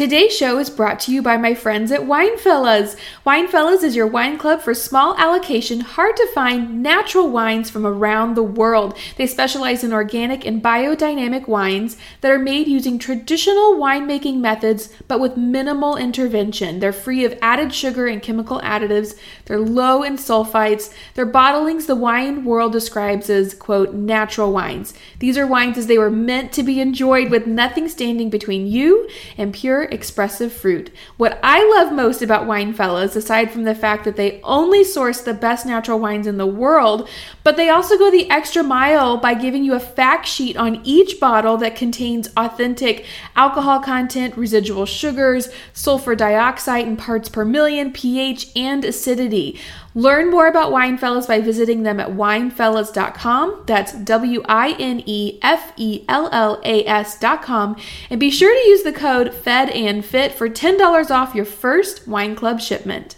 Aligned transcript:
Today's 0.00 0.34
show 0.34 0.58
is 0.58 0.70
brought 0.70 0.98
to 1.00 1.12
you 1.12 1.20
by 1.20 1.36
my 1.36 1.52
friends 1.52 1.92
at 1.92 2.00
Winefellas. 2.00 2.98
Winefellas 3.26 3.82
is 3.82 3.94
your 3.94 4.06
wine 4.06 4.38
club 4.38 4.62
for 4.62 4.72
small 4.72 5.14
allocation, 5.18 5.80
hard 5.80 6.16
to 6.16 6.26
find 6.32 6.82
natural 6.82 7.28
wines 7.28 7.68
from 7.68 7.86
around 7.86 8.32
the 8.32 8.42
world. 8.42 8.96
They 9.18 9.26
specialize 9.26 9.84
in 9.84 9.92
organic 9.92 10.46
and 10.46 10.62
biodynamic 10.62 11.46
wines 11.46 11.98
that 12.22 12.32
are 12.32 12.38
made 12.38 12.66
using 12.66 12.98
traditional 12.98 13.74
winemaking 13.74 14.38
methods 14.38 14.88
but 15.06 15.20
with 15.20 15.36
minimal 15.36 15.98
intervention. 15.98 16.80
They're 16.80 16.94
free 16.94 17.26
of 17.26 17.38
added 17.42 17.74
sugar 17.74 18.06
and 18.06 18.22
chemical 18.22 18.58
additives. 18.60 19.18
They're 19.44 19.60
low 19.60 20.02
in 20.02 20.16
sulfites. 20.16 20.94
Their 21.12 21.30
bottlings 21.30 21.84
the 21.84 21.94
wine 21.94 22.46
world 22.46 22.72
describes 22.72 23.28
as 23.28 23.52
quote 23.52 23.92
natural 23.92 24.50
wines. 24.50 24.94
These 25.18 25.36
are 25.36 25.46
wines 25.46 25.76
as 25.76 25.88
they 25.88 25.98
were 25.98 26.10
meant 26.10 26.52
to 26.52 26.62
be 26.62 26.80
enjoyed 26.80 27.30
with 27.30 27.46
nothing 27.46 27.86
standing 27.86 28.30
between 28.30 28.66
you 28.66 29.06
and 29.36 29.52
pure 29.52 29.89
expressive 29.92 30.52
fruit. 30.52 30.90
What 31.16 31.38
I 31.42 31.64
love 31.76 31.92
most 31.92 32.22
about 32.22 32.46
Winefellas, 32.46 33.16
aside 33.16 33.50
from 33.50 33.64
the 33.64 33.74
fact 33.74 34.04
that 34.04 34.16
they 34.16 34.40
only 34.42 34.84
source 34.84 35.20
the 35.20 35.34
best 35.34 35.66
natural 35.66 35.98
wines 35.98 36.26
in 36.26 36.36
the 36.36 36.46
world, 36.46 37.08
but 37.44 37.56
they 37.56 37.68
also 37.68 37.98
go 37.98 38.10
the 38.10 38.30
extra 38.30 38.62
mile 38.62 39.16
by 39.16 39.34
giving 39.34 39.64
you 39.64 39.74
a 39.74 39.80
fact 39.80 40.26
sheet 40.26 40.56
on 40.56 40.80
each 40.84 41.20
bottle 41.20 41.56
that 41.56 41.76
contains 41.76 42.28
authentic 42.36 43.04
alcohol 43.36 43.80
content, 43.80 44.36
residual 44.36 44.86
sugars, 44.86 45.48
sulfur 45.72 46.14
dioxide 46.14 46.86
in 46.86 46.96
parts 46.96 47.28
per 47.28 47.44
million, 47.44 47.92
pH, 47.92 48.50
and 48.56 48.84
acidity. 48.84 49.58
Learn 49.94 50.30
more 50.30 50.46
about 50.46 50.72
Winefellas 50.72 51.26
by 51.26 51.40
visiting 51.40 51.82
them 51.82 51.98
at 51.98 52.10
winefellas.com. 52.10 53.64
That's 53.66 53.92
W 53.92 54.42
I 54.48 54.76
N 54.78 55.02
E 55.04 55.38
F 55.42 55.72
E 55.76 56.04
L 56.08 56.28
L 56.30 56.60
A 56.64 56.86
S.com. 56.86 57.76
And 58.08 58.20
be 58.20 58.30
sure 58.30 58.54
to 58.54 58.68
use 58.68 58.82
the 58.84 58.92
code 58.92 59.34
FED 59.34 59.70
and 59.70 60.04
FIT 60.04 60.32
for 60.32 60.48
$10 60.48 61.10
off 61.10 61.34
your 61.34 61.44
first 61.44 62.06
wine 62.06 62.36
club 62.36 62.60
shipment. 62.60 63.16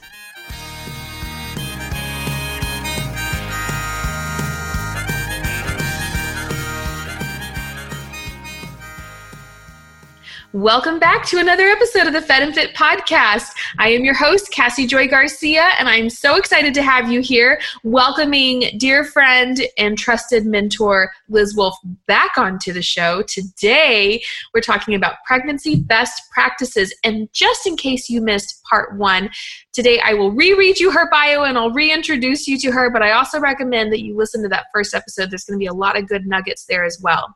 Welcome 10.55 10.99
back 10.99 11.25
to 11.29 11.39
another 11.39 11.67
episode 11.69 12.07
of 12.07 12.13
the 12.13 12.21
Fed 12.21 12.43
and 12.43 12.55
Fit 12.55 12.75
podcast. 12.75 13.53
I 13.79 13.89
am 13.89 14.05
your 14.05 14.13
host, 14.13 14.53
Cassie 14.53 14.87
Joy 14.87 15.09
Garcia, 15.09 15.71
and 15.79 15.89
I'm 15.89 16.11
so 16.11 16.37
excited 16.37 16.75
to 16.75 16.83
have 16.83 17.11
you 17.11 17.23
here, 17.23 17.59
welcoming 17.85 18.77
dear 18.77 19.03
friend 19.03 19.63
and 19.79 19.97
trusted 19.97 20.45
mentor 20.45 21.11
Liz 21.30 21.57
Wolfe 21.57 21.79
back 22.07 22.37
onto 22.37 22.71
the 22.71 22.83
show. 22.83 23.23
Today, 23.23 24.23
we're 24.53 24.61
talking 24.61 24.95
about 24.95 25.15
pregnancy 25.27 25.77
best 25.77 26.21
practices. 26.30 26.95
And 27.03 27.33
just 27.33 27.67
in 27.67 27.79
case 27.79 28.11
you 28.11 28.21
missed 28.21 28.63
part 28.65 28.99
one, 28.99 29.30
today 29.73 30.01
I 30.01 30.13
will 30.13 30.33
reread 30.33 30.79
you 30.79 30.91
her 30.91 31.09
bio 31.11 31.45
and 31.45 31.57
I'll 31.57 31.73
reintroduce 31.73 32.47
you 32.47 32.59
to 32.59 32.73
her. 32.73 32.91
But 32.91 33.01
I 33.01 33.13
also 33.13 33.41
recommend 33.41 33.91
that 33.93 34.03
you 34.03 34.15
listen 34.15 34.43
to 34.43 34.51
that 34.51 34.67
first 34.71 34.93
episode. 34.93 35.30
There's 35.30 35.45
going 35.45 35.59
to 35.59 35.63
be 35.63 35.67
a 35.67 35.73
lot 35.73 35.99
of 35.99 36.07
good 36.07 36.27
nuggets 36.27 36.67
there 36.67 36.85
as 36.85 37.01
well. 37.03 37.35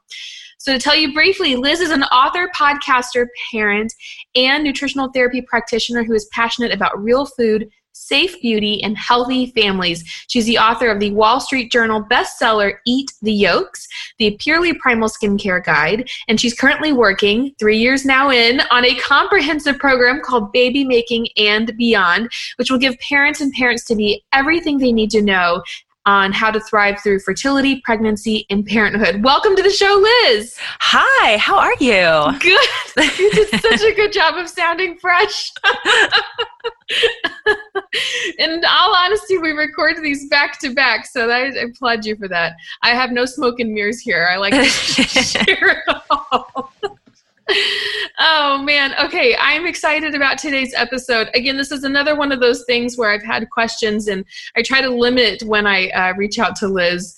So, 0.58 0.72
to 0.72 0.78
tell 0.78 0.96
you 0.96 1.12
briefly, 1.12 1.54
Liz 1.54 1.80
is 1.80 1.90
an 1.90 2.02
author, 2.04 2.50
podcaster, 2.56 3.26
parent, 3.52 3.92
and 4.34 4.64
nutritional 4.64 5.10
therapy 5.12 5.42
practitioner 5.42 6.02
who 6.02 6.14
is 6.14 6.28
passionate 6.32 6.72
about 6.72 7.02
real 7.02 7.26
food, 7.26 7.68
safe 7.96 8.40
beauty, 8.42 8.82
and 8.82 8.96
healthy 8.96 9.46
families. 9.52 10.04
She's 10.28 10.44
the 10.44 10.58
author 10.58 10.90
of 10.90 11.00
the 11.00 11.12
Wall 11.12 11.40
Street 11.40 11.72
Journal 11.72 12.02
bestseller 12.02 12.74
Eat 12.86 13.10
the 13.22 13.32
Yolks, 13.32 13.86
the 14.18 14.36
Purely 14.38 14.74
Primal 14.74 15.08
Skincare 15.08 15.64
Guide, 15.64 16.08
and 16.28 16.40
she's 16.40 16.54
currently 16.54 16.92
working, 16.92 17.54
three 17.58 17.78
years 17.78 18.04
now 18.04 18.30
in, 18.30 18.60
on 18.70 18.84
a 18.84 18.94
comprehensive 18.96 19.78
program 19.78 20.20
called 20.22 20.52
Baby 20.52 20.84
Making 20.84 21.28
and 21.38 21.74
Beyond, 21.76 22.30
which 22.56 22.70
will 22.70 22.78
give 22.78 22.98
parents 22.98 23.40
and 23.40 23.52
parents 23.52 23.84
to 23.86 23.94
be 23.94 24.22
everything 24.32 24.78
they 24.78 24.92
need 24.92 25.10
to 25.10 25.22
know 25.22 25.62
on 26.06 26.32
how 26.32 26.50
to 26.50 26.60
thrive 26.60 27.00
through 27.02 27.18
fertility, 27.18 27.82
pregnancy, 27.84 28.46
and 28.48 28.64
parenthood. 28.64 29.22
Welcome 29.22 29.56
to 29.56 29.62
the 29.62 29.70
show, 29.70 30.00
Liz. 30.00 30.56
Hi, 30.58 31.36
how 31.36 31.58
are 31.58 31.74
you? 31.80 32.38
Good. 32.40 32.68
You 33.18 33.30
did 33.30 33.60
such 33.60 33.82
a 33.82 33.94
good 33.94 34.10
job 34.10 34.36
of 34.36 34.48
sounding 34.48 34.96
fresh. 34.96 35.52
In 38.38 38.62
all 38.66 38.94
honesty, 38.94 39.36
we 39.36 39.50
record 39.50 39.96
these 40.02 40.30
back 40.30 40.58
to 40.60 40.72
back, 40.72 41.04
so 41.04 41.28
I 41.28 41.48
applaud 41.48 42.06
you 42.06 42.16
for 42.16 42.26
that. 42.28 42.54
I 42.82 42.94
have 42.94 43.10
no 43.10 43.26
smoke 43.26 43.60
and 43.60 43.74
mirrors 43.74 44.00
here. 44.00 44.26
I 44.30 44.38
like 44.38 44.54
to 44.54 44.64
share 44.64 45.84
it 45.86 45.96
all 46.08 46.72
oh 48.18 48.62
man. 48.62 48.94
Okay 49.04 49.36
i'm 49.40 49.66
excited 49.66 50.14
about 50.14 50.38
today's 50.38 50.74
episode. 50.74 51.28
Again 51.34 51.56
this 51.56 51.72
is 51.72 51.84
another 51.84 52.16
one 52.16 52.32
of 52.32 52.40
those 52.40 52.64
things 52.64 52.96
where 52.96 53.10
i've 53.10 53.22
had 53.22 53.48
questions 53.50 54.08
and 54.08 54.24
i 54.56 54.62
try 54.62 54.80
to 54.80 54.90
limit 54.90 55.42
when 55.42 55.66
i 55.66 55.88
uh, 55.90 56.14
reach 56.14 56.38
out 56.38 56.56
to 56.56 56.68
liz. 56.68 57.14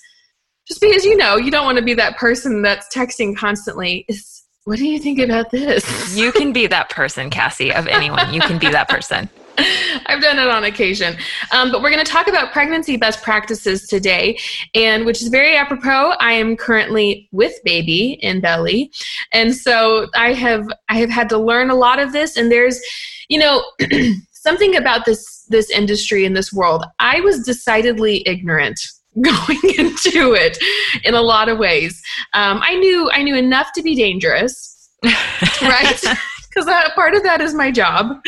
Just 0.67 0.81
because 0.81 1.03
you 1.03 1.17
know 1.17 1.35
you 1.35 1.51
don't 1.51 1.65
want 1.65 1.77
to 1.77 1.83
be 1.83 1.95
that 1.95 2.17
person 2.17 2.61
that's 2.61 2.93
texting 2.95 3.35
constantly. 3.35 4.05
Is 4.07 4.43
what 4.65 4.77
do 4.77 4.87
you 4.87 4.99
think 4.99 5.19
about 5.19 5.49
this? 5.49 6.15
You 6.15 6.31
can 6.31 6.53
be 6.53 6.67
that 6.67 6.89
person 6.89 7.31
cassie 7.31 7.73
of 7.73 7.87
anyone. 7.87 8.33
You 8.33 8.41
can 8.41 8.59
be 8.59 8.69
that 8.69 8.87
person 8.87 9.27
I've 10.05 10.21
done 10.21 10.39
it 10.39 10.47
on 10.47 10.63
occasion. 10.63 11.17
Um, 11.51 11.71
but 11.71 11.81
we're 11.81 11.91
going 11.91 12.03
to 12.03 12.11
talk 12.11 12.27
about 12.27 12.51
pregnancy 12.51 12.97
best 12.97 13.23
practices 13.23 13.87
today, 13.87 14.39
and 14.75 15.05
which 15.05 15.21
is 15.21 15.27
very 15.29 15.55
apropos. 15.55 16.13
I 16.19 16.33
am 16.33 16.55
currently 16.55 17.27
with 17.31 17.53
baby 17.63 18.19
in 18.21 18.41
belly, 18.41 18.91
and 19.33 19.55
so 19.55 20.07
I 20.15 20.33
have 20.33 20.67
I 20.89 20.95
have 20.95 21.09
had 21.09 21.29
to 21.29 21.37
learn 21.37 21.69
a 21.69 21.75
lot 21.75 21.99
of 21.99 22.13
this. 22.13 22.37
And 22.37 22.51
there's, 22.51 22.79
you 23.27 23.39
know. 23.39 23.63
something 24.31 24.77
about 24.77 25.03
this 25.05 25.45
this 25.49 25.69
industry 25.69 26.23
in 26.23 26.33
this 26.33 26.53
world 26.53 26.85
i 26.99 27.19
was 27.19 27.43
decidedly 27.43 28.23
ignorant 28.25 28.79
going 29.21 29.59
into 29.77 30.33
it 30.33 30.57
in 31.03 31.13
a 31.13 31.21
lot 31.21 31.49
of 31.49 31.57
ways 31.57 32.01
um, 32.33 32.61
i 32.63 32.73
knew 32.75 33.09
i 33.11 33.21
knew 33.21 33.35
enough 33.35 33.67
to 33.73 33.81
be 33.81 33.95
dangerous 33.95 34.89
right 35.61 36.01
because 36.49 36.65
that 36.65 36.93
part 36.95 37.13
of 37.13 37.23
that 37.23 37.41
is 37.41 37.53
my 37.53 37.71
job. 37.71 38.21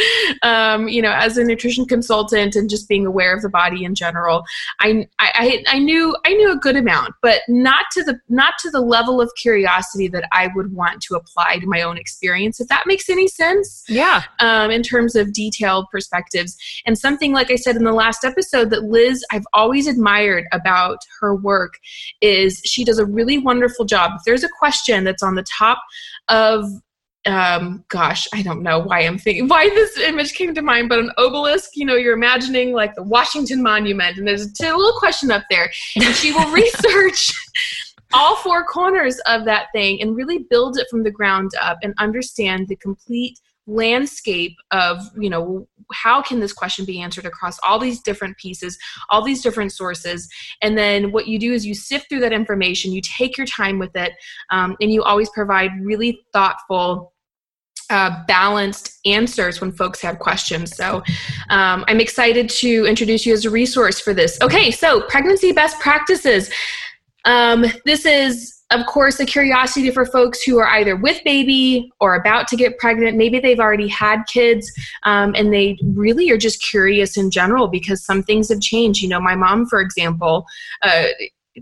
Um, 0.44 0.88
you 0.88 1.02
know 1.02 1.12
as 1.12 1.38
a 1.38 1.44
nutrition 1.44 1.86
consultant 1.86 2.56
and 2.56 2.70
just 2.70 2.88
being 2.88 3.06
aware 3.06 3.36
of 3.36 3.42
the 3.42 3.50
body 3.50 3.84
in 3.84 3.96
general 3.96 4.44
I, 4.80 5.08
I 5.20 5.64
i 5.68 5.80
knew 5.80 6.16
i 6.26 6.34
knew 6.34 6.52
a 6.52 6.56
good 6.56 6.76
amount 6.76 7.14
but 7.22 7.42
not 7.48 7.86
to 7.94 8.04
the 8.04 8.20
not 8.30 8.54
to 8.60 8.70
the 8.70 8.82
level 8.82 9.22
of 9.22 9.32
curiosity 9.42 10.08
that 10.10 10.28
i 10.32 10.50
would 10.56 10.74
want 10.74 11.02
to 11.04 11.16
apply 11.16 11.58
to 11.60 11.68
my 11.68 11.82
own 11.82 11.98
experience 11.98 12.60
if 12.60 12.68
that 12.68 12.84
makes 12.86 13.10
any 13.10 13.28
sense. 13.28 13.84
Yeah. 13.88 14.24
Um, 14.40 14.72
in 14.72 14.84
terms 14.84 15.16
of 15.16 15.34
detailed 15.34 15.86
perspectives. 15.92 16.58
And 16.86 16.98
something 16.98 17.34
like 17.34 17.52
i 17.52 17.56
said 17.56 17.76
in 17.76 17.84
the 17.84 17.94
last 17.94 18.24
episode 18.24 18.70
that 18.72 18.84
liz 18.84 19.24
i've 19.32 19.46
always 19.54 19.88
admired 19.88 20.46
about 20.52 21.00
her 21.20 21.36
work 21.36 21.76
is 22.22 22.62
she 22.66 22.84
does 22.84 23.00
a 23.00 23.06
really 23.06 23.38
wonderful 23.38 23.86
job. 23.86 24.12
If 24.16 24.24
there's 24.26 24.44
a 24.44 24.50
question 24.60 25.04
that's 25.04 25.24
on 25.24 25.36
the 25.36 25.44
top 25.44 25.80
of 26.30 26.66
um 27.28 27.84
gosh 27.90 28.28
i 28.34 28.42
don't 28.42 28.64
know 28.64 28.80
why 28.80 29.02
i'm 29.02 29.18
thinking 29.18 29.48
why 29.48 29.70
this 29.70 29.98
image 30.00 30.34
came 30.34 30.56
to 30.56 30.62
mind 30.62 30.90
but 30.90 30.98
an 30.98 31.12
obelisk 31.18 31.70
you 31.76 31.86
know 31.86 31.96
you're 31.96 32.16
imagining 32.16 32.74
like 32.74 32.96
the 32.96 33.04
washington 33.04 33.62
monument 33.62 34.18
and 34.18 34.28
there's 34.28 34.46
a 34.60 34.76
little 34.76 34.98
question 35.00 35.32
up 35.32 35.44
there. 35.50 35.72
And 35.96 36.16
she 36.16 36.32
will 36.32 36.50
research 36.52 37.34
all 38.14 38.36
four 38.38 38.66
corners 38.66 39.20
of 39.28 39.46
that 39.46 39.68
thing 39.74 40.02
and 40.02 40.16
really 40.16 40.46
build 40.50 40.78
it 40.78 40.88
from 40.90 41.04
the 41.04 41.12
ground 41.12 41.52
up 41.62 41.78
and 41.82 41.94
understand 41.98 42.68
the 42.68 42.76
complete 42.76 43.40
landscape 43.68 44.56
of 44.72 44.98
you 45.18 45.30
know 45.30 45.68
how 45.94 46.22
can 46.22 46.40
this 46.40 46.52
question 46.52 46.84
be 46.84 47.00
answered 47.00 47.26
across 47.26 47.60
all 47.66 47.78
these 47.78 48.02
different 48.02 48.36
pieces 48.38 48.78
all 49.10 49.24
these 49.24 49.42
different 49.42 49.72
sources? 49.72 50.28
And 50.62 50.78
then 50.78 51.12
what 51.12 51.28
you 51.28 51.38
do 51.38 51.54
is 51.54 51.66
you 51.66 51.76
sift 51.76 52.10
through 52.10 52.22
that 52.22 52.34
information 52.34 52.92
you 52.92 53.02
take 53.02 53.38
your 53.38 53.48
time 53.48 53.80
with 53.80 53.96
it 53.96 54.14
um, 54.52 54.76
and 54.82 54.92
you 54.92 55.04
always 55.04 55.30
provide 55.30 55.72
really 55.82 56.20
thoughtful 56.34 57.11
uh, 57.92 58.24
balanced 58.26 59.00
answers 59.06 59.60
when 59.60 59.72
folks 59.72 60.02
have 60.02 60.18
questions. 60.18 60.76
So 60.76 61.04
um, 61.50 61.84
I'm 61.88 62.00
excited 62.00 62.50
to 62.50 62.86
introduce 62.86 63.26
you 63.26 63.34
as 63.34 63.46
a 63.46 63.50
resource 63.50 64.00
for 64.00 64.14
this. 64.14 64.40
Okay, 64.42 64.72
so 64.72 65.02
pregnancy 65.02 65.52
best 65.52 65.80
practices. 65.80 66.50
Um, 67.26 67.66
this 67.86 68.06
is 68.06 68.58
of 68.72 68.86
course, 68.86 69.20
a 69.20 69.26
curiosity 69.26 69.92
for 69.92 70.06
folks 70.06 70.42
who 70.42 70.58
are 70.58 70.68
either 70.68 70.96
with 70.96 71.22
baby 71.26 71.92
or 72.00 72.16
about 72.16 72.48
to 72.48 72.56
get 72.56 72.78
pregnant. 72.78 73.18
Maybe 73.18 73.38
they've 73.38 73.60
already 73.60 73.90
had 73.90 74.24
kids 74.32 74.72
um, 75.04 75.36
and 75.36 75.54
they 75.54 75.78
really 75.84 76.30
are 76.32 76.38
just 76.38 76.64
curious 76.64 77.18
in 77.18 77.32
general 77.32 77.68
because 77.68 78.06
some 78.06 78.24
things 78.24 78.48
have 78.48 78.62
changed. 78.62 79.02
You 79.02 79.10
know, 79.10 79.20
my 79.20 79.36
mom, 79.36 79.66
for 79.66 79.82
example, 79.82 80.46
uh, 80.84 81.08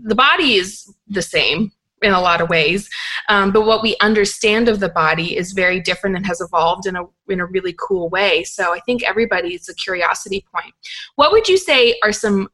the 0.04 0.14
body 0.14 0.54
is 0.54 0.88
the 1.08 1.22
same 1.22 1.72
in 2.02 2.12
a 2.12 2.20
lot 2.20 2.40
of 2.40 2.48
ways, 2.48 2.88
um, 3.28 3.52
but 3.52 3.66
what 3.66 3.82
we 3.82 3.96
understand 4.00 4.68
of 4.68 4.80
the 4.80 4.88
body 4.88 5.36
is 5.36 5.52
very 5.52 5.80
different 5.80 6.16
and 6.16 6.26
has 6.26 6.40
evolved 6.40 6.86
in 6.86 6.96
a 6.96 7.04
in 7.28 7.40
a 7.40 7.46
really 7.46 7.74
cool 7.78 8.08
way. 8.08 8.42
So 8.44 8.74
I 8.74 8.80
think 8.80 9.02
everybody's 9.02 9.68
a 9.68 9.74
curiosity 9.74 10.44
point. 10.52 10.74
What 11.16 11.32
would 11.32 11.48
you 11.48 11.58
say 11.58 11.98
are 12.02 12.12
some 12.12 12.48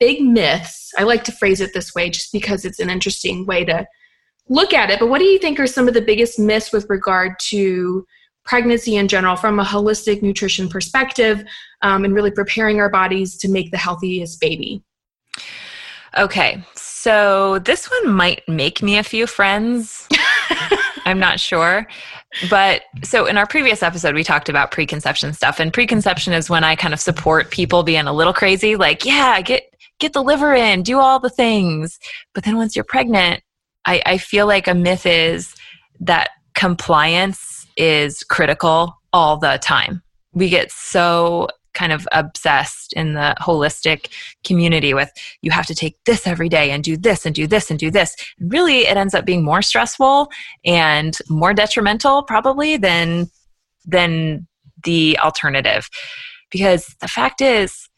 big 0.00 0.22
myths? 0.22 0.92
I 0.98 1.04
like 1.04 1.24
to 1.24 1.32
phrase 1.32 1.60
it 1.60 1.72
this 1.74 1.94
way, 1.94 2.10
just 2.10 2.32
because 2.32 2.64
it's 2.64 2.80
an 2.80 2.90
interesting 2.90 3.46
way 3.46 3.64
to 3.64 3.86
look 4.48 4.72
at 4.72 4.90
it. 4.90 4.98
But 4.98 5.08
what 5.08 5.18
do 5.18 5.24
you 5.24 5.38
think 5.38 5.60
are 5.60 5.66
some 5.66 5.88
of 5.88 5.94
the 5.94 6.02
biggest 6.02 6.38
myths 6.38 6.72
with 6.72 6.86
regard 6.88 7.38
to 7.50 8.06
pregnancy 8.48 8.96
in 8.96 9.06
general 9.06 9.36
from 9.36 9.60
a 9.60 9.64
holistic 9.64 10.22
nutrition 10.22 10.68
perspective 10.70 11.44
um, 11.82 12.04
and 12.04 12.14
really 12.14 12.30
preparing 12.30 12.80
our 12.80 12.88
bodies 12.88 13.36
to 13.36 13.48
make 13.48 13.70
the 13.70 13.76
healthiest 13.76 14.40
baby. 14.40 14.82
Okay, 16.16 16.64
so 16.98 17.60
this 17.60 17.88
one 17.90 18.12
might 18.12 18.46
make 18.48 18.82
me 18.82 18.98
a 18.98 19.04
few 19.04 19.26
friends. 19.26 20.08
I'm 21.04 21.18
not 21.18 21.38
sure. 21.38 21.86
But 22.50 22.82
so 23.02 23.26
in 23.26 23.38
our 23.38 23.46
previous 23.46 23.82
episode, 23.82 24.14
we 24.14 24.24
talked 24.24 24.48
about 24.48 24.72
preconception 24.72 25.32
stuff, 25.32 25.60
and 25.60 25.72
preconception 25.72 26.32
is 26.32 26.50
when 26.50 26.64
I 26.64 26.74
kind 26.74 26.92
of 26.92 27.00
support 27.00 27.50
people 27.50 27.82
being 27.82 28.06
a 28.06 28.12
little 28.12 28.34
crazy, 28.34 28.76
like, 28.76 29.04
yeah, 29.04 29.40
get 29.40 29.62
get 30.00 30.12
the 30.12 30.22
liver 30.22 30.54
in, 30.54 30.82
do 30.82 30.98
all 30.98 31.20
the 31.20 31.30
things. 31.30 31.98
But 32.34 32.44
then 32.44 32.56
once 32.56 32.74
you're 32.76 32.84
pregnant, 32.84 33.42
I, 33.86 34.02
I 34.04 34.18
feel 34.18 34.46
like 34.46 34.68
a 34.68 34.74
myth 34.74 35.06
is 35.06 35.54
that 36.00 36.30
compliance 36.54 37.66
is 37.76 38.22
critical 38.24 38.92
all 39.12 39.36
the 39.36 39.58
time. 39.62 40.02
We 40.32 40.48
get 40.48 40.70
so 40.72 41.48
kind 41.74 41.92
of 41.92 42.06
obsessed 42.12 42.92
in 42.94 43.14
the 43.14 43.34
holistic 43.40 44.12
community 44.44 44.94
with 44.94 45.10
you 45.42 45.50
have 45.50 45.66
to 45.66 45.74
take 45.74 45.96
this 46.04 46.26
every 46.26 46.48
day 46.48 46.70
and 46.70 46.82
do 46.84 46.96
this 46.96 47.26
and 47.26 47.34
do 47.34 47.46
this 47.46 47.70
and 47.70 47.78
do 47.78 47.90
this. 47.90 48.16
really, 48.40 48.86
it 48.86 48.96
ends 48.96 49.14
up 49.14 49.24
being 49.24 49.44
more 49.44 49.62
stressful 49.62 50.28
and 50.64 51.18
more 51.28 51.54
detrimental 51.54 52.22
probably 52.22 52.76
than 52.76 53.30
than 53.84 54.46
the 54.84 55.18
alternative. 55.18 55.88
Because 56.50 56.94
the 57.00 57.08
fact 57.08 57.40
is, 57.40 57.88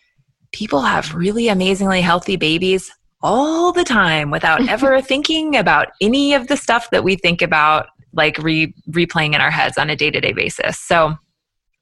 people 0.52 0.80
have 0.80 1.14
really 1.14 1.48
amazingly 1.48 2.00
healthy 2.00 2.36
babies 2.36 2.90
all 3.22 3.72
the 3.72 3.84
time 3.84 4.30
without 4.30 4.66
ever 4.68 5.00
thinking 5.00 5.56
about 5.56 5.88
any 6.00 6.34
of 6.34 6.48
the 6.48 6.56
stuff 6.56 6.90
that 6.90 7.04
we 7.04 7.16
think 7.16 7.42
about 7.42 7.88
like 8.12 8.38
re- 8.38 8.74
replaying 8.90 9.34
in 9.34 9.40
our 9.40 9.50
heads 9.50 9.78
on 9.78 9.90
a 9.90 9.96
day-to-day 9.96 10.32
basis. 10.32 10.78
So 10.78 11.14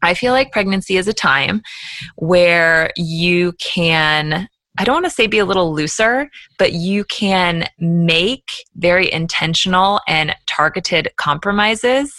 I 0.02 0.14
feel 0.14 0.32
like 0.32 0.52
pregnancy 0.52 0.96
is 0.96 1.08
a 1.08 1.12
time 1.12 1.62
where 2.16 2.90
you 2.96 3.52
can 3.52 4.48
I 4.80 4.84
don't 4.84 4.94
want 4.94 5.06
to 5.06 5.10
say 5.10 5.26
be 5.26 5.40
a 5.40 5.44
little 5.44 5.74
looser, 5.74 6.30
but 6.56 6.72
you 6.72 7.02
can 7.04 7.68
make 7.80 8.48
very 8.76 9.12
intentional 9.12 10.00
and 10.06 10.36
targeted 10.46 11.08
compromises 11.16 12.14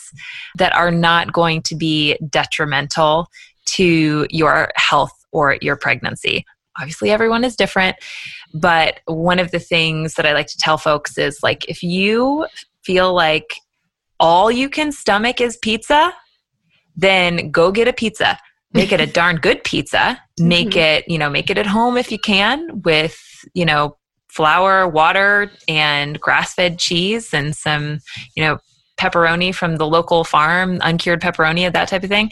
that 0.57 0.75
are 0.75 0.91
not 0.91 1.31
going 1.31 1.61
to 1.63 1.75
be 1.75 2.17
detrimental 2.29 3.29
to 3.67 4.27
your 4.29 4.71
health 4.75 5.13
or 5.31 5.57
your 5.61 5.77
pregnancy. 5.77 6.45
Obviously, 6.77 7.11
everyone 7.11 7.45
is 7.45 7.55
different, 7.55 7.95
but 8.53 8.99
one 9.05 9.39
of 9.39 9.51
the 9.51 9.59
things 9.59 10.15
that 10.15 10.25
I 10.25 10.33
like 10.33 10.47
to 10.47 10.57
tell 10.57 10.77
folks 10.77 11.17
is 11.17 11.39
like 11.41 11.63
if 11.69 11.81
you 11.81 12.45
feel 12.83 13.13
like 13.13 13.55
all 14.19 14.51
you 14.51 14.67
can 14.69 14.91
stomach 14.91 15.39
is 15.39 15.57
pizza, 15.61 16.13
then 16.99 17.51
go 17.51 17.71
get 17.71 17.87
a 17.87 17.93
pizza. 17.93 18.37
Make 18.71 18.91
it 18.91 19.01
a 19.01 19.07
darn 19.07 19.37
good 19.37 19.63
pizza. 19.63 20.21
Make 20.39 20.69
mm-hmm. 20.69 20.79
it, 20.79 21.09
you 21.09 21.17
know, 21.17 21.29
make 21.29 21.49
it 21.49 21.57
at 21.57 21.65
home 21.65 21.97
if 21.97 22.11
you 22.11 22.19
can 22.19 22.81
with, 22.83 23.19
you 23.53 23.65
know, 23.65 23.97
flour, 24.27 24.87
water, 24.87 25.51
and 25.67 26.19
grass 26.19 26.53
fed 26.53 26.77
cheese 26.77 27.33
and 27.33 27.55
some, 27.55 27.99
you 28.35 28.43
know, 28.43 28.59
pepperoni 28.97 29.55
from 29.55 29.77
the 29.77 29.87
local 29.87 30.23
farm, 30.23 30.77
uncured 30.83 31.21
pepperoni, 31.21 31.71
that 31.71 31.87
type 31.87 32.03
of 32.03 32.09
thing. 32.09 32.31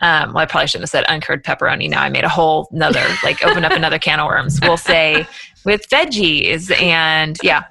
Um, 0.00 0.34
well, 0.34 0.42
I 0.42 0.46
probably 0.46 0.66
shouldn't 0.66 0.82
have 0.82 0.90
said 0.90 1.04
uncured 1.08 1.44
pepperoni. 1.44 1.88
Now 1.88 2.02
I 2.02 2.10
made 2.10 2.24
a 2.24 2.28
whole 2.28 2.68
another, 2.72 3.04
like, 3.24 3.42
open 3.44 3.64
up 3.64 3.72
another 3.72 3.98
can 3.98 4.20
of 4.20 4.26
worms. 4.26 4.60
We'll 4.60 4.76
say 4.76 5.26
with 5.64 5.88
veggies 5.88 6.76
and 6.80 7.38
yeah, 7.42 7.64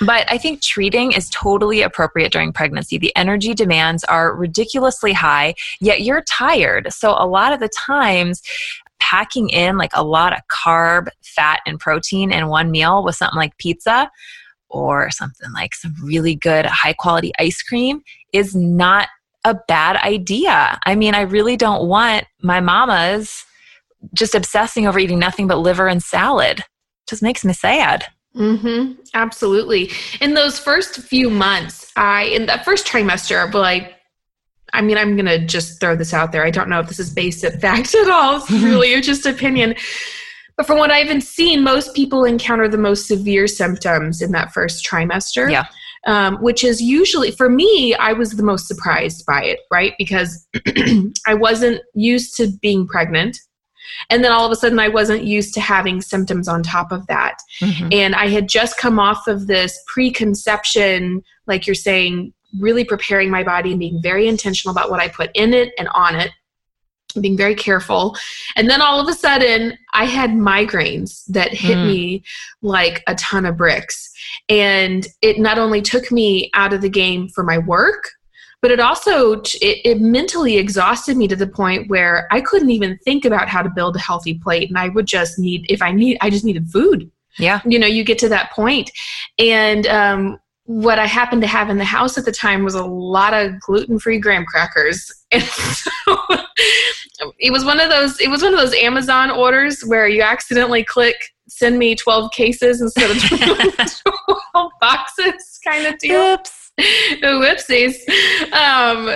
but 0.00 0.30
I 0.30 0.38
think 0.38 0.62
treating 0.62 1.12
is 1.12 1.30
totally 1.30 1.82
appropriate 1.82 2.32
during 2.32 2.52
pregnancy. 2.52 2.98
The 2.98 3.14
energy 3.16 3.54
demands 3.54 4.04
are 4.04 4.34
ridiculously 4.34 5.12
high, 5.12 5.54
yet 5.80 6.02
you're 6.02 6.22
tired. 6.22 6.92
So 6.92 7.14
a 7.18 7.26
lot 7.26 7.52
of 7.52 7.60
the 7.60 7.68
times, 7.68 8.42
packing 9.00 9.48
in 9.48 9.78
like 9.78 9.92
a 9.94 10.04
lot 10.04 10.32
of 10.32 10.40
carb, 10.48 11.08
fat, 11.22 11.60
and 11.66 11.78
protein 11.78 12.32
in 12.32 12.48
one 12.48 12.70
meal 12.70 13.02
with 13.04 13.14
something 13.14 13.38
like 13.38 13.56
pizza 13.58 14.10
or 14.68 15.10
something 15.10 15.50
like 15.52 15.74
some 15.74 15.94
really 16.02 16.34
good 16.34 16.66
high 16.66 16.92
quality 16.92 17.32
ice 17.38 17.62
cream 17.62 18.02
is 18.32 18.54
not 18.54 19.08
a 19.44 19.56
bad 19.66 19.96
idea. 19.96 20.78
I 20.84 20.94
mean, 20.94 21.14
I 21.14 21.22
really 21.22 21.56
don't 21.56 21.88
want 21.88 22.24
my 22.42 22.60
mamas 22.60 23.44
just 24.14 24.34
obsessing 24.34 24.86
over 24.86 24.98
eating 24.98 25.18
nothing 25.18 25.46
but 25.46 25.58
liver 25.58 25.88
and 25.88 26.02
salad. 26.02 26.58
It 26.60 26.66
just 27.08 27.22
makes 27.22 27.44
me 27.44 27.52
sad. 27.52 28.04
Mm-hmm. 28.36 29.00
Absolutely. 29.14 29.90
In 30.20 30.34
those 30.34 30.58
first 30.58 30.96
few 30.96 31.30
months, 31.30 31.90
I 31.96 32.24
in 32.24 32.46
that 32.46 32.64
first 32.64 32.86
trimester, 32.86 33.50
but 33.50 33.60
like 33.60 33.94
I 34.72 34.82
mean, 34.82 34.98
I'm 34.98 35.16
gonna 35.16 35.44
just 35.44 35.80
throw 35.80 35.96
this 35.96 36.12
out 36.12 36.32
there. 36.32 36.44
I 36.44 36.50
don't 36.50 36.68
know 36.68 36.80
if 36.80 36.88
this 36.88 36.98
is 36.98 37.12
based 37.12 37.44
in 37.44 37.58
fact 37.60 37.94
at 37.94 38.10
all. 38.10 38.36
It's 38.36 38.50
really 38.50 39.00
just 39.00 39.26
opinion. 39.26 39.74
But 40.56 40.66
from 40.66 40.78
what 40.78 40.90
I've 40.90 41.06
been 41.06 41.20
seeing, 41.20 41.62
most 41.62 41.94
people 41.94 42.24
encounter 42.24 42.68
the 42.68 42.78
most 42.78 43.06
severe 43.06 43.46
symptoms 43.46 44.20
in 44.20 44.32
that 44.32 44.52
first 44.52 44.84
trimester. 44.84 45.50
Yeah. 45.50 45.66
Um, 46.06 46.36
which 46.36 46.62
is 46.62 46.80
usually 46.80 47.32
for 47.32 47.50
me, 47.50 47.94
I 47.94 48.12
was 48.12 48.30
the 48.30 48.42
most 48.42 48.68
surprised 48.68 49.26
by 49.26 49.42
it, 49.42 49.60
right? 49.70 49.94
Because 49.98 50.46
I 51.26 51.34
wasn't 51.34 51.82
used 51.94 52.36
to 52.36 52.48
being 52.62 52.86
pregnant. 52.86 53.36
And 54.10 54.24
then 54.24 54.32
all 54.32 54.46
of 54.46 54.52
a 54.52 54.56
sudden, 54.56 54.78
I 54.78 54.88
wasn't 54.88 55.24
used 55.24 55.54
to 55.54 55.60
having 55.60 56.00
symptoms 56.00 56.48
on 56.48 56.62
top 56.62 56.92
of 56.92 57.06
that. 57.06 57.38
Mm-hmm. 57.60 57.88
And 57.92 58.14
I 58.14 58.28
had 58.28 58.48
just 58.48 58.78
come 58.78 58.98
off 58.98 59.26
of 59.26 59.46
this 59.46 59.78
preconception, 59.86 61.22
like 61.46 61.66
you're 61.66 61.74
saying, 61.74 62.32
really 62.58 62.84
preparing 62.84 63.30
my 63.30 63.42
body 63.42 63.70
and 63.70 63.80
being 63.80 64.00
very 64.02 64.26
intentional 64.28 64.72
about 64.72 64.90
what 64.90 65.00
I 65.00 65.08
put 65.08 65.30
in 65.34 65.52
it 65.52 65.72
and 65.78 65.88
on 65.88 66.16
it 66.16 66.30
being 67.20 67.36
very 67.36 67.54
careful. 67.54 68.16
And 68.56 68.68
then 68.68 68.80
all 68.80 69.00
of 69.00 69.08
a 69.08 69.14
sudden, 69.14 69.76
I 69.94 70.04
had 70.04 70.30
migraines 70.30 71.24
that 71.26 71.52
hit 71.52 71.76
mm. 71.76 71.86
me 71.86 72.24
like 72.62 73.02
a 73.06 73.14
ton 73.14 73.46
of 73.46 73.56
bricks. 73.56 74.10
And 74.48 75.06
it 75.22 75.38
not 75.38 75.58
only 75.58 75.82
took 75.82 76.12
me 76.12 76.50
out 76.54 76.72
of 76.72 76.82
the 76.82 76.88
game 76.88 77.28
for 77.28 77.42
my 77.42 77.58
work, 77.58 78.10
but 78.60 78.70
it 78.70 78.80
also 78.80 79.34
it, 79.34 79.80
it, 79.84 80.00
mentally 80.00 80.56
exhausted 80.56 81.16
me 81.16 81.28
to 81.28 81.36
the 81.36 81.46
point 81.46 81.88
where 81.88 82.26
i 82.30 82.40
couldn't 82.40 82.70
even 82.70 82.98
think 82.98 83.24
about 83.24 83.48
how 83.48 83.62
to 83.62 83.70
build 83.70 83.96
a 83.96 84.00
healthy 84.00 84.34
plate. 84.34 84.68
And 84.68 84.78
i 84.78 84.88
would 84.88 85.06
just 85.06 85.38
need 85.38 85.66
if 85.68 85.82
i 85.82 85.92
need 85.92 86.18
i 86.20 86.30
just 86.30 86.44
needed 86.44 86.68
food. 86.70 87.10
Yeah. 87.38 87.60
You 87.64 87.78
know 87.78 87.86
you 87.86 88.04
get 88.04 88.18
to 88.18 88.28
that 88.30 88.50
point. 88.52 88.90
And 89.38 89.86
um, 89.86 90.38
what 90.64 90.98
i 90.98 91.06
happened 91.06 91.42
to 91.42 91.48
have 91.48 91.70
in 91.70 91.78
the 91.78 91.84
house 91.84 92.18
at 92.18 92.24
the 92.24 92.32
time 92.32 92.64
was 92.64 92.74
a 92.74 92.84
lot 92.84 93.32
of 93.32 93.58
gluten-free 93.60 94.18
graham 94.18 94.44
crackers. 94.44 95.12
And 95.30 95.42
so 95.42 97.32
it 97.38 97.52
was 97.52 97.64
one 97.64 97.80
of 97.80 97.90
those 97.90 98.18
it 98.20 98.28
was 98.28 98.42
one 98.42 98.54
of 98.54 98.58
those 98.58 98.72
amazon 98.74 99.30
orders 99.30 99.82
where 99.82 100.08
you 100.08 100.22
accidentally 100.22 100.84
click 100.84 101.16
send 101.48 101.78
me 101.78 101.94
12 101.94 102.30
cases 102.32 102.80
instead 102.80 103.10
of 103.10 103.18
12 104.52 104.70
boxes 104.80 105.60
kind 105.64 105.86
of 105.86 105.98
deal. 105.98 106.34
Oops 106.34 106.57
whoopsies. 107.22 107.96
Um, 108.52 109.10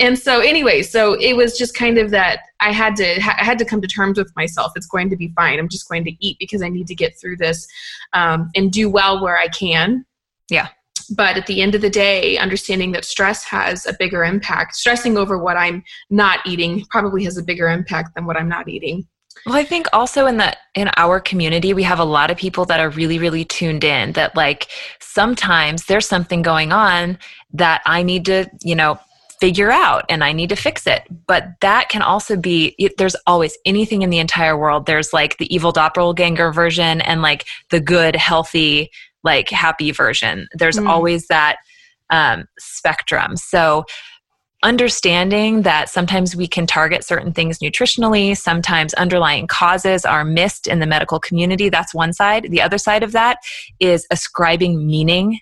and 0.00 0.18
so 0.18 0.40
anyway 0.40 0.82
so 0.82 1.12
it 1.20 1.34
was 1.34 1.56
just 1.56 1.74
kind 1.74 1.98
of 1.98 2.10
that 2.10 2.40
i 2.60 2.72
had 2.72 2.96
to 2.96 3.16
i 3.18 3.44
had 3.44 3.58
to 3.58 3.64
come 3.64 3.80
to 3.80 3.86
terms 3.86 4.18
with 4.18 4.32
myself. 4.34 4.72
It's 4.74 4.86
going 4.86 5.10
to 5.10 5.16
be 5.16 5.32
fine. 5.36 5.58
I'm 5.58 5.68
just 5.68 5.88
going 5.88 6.04
to 6.04 6.12
eat 6.24 6.38
because 6.40 6.62
i 6.62 6.68
need 6.68 6.86
to 6.88 6.94
get 6.94 7.20
through 7.20 7.36
this 7.36 7.68
um, 8.12 8.50
and 8.56 8.72
do 8.72 8.90
well 8.90 9.22
where 9.22 9.36
i 9.36 9.48
can. 9.48 10.04
Yeah. 10.48 10.68
But 11.16 11.36
at 11.36 11.46
the 11.46 11.60
end 11.60 11.74
of 11.74 11.80
the 11.80 11.90
day 11.90 12.38
understanding 12.38 12.92
that 12.92 13.04
stress 13.04 13.44
has 13.44 13.86
a 13.86 13.94
bigger 13.98 14.24
impact 14.24 14.74
stressing 14.74 15.18
over 15.18 15.38
what 15.38 15.56
i'm 15.56 15.82
not 16.08 16.40
eating 16.46 16.84
probably 16.90 17.24
has 17.24 17.36
a 17.36 17.42
bigger 17.42 17.68
impact 17.68 18.14
than 18.14 18.26
what 18.26 18.36
i'm 18.36 18.48
not 18.48 18.68
eating 18.68 19.06
well, 19.46 19.56
I 19.56 19.64
think 19.64 19.86
also 19.92 20.26
in 20.26 20.36
the 20.36 20.56
in 20.74 20.90
our 20.96 21.18
community 21.20 21.72
we 21.72 21.82
have 21.82 21.98
a 21.98 22.04
lot 22.04 22.30
of 22.30 22.36
people 22.36 22.64
that 22.66 22.80
are 22.80 22.90
really 22.90 23.18
really 23.18 23.44
tuned 23.44 23.84
in 23.84 24.12
that 24.12 24.36
like 24.36 24.68
sometimes 25.00 25.86
there's 25.86 26.06
something 26.06 26.42
going 26.42 26.72
on 26.72 27.18
that 27.52 27.82
I 27.86 28.02
need 28.02 28.24
to, 28.26 28.50
you 28.62 28.74
know, 28.74 28.98
figure 29.40 29.70
out 29.70 30.04
and 30.08 30.22
I 30.22 30.32
need 30.32 30.50
to 30.50 30.56
fix 30.56 30.86
it. 30.86 31.02
But 31.26 31.48
that 31.60 31.88
can 31.88 32.02
also 32.02 32.36
be, 32.36 32.76
there's 32.98 33.16
always 33.26 33.56
anything 33.64 34.02
in 34.02 34.10
the 34.10 34.18
entire 34.18 34.56
world. 34.56 34.86
There's 34.86 35.12
like 35.12 35.38
the 35.38 35.52
evil 35.52 35.72
doppelganger 35.72 36.52
version 36.52 37.00
and 37.00 37.22
like 37.22 37.46
the 37.70 37.80
good, 37.80 38.14
healthy, 38.14 38.90
like 39.24 39.48
happy 39.48 39.90
version. 39.90 40.46
There's 40.52 40.76
mm. 40.76 40.86
always 40.86 41.26
that 41.28 41.56
um, 42.10 42.46
spectrum. 42.58 43.36
So, 43.36 43.84
understanding 44.62 45.62
that 45.62 45.88
sometimes 45.88 46.36
we 46.36 46.46
can 46.46 46.66
target 46.66 47.04
certain 47.04 47.32
things 47.32 47.58
nutritionally, 47.58 48.36
sometimes 48.36 48.92
underlying 48.94 49.46
causes 49.46 50.04
are 50.04 50.24
missed 50.24 50.66
in 50.66 50.80
the 50.80 50.86
medical 50.86 51.18
community. 51.18 51.68
That's 51.68 51.94
one 51.94 52.12
side. 52.12 52.48
The 52.50 52.60
other 52.60 52.78
side 52.78 53.02
of 53.02 53.12
that 53.12 53.38
is 53.78 54.06
ascribing 54.10 54.86
meaning 54.86 55.40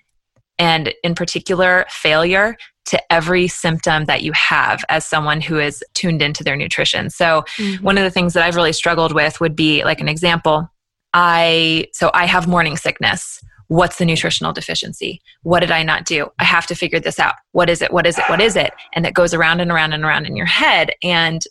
and, 0.57 0.93
in 1.03 1.15
particular, 1.15 1.85
failure 1.89 2.57
to 2.85 3.13
every 3.13 3.47
symptom 3.47 4.05
that 4.05 4.23
you 4.23 4.31
have 4.33 4.83
as 4.89 5.05
someone 5.05 5.41
who 5.41 5.59
is 5.59 5.83
tuned 5.93 6.21
into 6.21 6.43
their 6.43 6.55
nutrition. 6.55 7.09
So, 7.09 7.43
mm-hmm. 7.57 7.83
one 7.83 7.97
of 7.97 8.03
the 8.03 8.09
things 8.09 8.33
that 8.33 8.43
I've 8.43 8.55
really 8.55 8.73
struggled 8.73 9.13
with 9.13 9.39
would 9.39 9.55
be 9.55 9.83
like 9.83 10.01
an 10.01 10.09
example 10.09 10.69
I, 11.13 11.85
so 11.93 12.11
I 12.13 12.25
have 12.25 12.47
morning 12.47 12.77
sickness 12.77 13.41
what's 13.69 13.97
the 13.97 14.05
nutritional 14.05 14.51
deficiency? 14.51 15.21
What 15.43 15.61
did 15.61 15.71
I 15.71 15.83
not 15.83 16.03
do? 16.05 16.27
I 16.39 16.43
have 16.43 16.65
to 16.67 16.75
figure 16.75 16.99
this 16.99 17.19
out. 17.19 17.35
What 17.53 17.69
is 17.69 17.81
it? 17.81 17.93
What 17.93 18.05
is 18.05 18.17
it? 18.17 18.25
What 18.27 18.41
is 18.41 18.55
it? 18.55 18.73
And 18.93 19.05
it 19.05 19.13
goes 19.13 19.33
around 19.33 19.61
and 19.61 19.71
around 19.71 19.93
and 19.93 20.03
around 20.03 20.25
in 20.25 20.35
your 20.35 20.47
head 20.47 20.91
and 21.01 21.41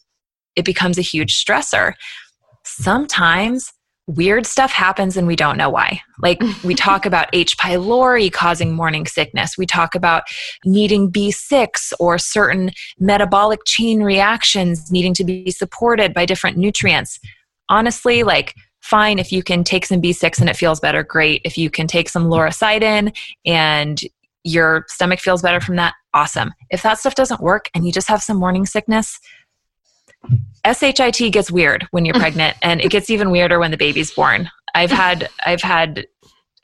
it 0.57 0.65
becomes 0.65 0.99
a 0.99 1.03
huge 1.03 1.43
stressor. 1.43 1.95
Sometimes 2.65 3.73
weird 4.09 4.47
stuff 4.47 4.73
happens 4.73 5.17
and 5.17 5.29
we 5.29 5.37
don't 5.37 5.57
know 5.57 5.71
why. 5.71 6.01
Like 6.19 6.43
we 6.65 6.75
talk 6.75 7.07
about 7.07 7.29
H. 7.33 7.57
pylori 7.57 8.33
causing 8.33 8.75
morning 8.75 9.07
sickness. 9.07 9.57
We 9.57 9.67
talk 9.67 9.95
about 9.95 10.25
needing 10.65 11.13
B6 11.13 11.93
or 12.01 12.19
certain 12.19 12.73
metabolic 12.99 13.61
chain 13.65 14.03
reactions 14.03 14.91
needing 14.91 15.15
to 15.15 15.25
be 15.25 15.53
supported 15.53 16.13
by 16.13 16.27
different 16.27 16.57
nutrients. 16.57 17.21
Honestly, 17.69 18.25
like 18.25 18.55
fine 18.88 19.18
if 19.18 19.30
you 19.30 19.42
can 19.42 19.62
take 19.64 19.85
some 19.85 20.00
B6 20.00 20.40
and 20.40 20.49
it 20.49 20.57
feels 20.57 20.80
better, 20.80 21.02
great. 21.02 21.42
If 21.45 21.59
you 21.59 21.71
can 21.71 21.87
take 21.87 22.09
some 22.09 22.28
lauricidin 22.28 23.14
and 23.45 24.00
your 24.45 24.87
stomach 24.88 25.21
feels 25.21 25.42
better 25.42 25.61
from 25.61 25.76
that, 25.76 25.95
awesome. 26.14 26.52
If 26.71 26.83
that 26.83 26.99
stuff 26.99 27.14
doesn't 27.14 27.40
work 27.40 27.71
and 27.75 27.85
you 27.85 27.92
just 27.92 28.09
have 28.09 28.23
some 28.23 28.38
morning 28.38 28.64
sickness, 28.64 29.21
SHIT 30.64 31.33
gets 31.33 31.50
weird 31.50 31.87
when 31.90 32.04
you're 32.04 32.14
pregnant 32.18 32.57
and 32.62 32.80
it 32.80 32.90
gets 32.90 33.11
even 33.11 33.30
weirder 33.30 33.59
when 33.59 33.71
the 33.71 33.76
baby's 33.76 34.11
born. 34.11 34.50
I've 34.75 34.90
had 34.90 35.28
I've 35.45 35.62
had 35.62 36.07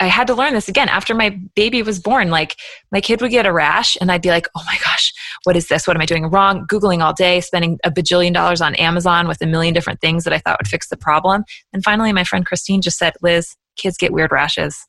I 0.01 0.07
had 0.07 0.27
to 0.27 0.35
learn 0.35 0.55
this 0.55 0.69
again 0.69 0.89
after 0.89 1.15
my 1.15 1.39
baby 1.55 1.83
was 1.83 2.01
born. 2.01 2.31
Like 2.31 2.57
my 2.91 3.01
kid 3.01 3.21
would 3.21 3.31
get 3.31 3.47
a 3.47 3.53
rash 3.53 3.97
and 4.01 4.11
I'd 4.11 4.23
be 4.23 4.31
like, 4.31 4.49
"Oh 4.57 4.63
my 4.67 4.77
gosh, 4.85 5.13
what 5.45 5.57
is 5.57 5.69
this? 5.69 5.87
What 5.87 5.97
am 5.97 6.03
I 6.03 6.07
doing 6.07 6.27
wrong?" 6.31 6.67
googling 6.67 7.03
all 7.03 7.13
day, 7.13 7.41
spending 7.41 7.79
a 7.85 7.91
bajillion 7.91 8.35
dollars 8.35 8.61
on 8.61 8.75
Amazon 8.75 9.29
with 9.29 9.41
a 9.41 9.47
million 9.47 9.75
different 9.75 10.01
things 10.01 10.25
that 10.25 10.33
I 10.33 10.39
thought 10.39 10.59
would 10.61 10.69
fix 10.69 10.89
the 10.89 10.97
problem. 10.97 11.45
And 11.73 11.83
finally 11.85 12.13
my 12.13 12.25
friend 12.25 12.45
Christine 12.45 12.83
just 12.83 12.99
said, 12.99 13.15
"Liz, 13.23 13.57
kids 13.77 13.97
get 13.97 14.13
weird 14.13 14.33
rashes. 14.33 14.87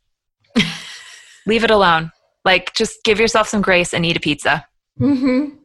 Leave 1.45 1.63
it 1.63 1.71
alone. 1.71 2.11
Like 2.43 2.73
just 2.73 3.03
give 3.03 3.19
yourself 3.19 3.47
some 3.47 3.61
grace 3.61 3.93
and 3.93 4.05
eat 4.05 4.17
a 4.17 4.21
pizza." 4.21 4.65
Mhm. 4.99 5.57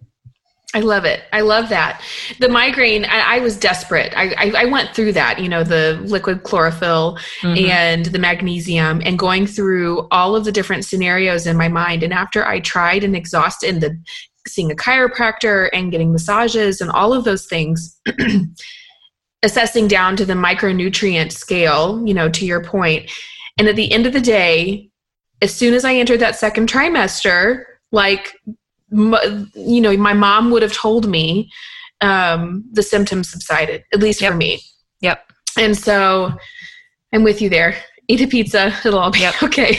I 0.72 0.80
love 0.80 1.04
it. 1.04 1.24
I 1.32 1.40
love 1.40 1.68
that. 1.70 2.00
The 2.38 2.48
migraine, 2.48 3.04
I, 3.04 3.36
I 3.36 3.38
was 3.40 3.56
desperate. 3.56 4.12
I, 4.16 4.34
I, 4.38 4.52
I, 4.62 4.64
went 4.66 4.94
through 4.94 5.12
that, 5.14 5.40
you 5.40 5.48
know, 5.48 5.64
the 5.64 6.00
liquid 6.04 6.44
chlorophyll 6.44 7.18
mm-hmm. 7.40 7.68
and 7.68 8.06
the 8.06 8.20
magnesium 8.20 9.02
and 9.04 9.18
going 9.18 9.48
through 9.48 10.06
all 10.12 10.36
of 10.36 10.44
the 10.44 10.52
different 10.52 10.84
scenarios 10.84 11.48
in 11.48 11.56
my 11.56 11.66
mind. 11.66 12.04
And 12.04 12.12
after 12.12 12.46
I 12.46 12.60
tried 12.60 13.02
and 13.02 13.16
exhausted 13.16 13.68
and 13.70 13.82
the 13.82 14.00
seeing 14.46 14.70
a 14.70 14.76
chiropractor 14.76 15.70
and 15.72 15.90
getting 15.90 16.12
massages 16.12 16.80
and 16.80 16.90
all 16.90 17.12
of 17.12 17.24
those 17.24 17.46
things, 17.46 18.00
assessing 19.42 19.88
down 19.88 20.16
to 20.16 20.24
the 20.24 20.34
micronutrient 20.34 21.32
scale, 21.32 22.06
you 22.06 22.14
know, 22.14 22.28
to 22.28 22.46
your 22.46 22.62
point. 22.62 23.10
And 23.58 23.66
at 23.66 23.74
the 23.74 23.90
end 23.90 24.06
of 24.06 24.12
the 24.12 24.20
day, 24.20 24.90
as 25.42 25.52
soon 25.52 25.74
as 25.74 25.84
I 25.84 25.94
entered 25.94 26.20
that 26.20 26.36
second 26.36 26.68
trimester, 26.68 27.64
like 27.92 28.34
you 28.90 29.80
know, 29.80 29.96
my 29.96 30.12
mom 30.12 30.50
would 30.50 30.62
have 30.62 30.72
told 30.72 31.08
me 31.08 31.50
um, 32.00 32.64
the 32.72 32.82
symptoms 32.82 33.30
subsided, 33.30 33.84
at 33.92 34.00
least 34.00 34.20
yep. 34.20 34.32
for 34.32 34.36
me. 34.36 34.60
Yep. 35.00 35.24
And 35.58 35.76
so 35.76 36.32
I'm 37.12 37.22
with 37.22 37.42
you 37.42 37.48
there. 37.48 37.76
Eat 38.08 38.20
a 38.20 38.26
pizza, 38.26 38.74
it'll 38.84 38.98
all 38.98 39.10
be 39.10 39.20
yep. 39.20 39.34
okay. 39.42 39.76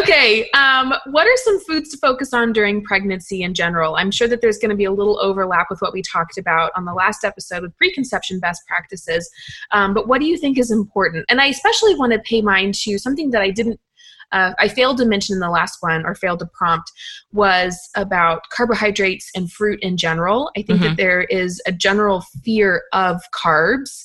okay, 0.00 0.48
um, 0.50 0.94
what 1.06 1.26
are 1.26 1.36
some 1.36 1.60
foods 1.60 1.90
to 1.90 1.98
focus 1.98 2.32
on 2.32 2.52
during 2.52 2.82
pregnancy 2.84 3.42
in 3.42 3.54
general? 3.54 3.96
I'm 3.96 4.10
sure 4.10 4.28
that 4.28 4.40
there's 4.40 4.58
going 4.58 4.70
to 4.70 4.76
be 4.76 4.84
a 4.84 4.92
little 4.92 5.20
overlap 5.20 5.66
with 5.68 5.80
what 5.80 5.92
we 5.92 6.02
talked 6.02 6.38
about 6.38 6.70
on 6.76 6.84
the 6.84 6.94
last 6.94 7.24
episode 7.24 7.62
with 7.62 7.76
preconception 7.76 8.38
best 8.38 8.62
practices. 8.68 9.28
Um, 9.72 9.94
but 9.94 10.06
what 10.06 10.20
do 10.20 10.26
you 10.26 10.36
think 10.36 10.58
is 10.58 10.70
important? 10.70 11.24
And 11.28 11.40
I 11.40 11.46
especially 11.46 11.96
want 11.96 12.12
to 12.12 12.20
pay 12.20 12.40
mind 12.40 12.74
to 12.74 12.98
something 12.98 13.30
that 13.30 13.42
I 13.42 13.50
didn't 13.50 13.80
uh, 14.32 14.52
I 14.58 14.68
failed 14.68 14.98
to 14.98 15.04
mention 15.04 15.34
in 15.34 15.40
the 15.40 15.50
last 15.50 15.78
one 15.80 16.04
or 16.06 16.14
failed 16.14 16.40
to 16.40 16.46
prompt 16.46 16.90
was 17.32 17.90
about 17.96 18.42
carbohydrates 18.50 19.30
and 19.34 19.50
fruit 19.50 19.80
in 19.82 19.96
general. 19.96 20.50
I 20.56 20.62
think 20.62 20.80
mm-hmm. 20.80 20.88
that 20.88 20.96
there 20.96 21.22
is 21.22 21.60
a 21.66 21.72
general 21.72 22.22
fear 22.44 22.82
of 22.92 23.20
carbs. 23.34 24.04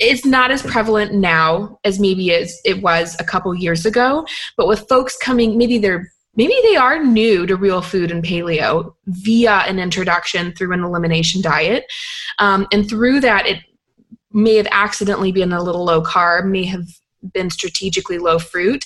It's 0.00 0.24
not 0.24 0.50
as 0.50 0.62
prevalent 0.62 1.14
now 1.14 1.78
as 1.84 2.00
maybe 2.00 2.32
as 2.34 2.58
it 2.64 2.82
was 2.82 3.16
a 3.18 3.24
couple 3.24 3.54
years 3.54 3.86
ago, 3.86 4.26
but 4.56 4.68
with 4.68 4.88
folks 4.88 5.16
coming, 5.16 5.56
maybe 5.56 5.78
they're 5.78 6.10
maybe 6.36 6.54
they 6.64 6.74
are 6.74 7.02
new 7.02 7.46
to 7.46 7.54
real 7.54 7.80
food 7.80 8.10
and 8.10 8.24
paleo 8.24 8.92
via 9.06 9.58
an 9.68 9.78
introduction 9.78 10.52
through 10.52 10.72
an 10.72 10.82
elimination 10.82 11.40
diet 11.40 11.84
um, 12.40 12.66
and 12.72 12.88
through 12.88 13.20
that 13.20 13.46
it 13.46 13.62
may 14.32 14.56
have 14.56 14.66
accidentally 14.72 15.30
been 15.30 15.52
a 15.52 15.62
little 15.62 15.84
low 15.84 16.02
carb 16.02 16.44
may 16.46 16.64
have 16.64 16.88
been 17.32 17.50
strategically 17.50 18.18
low 18.18 18.38
fruit. 18.38 18.84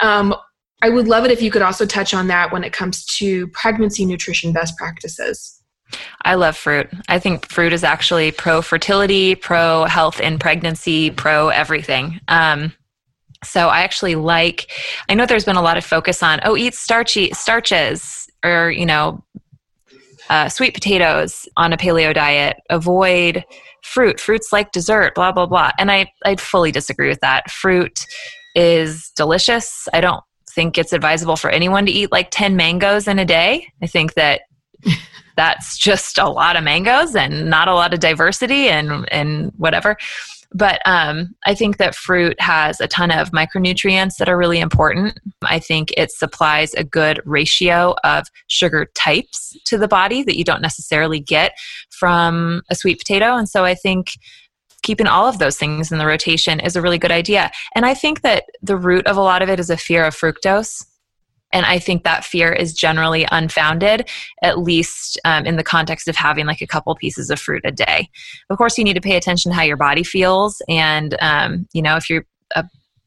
Um, 0.00 0.34
I 0.82 0.90
would 0.90 1.08
love 1.08 1.24
it 1.24 1.30
if 1.30 1.40
you 1.40 1.50
could 1.50 1.62
also 1.62 1.86
touch 1.86 2.12
on 2.12 2.26
that 2.28 2.52
when 2.52 2.64
it 2.64 2.72
comes 2.72 3.06
to 3.18 3.46
pregnancy 3.48 4.04
nutrition 4.04 4.52
best 4.52 4.76
practices. 4.76 5.62
I 6.24 6.34
love 6.34 6.56
fruit. 6.56 6.88
I 7.08 7.18
think 7.18 7.46
fruit 7.48 7.72
is 7.72 7.84
actually 7.84 8.32
pro 8.32 8.60
fertility, 8.62 9.34
pro 9.34 9.84
health 9.84 10.20
in 10.20 10.38
pregnancy, 10.38 11.10
pro 11.10 11.48
everything. 11.48 12.20
Um, 12.28 12.72
so 13.42 13.68
I 13.68 13.82
actually 13.82 14.14
like. 14.14 14.70
I 15.08 15.14
know 15.14 15.26
there's 15.26 15.44
been 15.44 15.56
a 15.56 15.62
lot 15.62 15.76
of 15.76 15.84
focus 15.84 16.22
on 16.22 16.40
oh, 16.44 16.56
eat 16.56 16.74
starchy 16.74 17.32
starches 17.32 18.28
or 18.44 18.70
you 18.70 18.86
know, 18.86 19.22
uh, 20.28 20.48
sweet 20.48 20.74
potatoes 20.74 21.48
on 21.56 21.72
a 21.72 21.76
paleo 21.76 22.12
diet. 22.14 22.56
Avoid 22.70 23.44
fruit. 23.82 24.18
Fruit's 24.18 24.52
like 24.52 24.72
dessert, 24.72 25.14
blah, 25.14 25.32
blah, 25.32 25.46
blah. 25.46 25.70
And 25.78 25.90
I, 25.90 26.10
I 26.24 26.36
fully 26.36 26.72
disagree 26.72 27.08
with 27.08 27.20
that. 27.20 27.50
Fruit 27.50 28.06
is 28.54 29.10
delicious. 29.16 29.88
I 29.92 30.00
don't 30.00 30.22
think 30.50 30.78
it's 30.78 30.92
advisable 30.92 31.36
for 31.36 31.50
anyone 31.50 31.86
to 31.86 31.92
eat 31.92 32.12
like 32.12 32.28
10 32.30 32.56
mangoes 32.56 33.08
in 33.08 33.18
a 33.18 33.24
day. 33.24 33.66
I 33.82 33.86
think 33.86 34.14
that 34.14 34.42
that's 35.36 35.76
just 35.76 36.18
a 36.18 36.28
lot 36.28 36.56
of 36.56 36.64
mangoes 36.64 37.16
and 37.16 37.50
not 37.50 37.68
a 37.68 37.74
lot 37.74 37.92
of 37.92 38.00
diversity 38.00 38.68
and, 38.68 39.10
and 39.12 39.52
whatever. 39.56 39.96
But 40.56 40.80
um, 40.86 41.34
I 41.46 41.54
think 41.54 41.78
that 41.78 41.96
fruit 41.96 42.40
has 42.40 42.80
a 42.80 42.86
ton 42.86 43.10
of 43.10 43.32
micronutrients 43.32 44.18
that 44.18 44.28
are 44.28 44.38
really 44.38 44.60
important. 44.60 45.18
I 45.42 45.58
think 45.58 45.92
it 45.96 46.12
supplies 46.12 46.72
a 46.74 46.84
good 46.84 47.20
ratio 47.24 47.96
of 48.04 48.28
sugar 48.46 48.86
types 48.94 49.56
to 49.64 49.76
the 49.76 49.88
body 49.88 50.22
that 50.22 50.36
you 50.36 50.44
don't 50.44 50.62
necessarily 50.62 51.18
get 51.18 51.58
from 51.90 52.62
a 52.70 52.76
sweet 52.76 52.98
potato. 52.98 53.34
And 53.34 53.48
so 53.48 53.64
I 53.64 53.74
think 53.74 54.12
keeping 54.84 55.08
all 55.08 55.26
of 55.26 55.38
those 55.38 55.58
things 55.58 55.90
in 55.90 55.98
the 55.98 56.06
rotation 56.06 56.60
is 56.60 56.76
a 56.76 56.82
really 56.82 56.98
good 56.98 57.10
idea. 57.10 57.50
And 57.74 57.84
I 57.84 57.94
think 57.94 58.20
that 58.20 58.44
the 58.62 58.76
root 58.76 59.06
of 59.08 59.16
a 59.16 59.22
lot 59.22 59.42
of 59.42 59.48
it 59.48 59.58
is 59.58 59.70
a 59.70 59.76
fear 59.76 60.04
of 60.04 60.14
fructose. 60.14 60.86
And 61.52 61.64
I 61.66 61.78
think 61.78 62.04
that 62.04 62.24
fear 62.24 62.52
is 62.52 62.74
generally 62.74 63.26
unfounded, 63.30 64.08
at 64.42 64.58
least 64.58 65.18
um, 65.24 65.46
in 65.46 65.56
the 65.56 65.62
context 65.62 66.08
of 66.08 66.16
having 66.16 66.46
like 66.46 66.60
a 66.60 66.66
couple 66.66 66.94
pieces 66.96 67.30
of 67.30 67.40
fruit 67.40 67.62
a 67.64 67.72
day. 67.72 68.08
Of 68.50 68.58
course, 68.58 68.76
you 68.76 68.84
need 68.84 68.94
to 68.94 69.00
pay 69.00 69.16
attention 69.16 69.50
to 69.50 69.56
how 69.56 69.62
your 69.62 69.76
body 69.76 70.02
feels. 70.02 70.60
And, 70.68 71.16
um, 71.20 71.66
you 71.72 71.80
know, 71.80 71.96
if 71.96 72.10
you're 72.10 72.26
a 72.54 72.64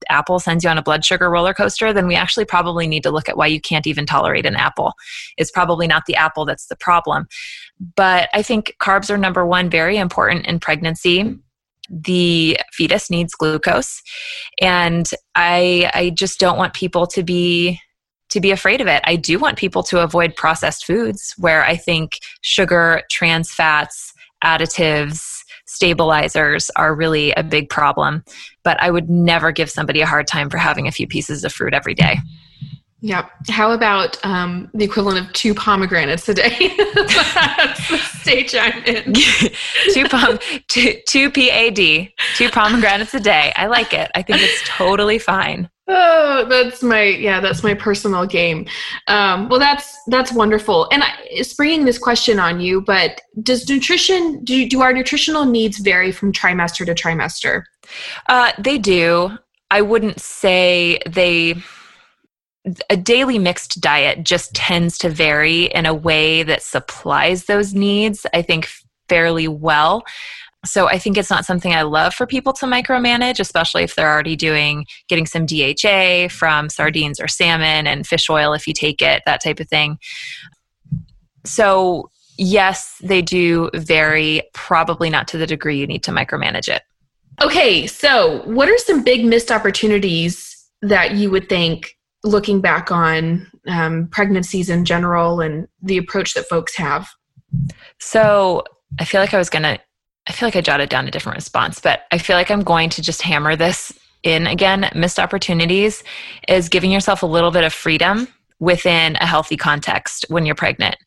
apple 0.10 0.40
sends 0.40 0.64
you 0.64 0.70
on 0.70 0.78
a 0.78 0.84
blood 0.84 1.04
sugar 1.04 1.30
roller 1.30 1.54
coaster, 1.54 1.92
then 1.92 2.08
we 2.08 2.16
actually 2.16 2.46
probably 2.46 2.88
need 2.88 3.04
to 3.04 3.12
look 3.12 3.28
at 3.28 3.36
why 3.36 3.48
you 3.48 3.60
can't 3.60 3.88
even 3.88 4.06
tolerate 4.06 4.46
an 4.46 4.56
apple. 4.56 4.94
It's 5.38 5.52
probably 5.52 5.88
not 5.88 6.06
the 6.06 6.16
apple 6.16 6.46
that's 6.46 6.68
the 6.68 6.76
problem. 6.76 7.28
But 7.96 8.30
I 8.32 8.42
think 8.42 8.76
carbs 8.80 9.10
are 9.10 9.18
number 9.18 9.46
one, 9.46 9.70
very 9.70 9.98
important 9.98 10.46
in 10.46 10.60
pregnancy 10.60 11.40
the 11.90 12.58
fetus 12.74 13.10
needs 13.10 13.34
glucose 13.34 14.02
and 14.62 15.12
i 15.36 15.90
i 15.94 16.10
just 16.10 16.40
don't 16.40 16.58
want 16.58 16.74
people 16.74 17.08
to 17.08 17.24
be 17.24 17.80
to 18.30 18.42
be 18.42 18.52
afraid 18.52 18.82
of 18.82 18.88
it. 18.88 19.02
I 19.06 19.16
do 19.16 19.40
want 19.40 19.58
people 19.58 19.84
to 19.84 20.02
avoid 20.02 20.36
processed 20.36 20.86
foods 20.86 21.34
where 21.38 21.64
I 21.64 21.76
think 21.76 22.20
sugar, 22.42 23.02
trans 23.10 23.52
fats, 23.52 24.14
additives, 24.44 25.24
stabilizers 25.66 26.70
are 26.76 26.96
really 26.96 27.32
a 27.34 27.44
big 27.44 27.70
problem. 27.70 28.24
But 28.64 28.82
I 28.82 28.92
would 28.92 29.10
never 29.10 29.52
give 29.52 29.70
somebody 29.70 30.02
a 30.02 30.06
hard 30.06 30.28
time 30.28 30.50
for 30.50 30.58
having 30.58 30.88
a 30.88 30.92
few 30.92 31.08
pieces 31.08 31.44
of 31.44 31.54
fruit 31.54 31.74
every 31.74 31.94
day. 31.94 32.18
Yeah. 33.00 33.28
How 33.50 33.72
about 33.72 34.24
um, 34.26 34.72
the 34.74 34.84
equivalent 34.84 35.28
of 35.28 35.34
two 35.34 35.54
pomegranates 35.54 36.28
a 36.30 36.34
day? 36.34 36.74
That's 36.96 37.90
the 37.90 37.98
stage 37.98 38.56
I'm 38.56 38.84
in. 38.86 39.14
two, 39.94 40.08
pom- 40.08 40.40
two, 40.68 40.96
two 41.08 41.30
PAD, 41.30 42.10
two 42.36 42.50
pomegranates 42.50 43.14
a 43.14 43.20
day. 43.20 43.54
I 43.56 43.68
like 43.68 43.94
it. 43.94 44.10
I 44.16 44.24
think 44.24 44.42
it's 44.42 44.62
totally 44.66 45.20
fine. 45.20 45.70
Oh, 45.90 46.46
that's 46.50 46.84
my 46.84 47.04
yeah, 47.04 47.40
that's 47.40 47.64
my 47.64 47.74
personal 47.74 48.26
game. 48.26 48.68
Um, 49.08 49.48
well, 49.48 49.58
that's 49.60 49.98
that's 50.08 50.34
wonderful. 50.34 50.90
And 50.92 51.02
I, 51.02 51.44
springing 51.44 51.86
this 51.86 51.98
question 51.98 52.40
on 52.40 52.60
you, 52.60 52.82
but 52.82 53.22
does 53.42 53.70
nutrition 53.70 54.44
do 54.44 54.68
do 54.68 54.82
our 54.82 54.92
nutritional 54.92 55.46
needs 55.46 55.78
vary 55.78 56.12
from 56.12 56.34
trimester 56.34 56.86
to 56.86 56.94
trimester? 56.94 57.64
Uh, 58.28 58.52
they 58.60 58.78
do. 58.78 59.38
I 59.72 59.82
wouldn't 59.82 60.20
say 60.20 61.00
they 61.10 61.56
a 62.90 62.98
daily 62.98 63.40
mixed 63.40 63.80
diet 63.82 64.24
just 64.24 64.54
tends 64.54 64.98
to 65.00 65.10
vary 65.10 65.66
in 65.66 65.86
a 65.86 65.94
way 65.94 66.44
that 66.44 66.62
supplies 66.62 67.46
those 67.46 67.74
needs, 67.74 68.26
I 68.34 68.42
think, 68.42 68.70
fairly 69.08 69.48
well. 69.48 70.04
so 70.66 70.88
I 70.88 70.98
think 71.00 71.18
it's 71.18 71.30
not 71.30 71.46
something 71.46 71.74
I 71.74 71.84
love 71.84 72.14
for 72.14 72.26
people 72.26 72.52
to 72.54 72.66
micromanage, 72.66 73.40
especially 73.40 73.84
if 73.84 73.96
they're 73.96 74.12
already 74.12 74.36
doing 74.36 74.86
getting 75.08 75.26
some 75.26 75.46
DHA 75.46 76.30
from 76.30 76.70
sardines 76.70 77.20
or 77.20 77.28
salmon 77.28 77.88
and 77.88 78.06
fish 78.06 78.30
oil 78.30 78.54
if 78.54 78.68
you 78.68 78.74
take 78.74 79.02
it, 79.02 79.24
that 79.26 79.42
type 79.42 79.60
of 79.60 79.70
thing. 79.70 79.98
So 81.46 82.10
yes, 82.38 82.98
they 83.02 83.22
do 83.22 83.70
vary, 83.74 84.42
probably 84.54 85.10
not 85.10 85.28
to 85.30 85.38
the 85.38 85.48
degree 85.48 85.78
you 85.78 85.88
need 85.88 86.04
to 86.04 86.12
micromanage 86.12 86.70
it. 86.70 86.82
Okay, 87.42 87.86
so 87.88 88.42
what 88.46 88.68
are 88.68 88.78
some 88.80 89.04
big 89.04 89.24
missed 89.24 89.52
opportunities 89.52 90.66
that 90.82 91.16
you 91.16 91.30
would 91.30 91.50
think 91.50 91.97
looking 92.24 92.62
back 92.62 92.92
on 92.92 93.50
um, 93.68 94.08
pregnancies 94.12 94.70
in 94.70 94.86
general 94.86 95.42
and 95.42 95.68
the 95.82 95.98
approach 95.98 96.34
that 96.34 96.48
folks 96.50 96.76
have? 96.78 97.10
So 98.00 98.64
I 99.00 99.06
feel 99.06 99.22
like 99.22 99.34
I 99.34 99.38
was 99.38 99.50
going 99.50 99.64
to, 99.64 99.80
I 100.28 100.32
feel 100.34 100.48
like 100.48 100.56
I 100.56 100.62
jotted 100.62 100.90
down 100.90 101.08
a 101.08 101.12
different 101.12 101.38
response, 101.38 101.80
but 101.80 102.02
I 102.12 102.18
feel 102.18 102.36
like 102.36 102.52
I'm 102.52 102.64
going 102.64 102.90
to 102.92 103.02
just 103.02 103.22
hammer 103.22 103.56
this 103.56 103.98
in 104.24 104.48
again. 104.48 104.90
Missed 104.96 105.20
opportunities 105.20 106.04
is 106.48 106.70
giving 106.70 106.92
yourself 106.92 107.24
a 107.24 107.28
little 107.28 107.52
bit 107.52 107.64
of 107.64 107.74
freedom 107.74 108.28
within 108.60 109.16
a 109.18 109.26
healthy 109.26 109.56
context 109.56 110.26
when 110.30 110.46
you're 110.46 110.56
pregnant. 110.56 110.98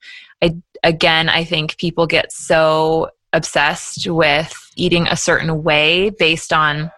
I, 0.43 0.57
again, 0.83 1.29
I 1.29 1.45
think 1.45 1.77
people 1.77 2.07
get 2.07 2.33
so 2.33 3.11
obsessed 3.33 4.09
with 4.09 4.55
eating 4.77 5.07
a 5.07 5.17
certain 5.17 5.63
way 5.63 6.11
based 6.11 6.53
on 6.53 6.91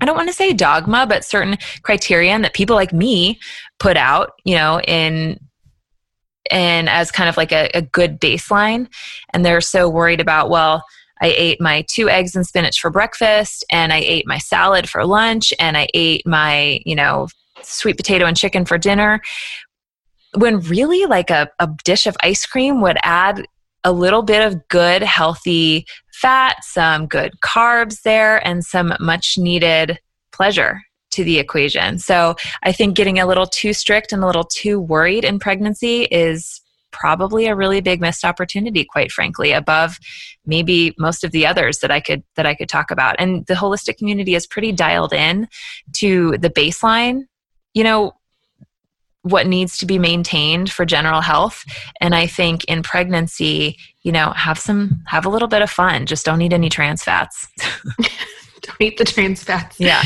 I 0.00 0.06
don't 0.06 0.16
want 0.16 0.28
to 0.28 0.34
say 0.34 0.52
dogma, 0.52 1.06
but 1.06 1.24
certain 1.24 1.58
criterion 1.82 2.42
that 2.42 2.54
people 2.54 2.76
like 2.76 2.92
me 2.92 3.38
put 3.78 3.96
out, 3.96 4.32
you 4.44 4.54
know, 4.54 4.80
in 4.80 5.38
and 6.50 6.88
as 6.88 7.10
kind 7.10 7.28
of 7.28 7.36
like 7.36 7.52
a, 7.52 7.70
a 7.74 7.82
good 7.82 8.20
baseline. 8.20 8.88
And 9.32 9.44
they're 9.44 9.60
so 9.60 9.88
worried 9.88 10.20
about, 10.20 10.50
well, 10.50 10.82
I 11.22 11.34
ate 11.36 11.60
my 11.60 11.84
two 11.88 12.08
eggs 12.08 12.34
and 12.34 12.46
spinach 12.46 12.80
for 12.80 12.90
breakfast, 12.90 13.64
and 13.70 13.92
I 13.92 13.98
ate 13.98 14.26
my 14.26 14.38
salad 14.38 14.88
for 14.88 15.04
lunch, 15.04 15.52
and 15.60 15.76
I 15.76 15.86
ate 15.92 16.26
my, 16.26 16.80
you 16.86 16.94
know, 16.94 17.28
sweet 17.62 17.98
potato 17.98 18.24
and 18.24 18.36
chicken 18.36 18.64
for 18.64 18.78
dinner. 18.78 19.20
When 20.38 20.60
really, 20.60 21.04
like 21.04 21.28
a, 21.28 21.50
a 21.58 21.68
dish 21.84 22.06
of 22.06 22.16
ice 22.22 22.46
cream 22.46 22.80
would 22.80 22.96
add 23.02 23.44
a 23.84 23.92
little 23.92 24.22
bit 24.22 24.46
of 24.46 24.66
good, 24.68 25.02
healthy 25.02 25.86
fat, 26.20 26.62
some 26.62 27.06
good 27.06 27.32
carbs 27.40 28.02
there, 28.02 28.46
and 28.46 28.64
some 28.64 28.94
much 29.00 29.36
needed 29.38 29.98
pleasure 30.32 30.82
to 31.12 31.24
the 31.24 31.38
equation. 31.38 31.98
So 31.98 32.36
I 32.62 32.72
think 32.72 32.96
getting 32.96 33.18
a 33.18 33.26
little 33.26 33.46
too 33.46 33.72
strict 33.72 34.12
and 34.12 34.22
a 34.22 34.26
little 34.26 34.44
too 34.44 34.80
worried 34.80 35.24
in 35.24 35.38
pregnancy 35.38 36.02
is 36.04 36.60
probably 36.92 37.46
a 37.46 37.54
really 37.54 37.80
big 37.80 38.00
missed 38.00 38.24
opportunity 38.24 38.84
quite 38.84 39.12
frankly 39.12 39.52
above 39.52 39.98
maybe 40.44 40.92
most 40.98 41.22
of 41.22 41.30
the 41.30 41.46
others 41.46 41.78
that 41.78 41.90
I 41.92 42.00
could 42.00 42.24
that 42.34 42.46
I 42.46 42.54
could 42.56 42.68
talk 42.68 42.90
about 42.90 43.14
and 43.20 43.46
the 43.46 43.54
holistic 43.54 43.96
community 43.96 44.34
is 44.34 44.44
pretty 44.44 44.72
dialed 44.72 45.12
in 45.12 45.46
to 45.98 46.36
the 46.38 46.50
baseline 46.50 47.26
you 47.74 47.84
know 47.84 48.12
what 49.22 49.46
needs 49.46 49.76
to 49.78 49.86
be 49.86 49.98
maintained 49.98 50.70
for 50.70 50.84
general 50.84 51.20
health. 51.20 51.64
And 52.00 52.14
i 52.14 52.26
think 52.26 52.64
in 52.64 52.82
pregnancy 52.82 53.76
you 54.02 54.12
know 54.12 54.30
have 54.30 54.58
some 54.58 55.02
have 55.06 55.26
a 55.26 55.28
little 55.28 55.48
bit 55.48 55.62
of 55.62 55.70
fun. 55.70 56.06
Just 56.06 56.24
don't 56.24 56.40
eat 56.42 56.52
any 56.52 56.68
trans 56.68 57.02
fats. 57.04 57.46
Don't 58.62 58.76
eat 58.80 58.98
the 58.98 59.06
trans 59.06 59.42
fats. 59.42 59.80
Yeah. 59.80 60.02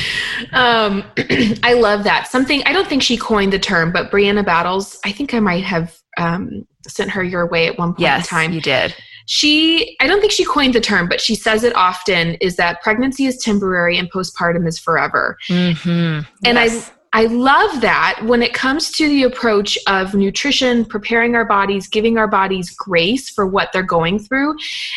Um, 0.52 1.02
i 1.64 1.75
love 1.75 2.04
that. 2.04 2.28
Something 2.28 2.62
i 2.66 2.73
don't 2.73 2.88
think 2.88 3.02
she 3.02 3.16
coined 3.16 3.52
the 3.52 3.59
term 3.59 3.92
but 3.92 4.11
brianna 4.11 4.44
battles 4.44 4.99
i 5.04 5.12
think 5.12 5.35
i 5.35 5.40
might 5.40 5.64
have 5.64 5.99
um, 6.16 6.66
sent 6.87 7.11
her 7.11 7.25
your 7.25 7.49
way 7.49 7.66
at 7.66 7.78
one 7.78 7.90
point 7.90 8.00
yes, 8.00 8.25
in 8.25 8.28
time. 8.28 8.52
you 8.52 8.61
did. 8.61 8.94
She 9.26 9.97
i 10.00 10.06
don't 10.06 10.21
think 10.21 10.33
she 10.33 10.44
coined 10.44 10.75
the 10.75 10.80
term 10.80 11.09
but 11.09 11.21
she 11.21 11.35
says 11.35 11.64
it 11.64 11.75
often 11.75 12.35
is 12.37 12.56
that 12.56 12.80
pregnancy 12.83 13.26
is 13.26 13.38
temporary 13.38 13.99
and 13.99 14.11
postpartum 14.12 14.66
is 14.68 14.78
forever. 14.78 15.37
Mm-hmm. 15.50 16.21
and 16.47 16.56
yes. 16.59 16.90
i 16.90 16.92
I 17.14 17.26
love 17.26 17.80
that 17.80 18.21
when 18.25 18.42
it 18.42 18.54
comes 18.54 18.90
to 18.92 19.09
the 19.09 19.23
approach 19.23 19.78
of 19.87 20.14
nutrition, 20.14 20.85
preparing 20.85 21.37
our 21.37 21.44
bodies, 21.44 21.87
giving 21.87 22.18
our 22.18 22.26
bodies 22.26 22.71
grace 22.71 23.30
for 23.30 23.47
what 23.47 23.71
they're 23.73 23.85
going 23.85 24.18
through. 24.18 24.56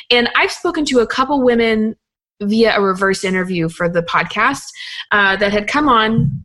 And 0.09 0.27
I've 0.35 0.51
spoken 0.51 0.83
to 0.85 0.99
a 1.01 1.07
couple 1.07 1.43
women 1.43 1.95
via 2.41 2.75
a 2.75 2.81
reverse 2.81 3.23
interview 3.23 3.69
for 3.69 3.87
the 3.87 4.01
podcast 4.01 4.63
uh, 5.11 5.35
that 5.35 5.51
had 5.51 5.67
come 5.67 5.87
on 5.87 6.43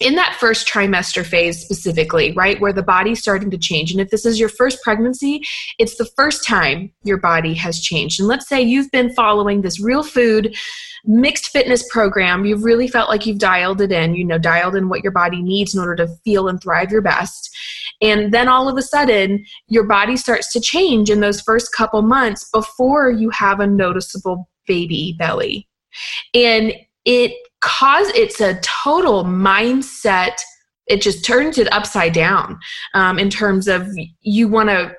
in 0.00 0.14
that 0.14 0.36
first 0.38 0.68
trimester 0.68 1.26
phase 1.26 1.60
specifically, 1.60 2.32
right, 2.32 2.60
where 2.60 2.72
the 2.72 2.82
body's 2.82 3.20
starting 3.20 3.50
to 3.50 3.58
change. 3.58 3.90
And 3.90 4.00
if 4.00 4.10
this 4.10 4.24
is 4.24 4.38
your 4.38 4.48
first 4.48 4.80
pregnancy, 4.82 5.42
it's 5.78 5.96
the 5.96 6.08
first 6.16 6.46
time 6.46 6.92
your 7.02 7.18
body 7.18 7.54
has 7.54 7.80
changed. 7.80 8.20
And 8.20 8.28
let's 8.28 8.48
say 8.48 8.62
you've 8.62 8.90
been 8.92 9.12
following 9.14 9.62
this 9.62 9.80
real 9.80 10.02
food 10.02 10.54
mixed 11.04 11.48
fitness 11.48 11.88
program, 11.90 12.44
you've 12.44 12.64
really 12.64 12.88
felt 12.88 13.08
like 13.08 13.26
you've 13.26 13.38
dialed 13.38 13.80
it 13.80 13.92
in, 13.92 14.14
you 14.14 14.24
know, 14.24 14.38
dialed 14.38 14.76
in 14.76 14.88
what 14.88 15.02
your 15.02 15.12
body 15.12 15.42
needs 15.42 15.74
in 15.74 15.80
order 15.80 15.96
to 15.96 16.08
feel 16.24 16.48
and 16.48 16.60
thrive 16.60 16.90
your 16.90 17.02
best. 17.02 17.50
And 18.00 18.32
then 18.32 18.48
all 18.48 18.68
of 18.68 18.76
a 18.76 18.82
sudden, 18.82 19.44
your 19.66 19.84
body 19.84 20.16
starts 20.16 20.52
to 20.52 20.60
change 20.60 21.10
in 21.10 21.20
those 21.20 21.40
first 21.40 21.72
couple 21.72 22.02
months 22.02 22.48
before 22.52 23.10
you 23.10 23.30
have 23.30 23.60
a 23.60 23.66
noticeable 23.66 24.48
baby 24.66 25.16
belly. 25.18 25.68
And 26.34 26.72
it 27.04 27.32
cause 27.60 28.08
it's 28.08 28.40
a 28.40 28.58
total 28.60 29.24
mindset 29.24 30.40
it 30.86 31.02
just 31.02 31.24
turns 31.24 31.58
it 31.58 31.70
upside 31.72 32.12
down 32.12 32.58
um, 32.94 33.18
in 33.18 33.28
terms 33.28 33.68
of 33.68 33.88
you 34.20 34.48
want 34.48 34.68
to 34.68 34.94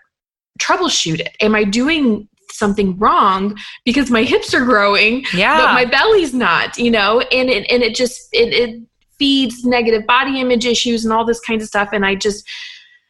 troubleshoot 0.59 1.19
it 1.19 1.35
am 1.41 1.55
i 1.55 1.63
doing 1.63 2.27
something 2.51 2.97
wrong 2.97 3.57
because 3.85 4.09
my 4.09 4.23
hips 4.23 4.53
are 4.53 4.65
growing 4.65 5.23
yeah. 5.33 5.57
but 5.57 5.73
my 5.73 5.85
belly's 5.85 6.33
not 6.33 6.77
you 6.77 6.91
know 6.91 7.21
and 7.31 7.49
it 7.49 7.65
and 7.71 7.83
it 7.83 7.95
just 7.95 8.27
it, 8.33 8.53
it 8.53 8.81
feeds 9.17 9.63
negative 9.63 10.05
body 10.05 10.39
image 10.39 10.65
issues 10.65 11.05
and 11.05 11.13
all 11.13 11.25
this 11.25 11.39
kind 11.39 11.61
of 11.61 11.67
stuff 11.67 11.89
and 11.93 12.05
i 12.05 12.15
just 12.15 12.47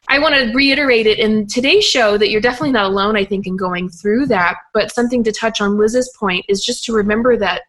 I 0.10 0.18
want 0.18 0.34
to 0.34 0.52
reiterate 0.54 1.06
it 1.06 1.20
in 1.20 1.46
today's 1.46 1.86
show 1.86 2.18
that 2.18 2.32
you're 2.32 2.42
definitely 2.42 2.72
not 2.72 2.86
alone, 2.86 3.16
I 3.16 3.24
think, 3.24 3.46
in 3.46 3.56
going 3.56 3.90
through 3.90 4.26
that. 4.26 4.56
But 4.74 4.92
something 4.92 5.24
to 5.24 5.32
touch 5.32 5.62
on 5.62 5.78
Liz's 5.78 6.12
point 6.20 6.46
is 6.50 6.64
just 6.64 6.84
to 6.86 6.94
remember 6.94 7.38
that, 7.38 7.62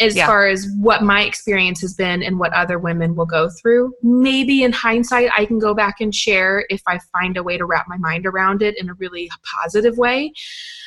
as 0.00 0.16
yeah. 0.16 0.26
far 0.26 0.46
as 0.46 0.66
what 0.78 1.02
my 1.02 1.22
experience 1.22 1.80
has 1.82 1.94
been 1.94 2.22
and 2.22 2.38
what 2.38 2.52
other 2.54 2.78
women 2.78 3.14
will 3.14 3.26
go 3.26 3.50
through. 3.60 3.92
Maybe 4.02 4.62
in 4.62 4.72
hindsight, 4.72 5.30
I 5.36 5.44
can 5.44 5.58
go 5.58 5.74
back 5.74 6.00
and 6.00 6.14
share 6.14 6.64
if 6.70 6.80
I 6.86 6.98
find 7.12 7.36
a 7.36 7.42
way 7.42 7.58
to 7.58 7.66
wrap 7.66 7.86
my 7.86 7.98
mind 7.98 8.26
around 8.26 8.62
it 8.62 8.78
in 8.78 8.88
a 8.88 8.94
really 8.94 9.30
positive 9.62 9.98
way. 9.98 10.32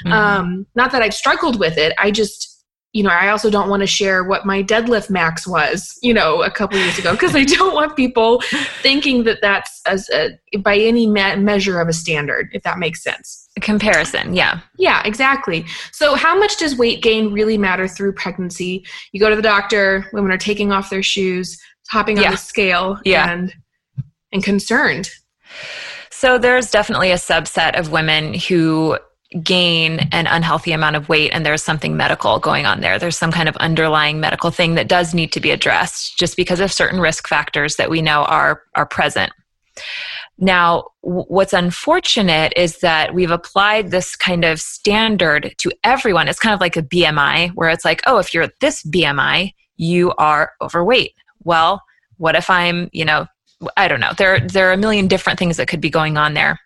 Mm-hmm. 0.04 0.12
Um, 0.12 0.68
not 0.76 0.92
that 0.92 1.04
I've 1.04 1.14
struggled 1.14 1.60
with 1.60 1.78
it, 1.78 1.94
I 2.00 2.10
just 2.10 2.53
you 2.94 3.02
know, 3.02 3.10
I 3.10 3.30
also 3.30 3.50
don't 3.50 3.70
want 3.70 3.82
to 3.82 3.88
share 3.88 4.24
what 4.24 4.46
my 4.46 4.62
deadlift 4.62 5.10
max 5.10 5.48
was, 5.48 5.98
you 6.04 6.14
know, 6.14 6.44
a 6.44 6.52
couple 6.52 6.78
years 6.78 6.98
ago 7.00 7.14
because 7.14 7.36
I 7.36 7.44
don't 7.44 7.74
want 7.74 7.96
people 7.96 8.42
thinking 8.82 9.24
that 9.24 9.40
that's 9.42 9.82
as 9.88 10.10
a, 10.12 10.38
by 10.60 10.78
any 10.78 11.08
me- 11.08 11.36
measure 11.38 11.82
of 11.82 11.88
a 11.88 11.94
standard, 11.94 12.50
if 12.54 12.62
that 12.64 12.78
makes 12.78 13.04
sense. 13.04 13.50
Comparison, 13.62 14.36
yeah. 14.36 14.60
Yeah, 14.78 15.02
exactly. 15.06 15.66
So, 15.92 16.14
how 16.14 16.38
much 16.38 16.58
does 16.58 16.78
weight 16.78 17.02
gain 17.02 17.34
really 17.34 17.58
matter 17.58 17.88
through 17.88 18.14
pregnancy? 18.14 18.86
You 19.12 19.20
go 19.20 19.30
to 19.30 19.36
the 19.36 19.42
doctor, 19.42 20.08
women 20.14 20.32
are 20.32 20.38
taking 20.38 20.72
off 20.72 20.92
their 20.92 21.04
shoes, 21.04 21.60
hopping 21.90 22.18
yeah. 22.18 22.26
on 22.26 22.32
the 22.32 22.38
scale, 22.38 23.00
yeah. 23.06 23.32
and 23.32 23.54
and 24.32 24.44
concerned. 24.44 25.10
So, 26.12 26.38
there's 26.38 26.70
definitely 26.72 27.12
a 27.12 27.16
subset 27.16 27.78
of 27.78 27.92
women 27.92 28.36
who 28.36 28.98
gain 29.42 30.00
an 30.12 30.28
unhealthy 30.28 30.72
amount 30.72 30.96
of 30.96 31.10
weight 31.10 31.32
and 31.34 31.46
there's 31.46 31.64
something 31.64 31.98
medical 31.98 32.40
going 32.40 32.66
on 32.66 32.82
there. 32.82 33.00
There's 33.00 33.18
some 33.18 33.32
kind 33.32 33.50
of 33.50 33.56
underlying 33.58 34.20
medical 34.20 34.52
thing 34.52 34.76
that 34.76 34.88
does 34.88 35.14
need 35.14 35.32
to 35.32 35.40
be 35.40 35.52
addressed 35.52 36.18
just 36.18 36.38
because 36.38 36.60
of 36.60 36.72
certain 36.72 37.00
risk 37.00 37.28
factors 37.28 37.76
that 37.78 37.90
we 37.90 38.02
know 38.02 38.24
are 38.26 38.64
are 38.76 38.86
present. 38.86 39.32
Now, 40.38 40.86
what's 41.02 41.54
unfortunate 41.54 42.54
is 42.56 42.80
that 42.80 43.14
we've 43.14 43.32
applied 43.32 43.92
this 43.92 44.16
kind 44.16 44.44
of 44.44 44.60
standard 44.60 45.54
to 45.60 45.72
everyone. 45.84 46.28
It's 46.28 46.40
kind 46.40 46.54
of 46.54 46.60
like 46.60 46.76
a 46.76 46.84
BMI 46.84 47.52
where 47.56 47.70
it's 47.70 47.86
like, 47.86 48.02
"Oh, 48.06 48.18
if 48.18 48.34
you're 48.34 48.44
at 48.44 48.60
this 48.60 48.84
BMI, 48.84 49.54
you 49.78 50.12
are 50.18 50.54
overweight." 50.62 51.14
Well, 51.44 51.82
what 52.18 52.36
if 52.36 52.50
I'm, 52.50 52.90
you 52.94 53.06
know, 53.06 53.28
I 53.78 53.88
don't 53.88 54.00
know. 54.00 54.12
There 54.18 54.40
there 54.40 54.70
are 54.70 54.74
a 54.74 54.78
million 54.78 55.08
different 55.08 55.40
things 55.40 55.58
that 55.58 55.68
could 55.68 55.82
be 55.82 55.90
going 55.90 56.18
on 56.18 56.34
there 56.34 56.60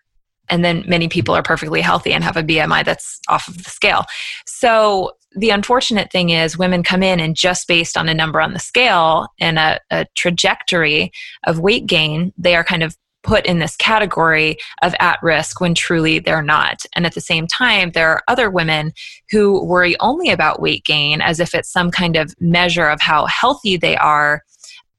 and 0.50 0.64
then 0.64 0.84
many 0.86 1.08
people 1.08 1.34
are 1.34 1.42
perfectly 1.42 1.80
healthy 1.80 2.12
and 2.12 2.24
have 2.24 2.36
a 2.36 2.42
BMI 2.42 2.84
that's 2.84 3.20
off 3.28 3.48
of 3.48 3.62
the 3.62 3.70
scale. 3.70 4.04
So 4.46 5.12
the 5.36 5.50
unfortunate 5.50 6.10
thing 6.10 6.30
is 6.30 6.58
women 6.58 6.82
come 6.82 7.02
in 7.02 7.20
and 7.20 7.36
just 7.36 7.68
based 7.68 7.96
on 7.96 8.08
a 8.08 8.14
number 8.14 8.40
on 8.40 8.54
the 8.54 8.58
scale 8.58 9.28
and 9.40 9.58
a, 9.58 9.80
a 9.90 10.06
trajectory 10.14 11.12
of 11.46 11.60
weight 11.60 11.86
gain, 11.86 12.32
they 12.38 12.56
are 12.56 12.64
kind 12.64 12.82
of 12.82 12.96
put 13.22 13.44
in 13.46 13.58
this 13.58 13.76
category 13.76 14.56
of 14.82 14.94
at 15.00 15.18
risk 15.22 15.60
when 15.60 15.74
truly 15.74 16.18
they're 16.18 16.42
not. 16.42 16.84
And 16.94 17.04
at 17.04 17.14
the 17.14 17.20
same 17.20 17.46
time, 17.46 17.90
there 17.90 18.08
are 18.08 18.22
other 18.28 18.48
women 18.48 18.92
who 19.30 19.64
worry 19.64 19.96
only 20.00 20.30
about 20.30 20.62
weight 20.62 20.84
gain 20.84 21.20
as 21.20 21.40
if 21.40 21.54
it's 21.54 21.70
some 21.70 21.90
kind 21.90 22.16
of 22.16 22.34
measure 22.40 22.88
of 22.88 23.00
how 23.00 23.26
healthy 23.26 23.76
they 23.76 23.96
are 23.96 24.42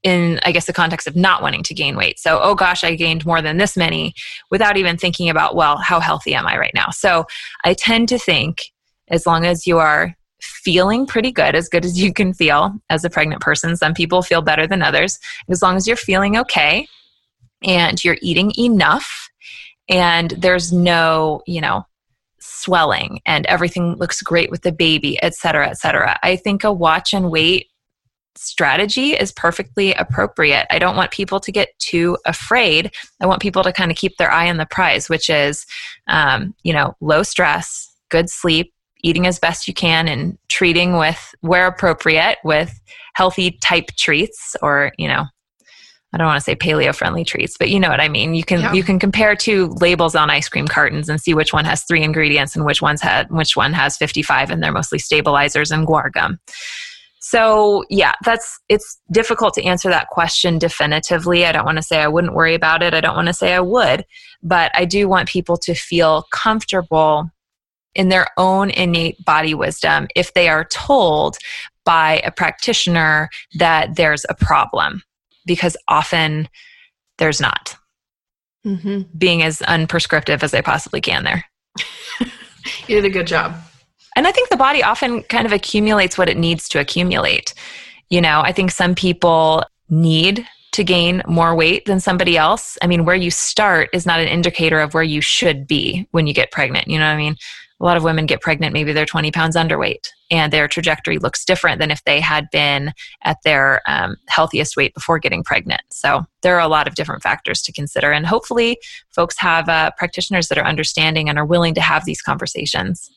in 0.02 0.40
i 0.44 0.52
guess 0.52 0.66
the 0.66 0.72
context 0.72 1.06
of 1.06 1.16
not 1.16 1.42
wanting 1.42 1.62
to 1.62 1.74
gain 1.74 1.96
weight. 1.96 2.18
So 2.18 2.40
oh 2.42 2.54
gosh 2.54 2.84
i 2.84 2.94
gained 2.94 3.26
more 3.26 3.42
than 3.42 3.58
this 3.58 3.76
many 3.76 4.14
without 4.50 4.76
even 4.76 4.96
thinking 4.96 5.28
about 5.28 5.54
well 5.54 5.76
how 5.76 6.00
healthy 6.00 6.34
am 6.34 6.46
i 6.46 6.56
right 6.56 6.74
now? 6.74 6.90
So 6.90 7.26
i 7.64 7.74
tend 7.74 8.08
to 8.10 8.18
think 8.18 8.58
as 9.08 9.26
long 9.26 9.44
as 9.44 9.66
you 9.66 9.78
are 9.78 10.14
feeling 10.40 11.06
pretty 11.06 11.30
good 11.30 11.54
as 11.54 11.68
good 11.68 11.84
as 11.84 12.00
you 12.00 12.12
can 12.12 12.32
feel 12.32 12.72
as 12.88 13.04
a 13.04 13.10
pregnant 13.10 13.42
person 13.42 13.76
some 13.76 13.92
people 13.92 14.22
feel 14.22 14.40
better 14.40 14.66
than 14.66 14.82
others 14.82 15.18
as 15.50 15.60
long 15.62 15.76
as 15.76 15.86
you're 15.86 15.96
feeling 15.96 16.36
okay 16.36 16.86
and 17.62 18.02
you're 18.02 18.16
eating 18.22 18.52
enough 18.58 19.28
and 19.88 20.30
there's 20.30 20.72
no 20.72 21.42
you 21.46 21.60
know 21.60 21.84
swelling 22.40 23.20
and 23.26 23.44
everything 23.46 23.96
looks 23.96 24.22
great 24.22 24.50
with 24.50 24.62
the 24.62 24.72
baby 24.72 25.22
et 25.22 25.34
cetera 25.34 25.68
et 25.68 25.76
cetera 25.76 26.18
i 26.22 26.36
think 26.36 26.64
a 26.64 26.72
watch 26.72 27.12
and 27.12 27.30
wait 27.30 27.69
strategy 28.40 29.12
is 29.12 29.32
perfectly 29.32 29.92
appropriate. 29.94 30.66
I 30.70 30.78
don't 30.78 30.96
want 30.96 31.10
people 31.10 31.40
to 31.40 31.52
get 31.52 31.78
too 31.78 32.16
afraid. 32.24 32.90
I 33.20 33.26
want 33.26 33.42
people 33.42 33.62
to 33.62 33.72
kind 33.72 33.90
of 33.90 33.96
keep 33.96 34.16
their 34.16 34.30
eye 34.30 34.48
on 34.48 34.56
the 34.56 34.66
prize, 34.66 35.10
which 35.10 35.28
is, 35.28 35.66
um, 36.08 36.54
you 36.62 36.72
know, 36.72 36.96
low 37.00 37.22
stress, 37.22 37.94
good 38.08 38.30
sleep, 38.30 38.72
eating 39.02 39.26
as 39.26 39.38
best 39.38 39.68
you 39.68 39.74
can, 39.74 40.08
and 40.08 40.38
treating 40.48 40.96
with, 40.96 41.34
where 41.40 41.66
appropriate, 41.66 42.38
with 42.42 42.80
healthy 43.14 43.52
type 43.62 43.88
treats 43.96 44.56
or, 44.62 44.92
you 44.96 45.06
know, 45.06 45.26
I 46.12 46.18
don't 46.18 46.26
want 46.26 46.38
to 46.38 46.44
say 46.44 46.56
paleo 46.56 46.94
friendly 46.94 47.24
treats, 47.24 47.56
but 47.56 47.68
you 47.68 47.78
know 47.78 47.88
what 47.88 48.00
I 48.00 48.08
mean. 48.08 48.34
You 48.34 48.42
can 48.42 48.60
yeah. 48.60 48.72
you 48.72 48.82
can 48.82 48.98
compare 48.98 49.36
two 49.36 49.68
labels 49.80 50.16
on 50.16 50.28
ice 50.28 50.48
cream 50.48 50.66
cartons 50.66 51.08
and 51.08 51.20
see 51.20 51.34
which 51.34 51.52
one 51.52 51.64
has 51.64 51.84
three 51.84 52.02
ingredients 52.02 52.56
and 52.56 52.64
which 52.64 52.82
one's 52.82 53.00
had 53.00 53.30
which 53.30 53.56
one 53.56 53.72
has 53.72 53.96
55 53.96 54.50
and 54.50 54.60
they're 54.60 54.72
mostly 54.72 54.98
stabilizers 54.98 55.70
and 55.70 55.86
guar 55.86 56.10
gum. 56.10 56.40
So, 57.30 57.84
yeah, 57.88 58.14
that's 58.24 58.58
it's 58.68 59.00
difficult 59.12 59.54
to 59.54 59.62
answer 59.62 59.88
that 59.88 60.08
question 60.08 60.58
definitively. 60.58 61.46
I 61.46 61.52
don't 61.52 61.64
want 61.64 61.76
to 61.76 61.82
say 61.82 62.00
I 62.00 62.08
wouldn't 62.08 62.34
worry 62.34 62.56
about 62.56 62.82
it. 62.82 62.92
I 62.92 63.00
don't 63.00 63.14
want 63.14 63.28
to 63.28 63.32
say 63.32 63.54
I 63.54 63.60
would, 63.60 64.04
but 64.42 64.72
I 64.74 64.84
do 64.84 65.08
want 65.08 65.28
people 65.28 65.56
to 65.58 65.72
feel 65.72 66.24
comfortable 66.32 67.30
in 67.94 68.08
their 68.08 68.26
own 68.36 68.70
innate 68.70 69.24
body 69.24 69.54
wisdom 69.54 70.08
if 70.16 70.34
they 70.34 70.48
are 70.48 70.64
told 70.64 71.36
by 71.84 72.20
a 72.24 72.32
practitioner 72.32 73.30
that 73.60 73.94
there's 73.94 74.26
a 74.28 74.34
problem, 74.34 75.04
because 75.46 75.76
often 75.86 76.48
there's 77.18 77.40
not. 77.40 77.76
Mm-hmm. 78.66 79.02
Being 79.16 79.44
as 79.44 79.60
unprescriptive 79.60 80.42
as 80.42 80.52
I 80.52 80.62
possibly 80.62 81.00
can 81.00 81.22
there. 81.22 81.44
you 82.88 82.96
did 82.96 83.04
a 83.04 83.10
good 83.10 83.28
job. 83.28 83.54
And 84.20 84.26
I 84.26 84.32
think 84.32 84.50
the 84.50 84.56
body 84.58 84.82
often 84.82 85.22
kind 85.22 85.46
of 85.46 85.52
accumulates 85.52 86.18
what 86.18 86.28
it 86.28 86.36
needs 86.36 86.68
to 86.68 86.78
accumulate. 86.78 87.54
You 88.10 88.20
know, 88.20 88.42
I 88.42 88.52
think 88.52 88.70
some 88.70 88.94
people 88.94 89.64
need 89.88 90.46
to 90.72 90.84
gain 90.84 91.22
more 91.26 91.54
weight 91.54 91.86
than 91.86 92.00
somebody 92.00 92.36
else. 92.36 92.76
I 92.82 92.86
mean, 92.86 93.06
where 93.06 93.16
you 93.16 93.30
start 93.30 93.88
is 93.94 94.04
not 94.04 94.20
an 94.20 94.28
indicator 94.28 94.78
of 94.78 94.92
where 94.92 95.02
you 95.02 95.22
should 95.22 95.66
be 95.66 96.06
when 96.10 96.26
you 96.26 96.34
get 96.34 96.50
pregnant. 96.50 96.86
You 96.86 96.98
know 96.98 97.06
what 97.06 97.14
I 97.14 97.16
mean? 97.16 97.36
A 97.80 97.84
lot 97.86 97.96
of 97.96 98.04
women 98.04 98.26
get 98.26 98.42
pregnant, 98.42 98.74
maybe 98.74 98.92
they're 98.92 99.06
20 99.06 99.32
pounds 99.32 99.56
underweight, 99.56 100.10
and 100.30 100.52
their 100.52 100.68
trajectory 100.68 101.16
looks 101.16 101.42
different 101.46 101.80
than 101.80 101.90
if 101.90 102.04
they 102.04 102.20
had 102.20 102.46
been 102.52 102.92
at 103.24 103.38
their 103.42 103.80
um, 103.88 104.16
healthiest 104.28 104.76
weight 104.76 104.92
before 104.92 105.18
getting 105.18 105.42
pregnant. 105.42 105.80
So 105.88 106.26
there 106.42 106.56
are 106.56 106.60
a 106.60 106.68
lot 106.68 106.86
of 106.86 106.94
different 106.94 107.22
factors 107.22 107.62
to 107.62 107.72
consider. 107.72 108.12
And 108.12 108.26
hopefully, 108.26 108.76
folks 109.08 109.38
have 109.38 109.70
uh, 109.70 109.92
practitioners 109.96 110.48
that 110.48 110.58
are 110.58 110.66
understanding 110.66 111.30
and 111.30 111.38
are 111.38 111.46
willing 111.46 111.72
to 111.72 111.80
have 111.80 112.04
these 112.04 112.20
conversations. 112.20 113.10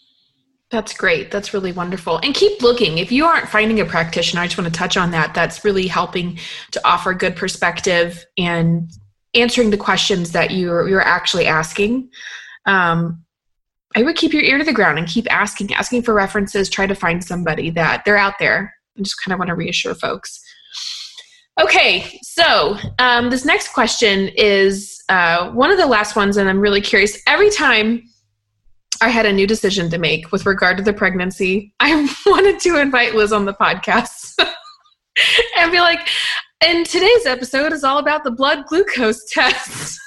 That's 0.71 0.93
great. 0.93 1.29
That's 1.29 1.53
really 1.53 1.71
wonderful. 1.71 2.17
And 2.23 2.33
keep 2.33 2.61
looking. 2.61 2.97
If 2.97 3.11
you 3.11 3.25
aren't 3.25 3.47
finding 3.47 3.79
a 3.79 3.85
practitioner, 3.85 4.41
I 4.41 4.47
just 4.47 4.57
want 4.57 4.73
to 4.73 4.77
touch 4.77 4.97
on 4.97 5.11
that. 5.11 5.33
That's 5.35 5.63
really 5.63 5.87
helping 5.87 6.39
to 6.71 6.81
offer 6.83 7.13
good 7.13 7.35
perspective 7.35 8.25
and 8.37 8.89
answering 9.35 9.69
the 9.69 9.77
questions 9.77 10.31
that 10.31 10.51
you're 10.51 10.87
you're 10.89 11.01
actually 11.01 11.45
asking. 11.45 12.09
Um, 12.65 13.23
I 13.95 14.03
would 14.03 14.15
keep 14.15 14.33
your 14.33 14.41
ear 14.41 14.57
to 14.57 14.63
the 14.63 14.73
ground 14.73 14.97
and 14.97 15.07
keep 15.07 15.31
asking, 15.31 15.73
asking 15.73 16.01
for 16.01 16.13
references. 16.13 16.69
Try 16.69 16.87
to 16.87 16.95
find 16.95 17.23
somebody 17.23 17.69
that 17.71 18.03
they're 18.05 18.17
out 18.17 18.35
there. 18.39 18.73
I 18.97 19.01
just 19.01 19.17
kind 19.23 19.33
of 19.33 19.39
want 19.39 19.49
to 19.49 19.55
reassure 19.55 19.93
folks. 19.93 20.39
Okay, 21.61 22.19
so 22.23 22.77
um, 22.97 23.29
this 23.29 23.45
next 23.45 23.73
question 23.73 24.29
is 24.35 25.03
uh, 25.09 25.51
one 25.51 25.69
of 25.69 25.77
the 25.77 25.85
last 25.85 26.15
ones, 26.15 26.37
and 26.37 26.49
I'm 26.49 26.59
really 26.59 26.81
curious. 26.81 27.21
Every 27.27 27.51
time 27.51 28.03
I 29.03 29.09
had 29.09 29.25
a 29.25 29.33
new 29.33 29.45
decision 29.45 29.89
to 29.89 29.97
make 29.97 30.31
with 30.31 30.45
regard 30.45 30.77
to 30.77 30.83
the 30.83 30.93
pregnancy. 30.93 31.73
I 31.81 31.93
wanted 32.25 32.61
to 32.61 32.79
invite 32.79 33.15
Liz 33.15 33.33
on 33.33 33.43
the 33.43 33.53
podcast 33.53 34.33
and 35.57 35.71
be 35.73 35.81
like, 35.81 36.07
and 36.61 36.85
today's 36.85 37.25
episode 37.25 37.73
is 37.73 37.83
all 37.83 37.97
about 37.97 38.23
the 38.23 38.31
blood 38.31 38.65
glucose 38.67 39.21
test 39.29 39.99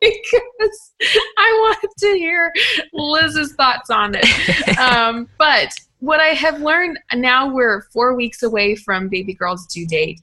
because 0.00 0.92
I 1.38 1.60
wanted 1.62 1.90
to 2.00 2.08
hear 2.18 2.52
Liz's 2.92 3.54
thoughts 3.54 3.88
on 3.88 4.16
it. 4.18 4.78
Um, 4.80 5.28
but 5.38 5.72
what 6.00 6.18
I 6.18 6.30
have 6.30 6.60
learned 6.60 6.98
now 7.14 7.54
we're 7.54 7.82
four 7.92 8.16
weeks 8.16 8.42
away 8.42 8.74
from 8.74 9.10
baby 9.10 9.32
girl's 9.32 9.64
due 9.68 9.86
date 9.86 10.20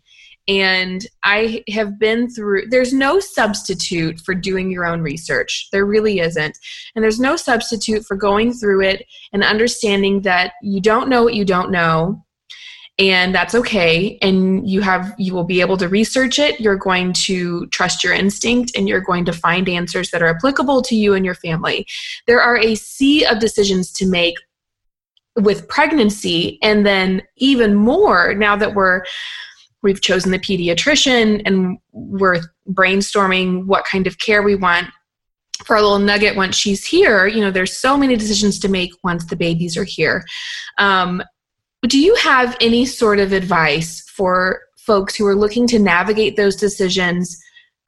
and 0.49 1.05
I 1.23 1.63
have 1.69 1.99
been 1.99 2.27
through, 2.27 2.69
there's 2.69 2.91
no 2.91 3.19
substitute 3.19 4.19
for 4.19 4.33
doing 4.33 4.71
your 4.71 4.83
own 4.83 5.01
research. 5.01 5.69
There 5.71 5.85
really 5.85 6.21
isn't. 6.21 6.57
And 6.95 7.03
there's 7.03 7.19
no 7.19 7.35
substitute 7.35 8.03
for 8.03 8.17
going 8.17 8.53
through 8.53 8.81
it 8.81 9.05
and 9.31 9.43
understanding 9.43 10.23
that 10.23 10.53
you 10.63 10.81
don't 10.81 11.07
know 11.07 11.23
what 11.23 11.35
you 11.35 11.45
don't 11.45 11.69
know. 11.69 12.25
And 12.97 13.33
that's 13.33 13.53
okay. 13.53 14.17
And 14.23 14.67
you 14.67 14.81
have, 14.81 15.13
you 15.19 15.35
will 15.35 15.43
be 15.43 15.62
able 15.62 15.77
to 15.77 15.88
research 15.88 16.39
it. 16.39 16.59
You're 16.59 16.75
going 16.75 17.13
to 17.13 17.67
trust 17.67 18.03
your 18.03 18.13
instinct 18.13 18.71
and 18.75 18.89
you're 18.89 19.01
going 19.01 19.25
to 19.25 19.33
find 19.33 19.69
answers 19.69 20.09
that 20.09 20.23
are 20.23 20.35
applicable 20.35 20.81
to 20.81 20.95
you 20.95 21.13
and 21.13 21.23
your 21.23 21.35
family. 21.35 21.85
There 22.25 22.41
are 22.41 22.57
a 22.57 22.73
sea 22.73 23.23
of 23.23 23.38
decisions 23.38 23.91
to 23.93 24.07
make 24.07 24.35
with 25.35 25.67
pregnancy 25.67 26.57
and 26.63 26.85
then 26.85 27.21
even 27.38 27.75
more 27.75 28.33
now 28.33 28.55
that 28.55 28.73
we're 28.73 29.03
we've 29.82 30.02
chosen 30.02 30.32
the 30.32 30.39
pediatrician 30.39 31.42
and 31.46 31.78
we're 31.92 32.42
brainstorming 32.72 33.65
what 33.65 33.86
kind 33.86 34.08
of 34.08 34.18
care 34.20 34.42
we 34.42 34.56
want. 34.56 34.88
For 35.65 35.76
a 35.76 35.82
little 35.82 36.00
nugget 36.00 36.38
once 36.38 36.56
she's 36.56 36.86
here 36.86 37.28
you 37.28 37.42
know 37.42 37.52
there's 37.52 37.78
so 37.78 37.98
many 37.98 38.15
decisions 38.15 38.60
to 38.60 38.70
make 38.70 38.92
once 39.04 39.26
the 39.26 39.36
babies 39.36 39.76
are 39.76 39.84
here. 39.84 40.24
Um, 40.78 41.22
do 41.88 42.00
you 42.00 42.15
have 42.15 42.56
any 42.62 42.86
sort 42.86 43.20
of 43.20 43.34
advice 43.34 44.02
for 44.10 44.62
folks 44.78 45.15
who 45.15 45.26
are 45.26 45.36
looking 45.36 45.68
to 45.68 45.80
navigate 45.80 46.36
those 46.36 46.56
decisions 46.56 47.38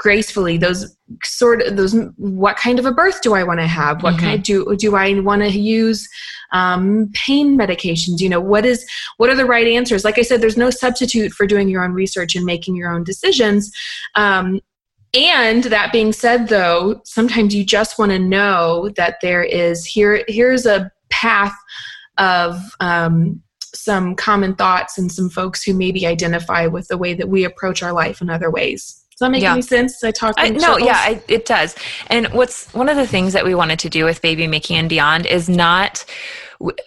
gracefully 0.01 0.57
those 0.57 0.97
sort 1.23 1.61
of 1.61 1.77
those 1.77 1.95
what 2.17 2.57
kind 2.57 2.79
of 2.79 2.87
a 2.87 2.91
birth 2.91 3.21
do 3.21 3.35
i 3.35 3.43
want 3.43 3.59
to 3.59 3.67
have? 3.67 4.01
What 4.01 4.15
mm-hmm. 4.15 4.25
kind 4.25 4.35
of 4.35 4.43
do 4.43 4.75
do 4.75 4.95
i 4.95 5.19
want 5.19 5.43
to 5.43 5.49
use 5.49 6.09
um, 6.53 7.11
pain 7.13 7.55
medications? 7.55 8.19
You 8.19 8.29
know 8.29 8.41
what 8.41 8.65
is 8.65 8.83
what 9.17 9.29
are 9.29 9.35
the 9.35 9.45
right 9.45 9.67
answers? 9.67 10.03
Like 10.03 10.17
i 10.17 10.23
said 10.23 10.41
there's 10.41 10.57
no 10.57 10.71
substitute 10.71 11.33
for 11.33 11.45
doing 11.45 11.69
your 11.69 11.83
own 11.83 11.93
research 11.93 12.35
and 12.35 12.45
making 12.45 12.75
your 12.75 12.91
own 12.91 13.03
decisions. 13.03 13.71
Um, 14.15 14.59
and 15.13 15.65
that 15.65 15.91
being 15.91 16.13
said 16.13 16.47
though 16.47 17.01
sometimes 17.03 17.53
you 17.53 17.63
just 17.63 17.99
want 17.99 18.11
to 18.11 18.17
know 18.17 18.89
that 18.95 19.17
there 19.21 19.43
is 19.43 19.85
here 19.85 20.23
here's 20.27 20.65
a 20.65 20.91
path 21.11 21.55
of 22.17 22.59
um, 22.79 23.39
some 23.75 24.15
common 24.15 24.55
thoughts 24.55 24.97
and 24.97 25.11
some 25.11 25.29
folks 25.29 25.61
who 25.61 25.75
maybe 25.75 26.07
identify 26.07 26.65
with 26.65 26.87
the 26.87 26.97
way 26.97 27.13
that 27.13 27.29
we 27.29 27.43
approach 27.43 27.83
our 27.83 27.93
life 27.93 28.19
in 28.19 28.29
other 28.31 28.49
ways 28.49 29.00
that 29.21 29.31
make 29.31 29.41
yeah. 29.41 29.53
any 29.53 29.61
sense? 29.61 30.03
I 30.03 30.11
talk. 30.11 30.35
I, 30.37 30.49
no, 30.49 30.77
yeah, 30.77 30.97
I, 30.97 31.21
it 31.27 31.45
does. 31.45 31.75
And 32.07 32.27
what's 32.33 32.71
one 32.73 32.89
of 32.89 32.97
the 32.97 33.07
things 33.07 33.33
that 33.33 33.45
we 33.45 33.55
wanted 33.55 33.79
to 33.79 33.89
do 33.89 34.05
with 34.05 34.21
Baby 34.21 34.47
Making 34.47 34.77
and 34.77 34.89
Beyond 34.89 35.25
is 35.25 35.47
not 35.47 36.05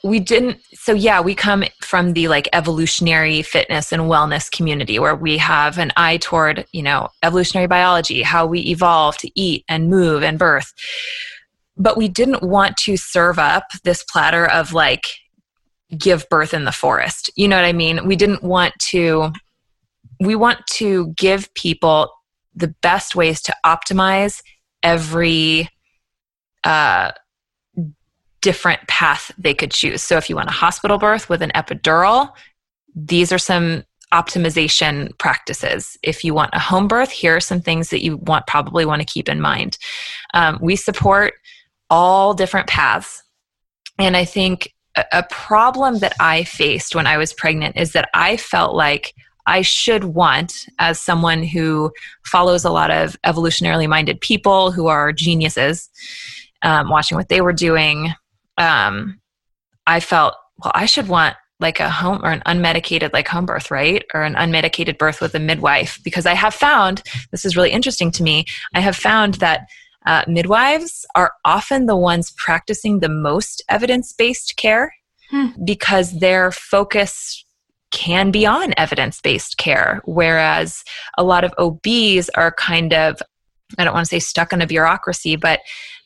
we 0.02 0.20
didn't 0.20 0.60
so 0.72 0.92
yeah 0.92 1.20
we 1.20 1.34
come 1.34 1.64
from 1.80 2.12
the 2.12 2.28
like 2.28 2.48
evolutionary 2.52 3.42
fitness 3.42 3.92
and 3.92 4.02
wellness 4.02 4.50
community 4.50 4.98
where 4.98 5.16
we 5.16 5.36
have 5.38 5.78
an 5.78 5.90
eye 5.96 6.16
toward 6.18 6.64
you 6.72 6.82
know 6.82 7.08
evolutionary 7.22 7.66
biology 7.66 8.22
how 8.22 8.46
we 8.46 8.60
evolve 8.60 9.16
to 9.16 9.30
eat 9.34 9.64
and 9.68 9.88
move 9.88 10.22
and 10.22 10.38
birth 10.38 10.72
but 11.76 11.96
we 11.96 12.08
didn't 12.08 12.42
want 12.42 12.76
to 12.76 12.96
serve 12.96 13.38
up 13.38 13.64
this 13.82 14.04
platter 14.04 14.46
of 14.46 14.72
like 14.72 15.06
give 15.98 16.28
birth 16.28 16.54
in 16.54 16.64
the 16.64 16.72
forest 16.72 17.30
you 17.36 17.48
know 17.48 17.56
what 17.56 17.64
i 17.64 17.72
mean 17.72 18.06
we 18.06 18.16
didn't 18.16 18.42
want 18.42 18.72
to 18.78 19.32
we 20.20 20.36
want 20.36 20.64
to 20.66 21.08
give 21.16 21.52
people 21.54 22.13
the 22.54 22.74
best 22.82 23.14
ways 23.16 23.42
to 23.42 23.54
optimize 23.64 24.42
every 24.82 25.68
uh, 26.64 27.12
different 28.40 28.86
path 28.88 29.32
they 29.38 29.54
could 29.54 29.70
choose. 29.70 30.02
So, 30.02 30.16
if 30.16 30.28
you 30.28 30.36
want 30.36 30.48
a 30.48 30.52
hospital 30.52 30.98
birth 30.98 31.28
with 31.28 31.42
an 31.42 31.50
epidural, 31.54 32.32
these 32.94 33.32
are 33.32 33.38
some 33.38 33.84
optimization 34.12 35.16
practices. 35.18 35.96
If 36.02 36.22
you 36.22 36.34
want 36.34 36.50
a 36.52 36.60
home 36.60 36.86
birth, 36.86 37.10
here 37.10 37.36
are 37.36 37.40
some 37.40 37.60
things 37.60 37.90
that 37.90 38.04
you 38.04 38.18
want 38.18 38.46
probably 38.46 38.84
want 38.84 39.00
to 39.00 39.06
keep 39.06 39.28
in 39.28 39.40
mind. 39.40 39.78
Um, 40.34 40.58
we 40.60 40.76
support 40.76 41.34
all 41.90 42.34
different 42.34 42.68
paths, 42.68 43.22
and 43.98 44.16
I 44.16 44.24
think 44.24 44.72
a, 44.96 45.04
a 45.12 45.22
problem 45.24 45.98
that 45.98 46.14
I 46.20 46.44
faced 46.44 46.94
when 46.94 47.06
I 47.06 47.16
was 47.16 47.32
pregnant 47.32 47.76
is 47.76 47.92
that 47.92 48.08
I 48.14 48.36
felt 48.36 48.74
like 48.74 49.14
I 49.46 49.62
should 49.62 50.04
want, 50.04 50.66
as 50.78 51.00
someone 51.00 51.42
who 51.42 51.92
follows 52.24 52.64
a 52.64 52.70
lot 52.70 52.90
of 52.90 53.16
evolutionarily 53.26 53.88
minded 53.88 54.20
people 54.20 54.70
who 54.72 54.86
are 54.86 55.12
geniuses, 55.12 55.90
um, 56.62 56.88
watching 56.88 57.16
what 57.16 57.28
they 57.28 57.40
were 57.40 57.52
doing, 57.52 58.12
um, 58.58 59.20
I 59.86 60.00
felt, 60.00 60.34
well, 60.62 60.72
I 60.74 60.86
should 60.86 61.08
want 61.08 61.36
like 61.60 61.78
a 61.78 61.90
home 61.90 62.20
or 62.24 62.30
an 62.30 62.42
unmedicated 62.46 63.12
like 63.12 63.28
home 63.28 63.46
birth, 63.46 63.70
right? 63.70 64.04
Or 64.12 64.22
an 64.22 64.34
unmedicated 64.34 64.98
birth 64.98 65.20
with 65.20 65.34
a 65.34 65.38
midwife. 65.38 66.00
Because 66.02 66.26
I 66.26 66.34
have 66.34 66.54
found, 66.54 67.02
this 67.30 67.44
is 67.44 67.56
really 67.56 67.70
interesting 67.70 68.10
to 68.12 68.22
me, 68.22 68.44
I 68.74 68.80
have 68.80 68.96
found 68.96 69.34
that 69.34 69.66
uh, 70.06 70.24
midwives 70.26 71.06
are 71.14 71.32
often 71.44 71.86
the 71.86 71.96
ones 71.96 72.32
practicing 72.36 73.00
the 73.00 73.08
most 73.08 73.62
evidence 73.68 74.12
based 74.12 74.56
care 74.56 74.94
hmm. 75.30 75.48
because 75.64 76.18
their 76.18 76.50
focus 76.50 77.43
can 77.94 78.32
be 78.32 78.44
on 78.44 78.74
evidence 78.76 79.20
based 79.20 79.56
care, 79.56 80.02
whereas 80.04 80.82
a 81.16 81.22
lot 81.22 81.44
of 81.44 81.54
OBs 81.58 82.28
are 82.30 82.52
kind 82.52 82.92
of, 82.92 83.22
I 83.78 83.84
don't 83.84 83.94
want 83.94 84.04
to 84.04 84.10
say 84.10 84.18
stuck 84.18 84.52
in 84.52 84.60
a 84.60 84.66
bureaucracy, 84.66 85.36
but 85.36 85.60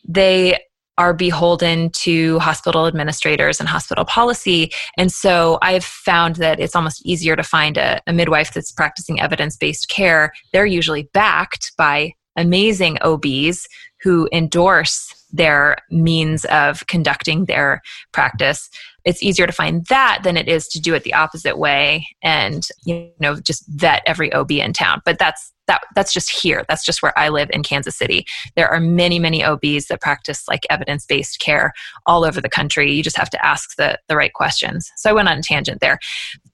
they 0.06 0.58
are 0.98 1.14
beholden 1.14 1.90
to 1.90 2.38
hospital 2.40 2.86
administrators 2.86 3.58
and 3.58 3.68
hospital 3.68 4.04
policy. 4.04 4.70
And 4.98 5.10
so 5.10 5.58
I've 5.62 5.84
found 5.84 6.36
that 6.36 6.60
it's 6.60 6.76
almost 6.76 7.06
easier 7.06 7.36
to 7.36 7.42
find 7.42 7.78
a, 7.78 8.02
a 8.06 8.12
midwife 8.12 8.52
that's 8.52 8.72
practicing 8.72 9.20
evidence 9.20 9.56
based 9.56 9.88
care. 9.88 10.32
They're 10.52 10.66
usually 10.66 11.08
backed 11.14 11.72
by 11.78 12.12
amazing 12.36 12.98
OBs 13.00 13.66
who 14.02 14.28
endorse 14.32 15.14
their 15.30 15.76
means 15.90 16.44
of 16.46 16.86
conducting 16.86 17.46
their 17.46 17.80
practice 18.12 18.68
it's 19.08 19.22
easier 19.22 19.46
to 19.46 19.52
find 19.54 19.86
that 19.86 20.20
than 20.22 20.36
it 20.36 20.48
is 20.48 20.68
to 20.68 20.78
do 20.78 20.92
it 20.92 21.02
the 21.02 21.14
opposite 21.14 21.56
way 21.56 22.06
and 22.22 22.68
you 22.84 23.10
know 23.20 23.36
just 23.36 23.64
vet 23.68 24.02
every 24.04 24.30
ob 24.34 24.50
in 24.50 24.74
town. 24.74 25.00
But 25.02 25.18
that's 25.18 25.50
that 25.66 25.80
that's 25.94 26.12
just 26.12 26.30
here. 26.30 26.62
That's 26.68 26.84
just 26.84 27.02
where 27.02 27.18
i 27.18 27.30
live 27.30 27.48
in 27.50 27.62
kansas 27.62 27.96
city. 27.96 28.26
There 28.54 28.68
are 28.68 28.80
many 28.80 29.18
many 29.18 29.42
obs 29.42 29.86
that 29.86 30.02
practice 30.02 30.46
like 30.46 30.66
evidence-based 30.68 31.40
care 31.40 31.72
all 32.04 32.22
over 32.22 32.42
the 32.42 32.50
country. 32.50 32.92
You 32.92 33.02
just 33.02 33.16
have 33.16 33.30
to 33.30 33.44
ask 33.44 33.76
the 33.76 33.98
the 34.08 34.16
right 34.16 34.32
questions. 34.34 34.90
So 34.98 35.08
i 35.08 35.14
went 35.14 35.28
on 35.28 35.38
a 35.38 35.42
tangent 35.42 35.80
there. 35.80 35.98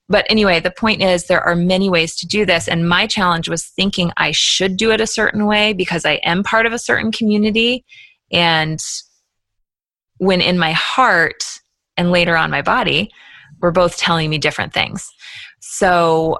But 0.09 0.25
anyway 0.31 0.61
the 0.61 0.71
point 0.71 1.03
is 1.03 1.27
there 1.27 1.43
are 1.43 1.57
many 1.57 1.91
ways 1.91 2.15
to 2.17 2.27
do 2.27 2.47
this. 2.47 2.69
And 2.69 2.89
my 2.89 3.09
challenge 3.09 3.49
was 3.49 3.65
thinking 3.65 4.13
i 4.17 4.31
should 4.31 4.77
do 4.77 4.93
it 4.93 5.01
a 5.01 5.09
certain 5.09 5.47
way 5.47 5.73
because 5.73 6.07
i 6.07 6.21
am 6.23 6.45
part 6.45 6.67
of 6.67 6.73
a 6.73 6.79
certain 6.79 7.11
community. 7.11 7.85
And 8.31 8.79
when 10.19 10.41
in 10.41 10.57
my 10.57 10.71
heart 10.71 11.43
and 11.97 12.11
later 12.11 12.37
on 12.37 12.51
my 12.51 12.63
body 12.63 13.11
were 13.61 13.73
both 13.73 13.97
telling 13.97 14.31
me 14.31 14.39
different 14.39 14.73
things. 14.73 15.11
So 15.61 16.39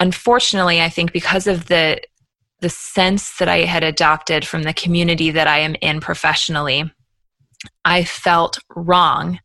unfortunately, 0.00 0.80
I 0.80 0.88
think 0.88 1.12
because 1.12 1.46
of 1.46 1.66
the 1.66 2.00
the 2.60 2.68
sense 2.70 3.36
that 3.38 3.48
I 3.48 3.58
had 3.58 3.84
adopted 3.84 4.46
from 4.46 4.62
the 4.62 4.72
community 4.72 5.30
that 5.30 5.46
I 5.46 5.58
am 5.58 5.74
in 5.82 6.00
professionally, 6.00 6.90
I 7.84 8.04
felt 8.04 8.58
wrong 8.74 9.38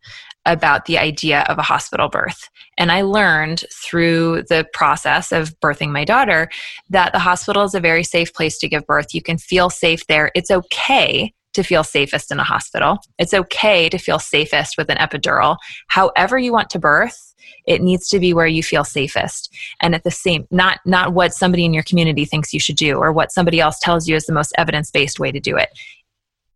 about 0.45 0.85
the 0.85 0.97
idea 0.97 1.41
of 1.49 1.57
a 1.57 1.63
hospital 1.63 2.07
birth. 2.07 2.49
And 2.77 2.91
I 2.91 3.01
learned 3.01 3.65
through 3.73 4.43
the 4.43 4.65
process 4.73 5.33
of 5.33 5.59
birthing 5.59 5.89
my 5.89 6.05
daughter 6.05 6.49
that 6.89 7.11
the 7.11 7.19
hospital 7.19 7.63
is 7.63 7.75
a 7.75 7.81
very 7.81 8.03
safe 8.03 8.33
place 8.33 8.57
to 8.59 8.69
give 8.69 8.87
birth. 8.87 9.13
You 9.13 9.21
can 9.21 9.37
feel 9.37 9.69
safe 9.69 10.07
there. 10.07 10.31
It's 10.33 10.51
okay 10.51 11.33
to 11.53 11.63
feel 11.63 11.83
safest 11.83 12.31
in 12.31 12.39
a 12.39 12.43
hospital. 12.43 12.99
It's 13.17 13.33
okay 13.33 13.89
to 13.89 13.97
feel 13.97 14.19
safest 14.19 14.77
with 14.77 14.89
an 14.89 14.97
epidural. 14.97 15.57
However 15.87 16.37
you 16.37 16.51
want 16.51 16.69
to 16.71 16.79
birth, 16.79 17.33
it 17.65 17.81
needs 17.81 18.07
to 18.09 18.19
be 18.19 18.33
where 18.33 18.47
you 18.47 18.63
feel 18.63 18.83
safest. 18.83 19.53
And 19.81 19.95
at 19.95 20.03
the 20.03 20.11
same 20.11 20.47
not 20.51 20.79
not 20.85 21.13
what 21.13 21.33
somebody 21.33 21.65
in 21.65 21.73
your 21.73 21.83
community 21.83 22.25
thinks 22.25 22.53
you 22.53 22.59
should 22.59 22.75
do 22.75 22.97
or 22.97 23.11
what 23.11 23.31
somebody 23.31 23.59
else 23.59 23.79
tells 23.79 24.07
you 24.07 24.15
is 24.15 24.25
the 24.25 24.33
most 24.33 24.53
evidence-based 24.57 25.19
way 25.19 25.31
to 25.31 25.39
do 25.39 25.57
it. 25.57 25.69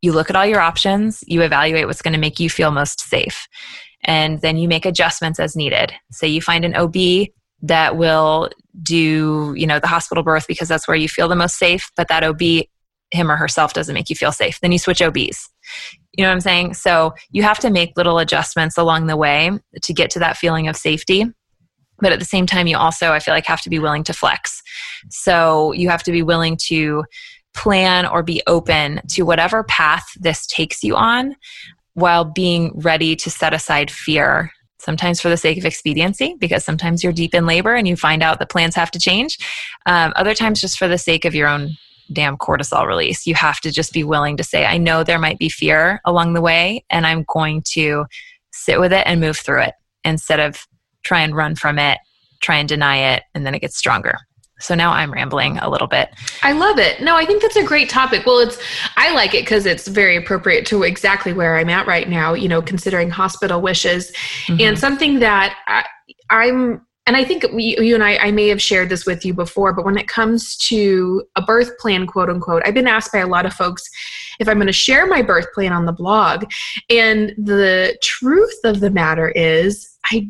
You 0.01 0.12
look 0.12 0.29
at 0.29 0.36
all 0.36 0.45
your 0.45 0.60
options, 0.60 1.23
you 1.27 1.41
evaluate 1.41 1.88
what's 1.88 2.01
going 2.01 2.13
to 2.13 2.19
make 2.19 2.39
you 2.39 2.49
feel 2.49 2.71
most 2.71 2.99
safe. 2.99 3.47
And 4.03 4.41
then 4.41 4.58
you 4.58 4.67
make 4.67 4.86
adjustments 4.86 5.39
as 5.39 5.56
needed. 5.56 5.93
Say 6.12 6.27
you 6.27 6.41
find 6.41 6.65
an 6.65 6.75
OB 6.75 7.29
that 7.62 7.95
will 7.95 8.49
do, 8.82 9.53
you 9.56 9.65
know, 9.65 9.79
the 9.79 9.88
hospital 9.88 10.23
birth 10.23 10.45
because 10.47 10.67
that's 10.67 10.88
where 10.88 10.97
you 10.97 11.08
feel 11.08 11.29
the 11.29 11.36
most 11.36 11.58
safe, 11.58 11.89
but 11.95 12.10
that 12.10 12.23
OB 12.23 12.65
him 13.13 13.32
or 13.32 13.36
herself 13.36 13.73
doesn't 13.73 13.93
make 13.93 14.10
you 14.10 14.15
feel 14.15 14.32
safe. 14.32 14.60
Then 14.62 14.71
you 14.71 14.80
switch 14.80 15.02
OBs. 15.02 15.49
You 16.13 16.23
know 16.23 16.30
what 16.30 16.34
I'm 16.34 16.41
saying? 16.41 16.73
So 16.76 17.13
you 17.32 17.43
have 17.43 17.60
to 17.60 17.69
make 17.69 17.93
little 17.95 18.19
adjustments 18.19 18.78
along 18.78 19.08
the 19.08 19.17
way 19.17 19.52
to 19.82 19.93
get 19.93 20.10
to 20.12 20.19
that 20.19 20.38
feeling 20.38 20.67
of 20.67 20.76
safety. 20.76 21.26
But 21.99 22.12
at 22.12 22.19
the 22.19 22.26
same 22.26 22.45
time, 22.45 22.67
you 22.67 22.78
also, 22.78 23.12
I 23.12 23.19
feel 23.19 23.34
like, 23.34 23.45
have 23.45 23.62
to 23.62 23.69
be 23.69 23.80
willing 23.80 24.04
to 24.06 24.13
flex. 24.13 24.62
So 25.10 25.71
you 25.71 25.89
have 25.89 26.04
to 26.04 26.12
be 26.12 26.23
willing 26.23 26.58
to 26.65 27.06
plan 27.54 28.06
or 28.06 28.23
be 28.23 28.41
open 28.47 28.99
to 29.10 29.23
whatever 29.23 29.63
path 29.63 30.06
this 30.19 30.45
takes 30.47 30.84
you 30.84 30.95
on 30.95 31.36
while 31.93 32.26
being 32.26 32.71
ready 32.76 33.15
to 33.15 33.30
set 33.30 33.54
aside 33.54 33.91
fear 33.91 34.52
sometimes 34.80 35.21
for 35.21 35.30
the 35.30 35.38
sake 35.38 35.58
of 35.58 35.65
expediency 35.65 36.36
because 36.39 36.65
sometimes 36.65 37.04
you're 37.04 37.13
deep 37.13 37.34
in 37.34 37.45
labor 37.45 37.73
and 37.73 37.88
you 37.88 37.95
find 37.95 38.21
out 38.21 38.39
the 38.39 38.45
plans 38.45 38.76
have 38.76 38.91
to 38.91 38.99
change 38.99 39.38
um, 39.86 40.12
other 40.15 40.34
times 40.34 40.60
just 40.60 40.78
for 40.78 40.88
the 40.88 40.97
sake 40.97 41.26
of 41.26 41.34
your 41.34 41.47
own 41.47 41.69
damn 42.12 42.38
cortisol 42.38 42.86
release. 42.86 43.26
You 43.26 43.36
have 43.36 43.60
to 43.62 43.72
just 43.72 43.94
be 43.94 44.04
willing 44.04 44.38
to 44.38 44.44
say, 44.44 44.66
I 44.66 44.78
know 44.78 45.04
there 45.04 45.20
might 45.20 45.39
be 45.39 45.50
fear 45.50 46.02
along 46.06 46.34
the 46.34 46.42
way, 46.42 46.84
and 46.89 47.08
I'm 47.08 47.26
going 47.28 47.63
to 47.74 48.06
sit 48.52 48.80
with 48.80 48.94
it 48.94 49.04
and 49.06 49.22
move 49.22 49.38
through 49.38 49.62
it 49.62 49.74
instead 50.04 50.39
of 50.39 50.68
try 51.04 51.22
and 51.22 51.36
run 51.36 51.56
from 51.56 51.80
it, 51.80 51.98
try 52.42 52.58
and 52.58 52.68
deny 52.68 53.13
it, 53.13 53.24
and 53.34 53.46
then 53.46 53.56
it 53.56 53.60
gets 53.60 53.78
stronger. 53.78 54.18
So 54.60 54.76
now 54.76 54.92
I'm 54.94 55.12
rambling 55.12 55.58
a 55.58 55.70
little 55.70 55.88
bit. 55.88 56.10
I 56.42 56.54
love 56.54 56.80
it. 56.80 57.02
No, 57.02 57.18
I 57.18 57.26
think 57.26 57.42
that's 57.42 57.58
a 57.58 57.63
great 57.63 57.89
topic. 57.89 58.26
Well, 58.26 58.39
it's 58.39 58.58
I 58.96 59.13
like 59.13 59.34
it 59.34 59.42
because 59.42 59.66
it's 59.66 59.88
very 59.88 60.16
appropriate 60.16 60.66
to 60.68 60.84
exactly 60.84 61.34
where 61.34 61.58
I'm 61.58 61.70
at 61.70 61.86
right 61.86 62.08
now. 62.08 62.34
You 62.34 62.48
know, 62.48 62.62
considering 62.62 63.10
hospital 63.10 63.60
wishes, 63.60 64.13
mm-hmm. 64.46 64.62
and 64.62 64.80
something 64.80 65.20
that 65.20 65.58
I, 65.68 65.86
I'm 66.30 66.86
and 67.06 67.18
I 67.18 67.24
think 67.26 67.46
we, 67.52 67.78
you 67.80 67.96
and 67.96 68.04
I, 68.04 68.18
I 68.18 68.32
may 68.32 68.48
have 68.48 68.62
shared 68.62 68.89
this 68.89 69.06
with 69.06 69.26
you 69.26 69.34
before, 69.34 69.74
but 69.74 69.84
when 69.84 69.98
it 69.98 70.08
comes 70.08 70.56
to 70.70 71.24
a 71.36 71.42
birth 71.42 71.78
plan, 71.78 72.08
quote 72.08 72.30
unquote, 72.30 72.63
I've 72.66 72.74
been 72.74 72.88
asked 72.88 73.12
by 73.12 73.20
a 73.20 73.28
lot 73.28 73.46
of 73.46 73.54
folks 73.54 73.84
if 74.39 74.48
I'm 74.48 74.58
going 74.58 74.68
to 74.68 74.74
share 74.74 75.06
my 75.06 75.22
birth 75.22 75.48
plan 75.54 75.74
on 75.74 75.86
the 75.86 75.92
blog. 75.92 76.46
And 76.89 77.34
the 77.38 77.98
truth 78.02 78.58
of 78.63 78.80
the 78.80 78.89
matter 78.89 79.30
is, 79.30 79.98
I, 80.06 80.30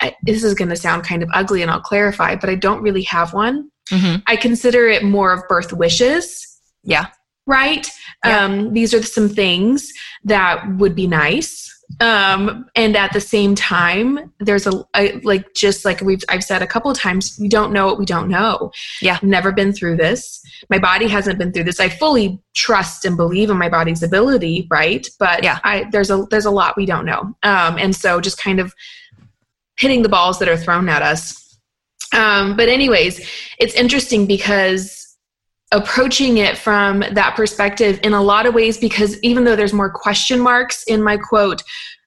I 0.00 0.14
this 0.22 0.44
is 0.44 0.54
going 0.54 0.68
to 0.70 0.76
sound 0.76 1.02
kind 1.04 1.24
of 1.24 1.30
ugly 1.34 1.62
and 1.62 1.70
I'll 1.70 1.80
clarify, 1.80 2.36
but 2.36 2.48
I 2.48 2.54
don't 2.54 2.82
really 2.82 3.02
have 3.04 3.34
one. 3.34 3.70
Mm-hmm. 3.90 4.20
I 4.28 4.36
consider 4.36 4.86
it 4.86 5.02
more 5.02 5.32
of 5.32 5.46
birth 5.48 5.72
wishes. 5.72 6.46
Yeah. 6.84 7.06
Right? 7.46 7.88
Yeah. 8.24 8.44
Um, 8.44 8.72
these 8.72 8.94
are 8.94 9.02
some 9.02 9.28
things 9.28 9.92
that 10.22 10.64
would 10.76 10.94
be 10.94 11.08
nice 11.08 11.68
um 12.00 12.66
and 12.74 12.96
at 12.96 13.12
the 13.12 13.20
same 13.20 13.54
time 13.54 14.32
there's 14.40 14.66
a, 14.66 14.84
a, 14.96 15.12
like 15.20 15.54
just 15.54 15.84
like 15.84 16.00
we've 16.00 16.22
i've 16.28 16.44
said 16.44 16.62
a 16.62 16.66
couple 16.66 16.90
of 16.90 16.98
times 16.98 17.36
we 17.40 17.48
don't 17.48 17.72
know 17.72 17.86
what 17.86 17.98
we 17.98 18.04
don't 18.04 18.28
know. 18.28 18.70
Yeah. 19.00 19.18
Never 19.22 19.52
been 19.52 19.72
through 19.72 19.96
this. 19.96 20.42
My 20.70 20.78
body 20.78 21.08
hasn't 21.08 21.38
been 21.38 21.52
through 21.52 21.64
this. 21.64 21.80
I 21.80 21.88
fully 21.88 22.40
trust 22.54 23.04
and 23.04 23.16
believe 23.16 23.50
in 23.50 23.58
my 23.58 23.68
body's 23.68 24.02
ability 24.02 24.66
right? 24.70 25.06
But 25.18 25.44
yeah. 25.44 25.58
I 25.64 25.86
there's 25.90 26.10
a 26.10 26.26
there's 26.30 26.46
a 26.46 26.50
lot 26.50 26.76
we 26.76 26.86
don't 26.86 27.06
know. 27.06 27.34
Um 27.42 27.78
and 27.78 27.94
so 27.94 28.20
just 28.20 28.38
kind 28.42 28.60
of 28.60 28.74
hitting 29.78 30.02
the 30.02 30.08
balls 30.08 30.38
that 30.38 30.48
are 30.48 30.56
thrown 30.56 30.88
at 30.88 31.02
us. 31.02 31.58
Um 32.14 32.56
but 32.56 32.68
anyways 32.68 33.28
it's 33.58 33.74
interesting 33.74 34.26
because 34.26 35.11
approaching 35.72 36.36
it 36.36 36.56
from 36.56 37.00
that 37.12 37.34
perspective 37.34 37.98
in 38.02 38.12
a 38.12 38.22
lot 38.22 38.46
of 38.46 38.54
ways 38.54 38.78
because 38.78 39.18
even 39.22 39.44
though 39.44 39.56
there's 39.56 39.72
more 39.72 39.90
question 39.90 40.38
marks 40.38 40.84
in 40.84 41.02
my 41.02 41.16
quote 41.16 41.62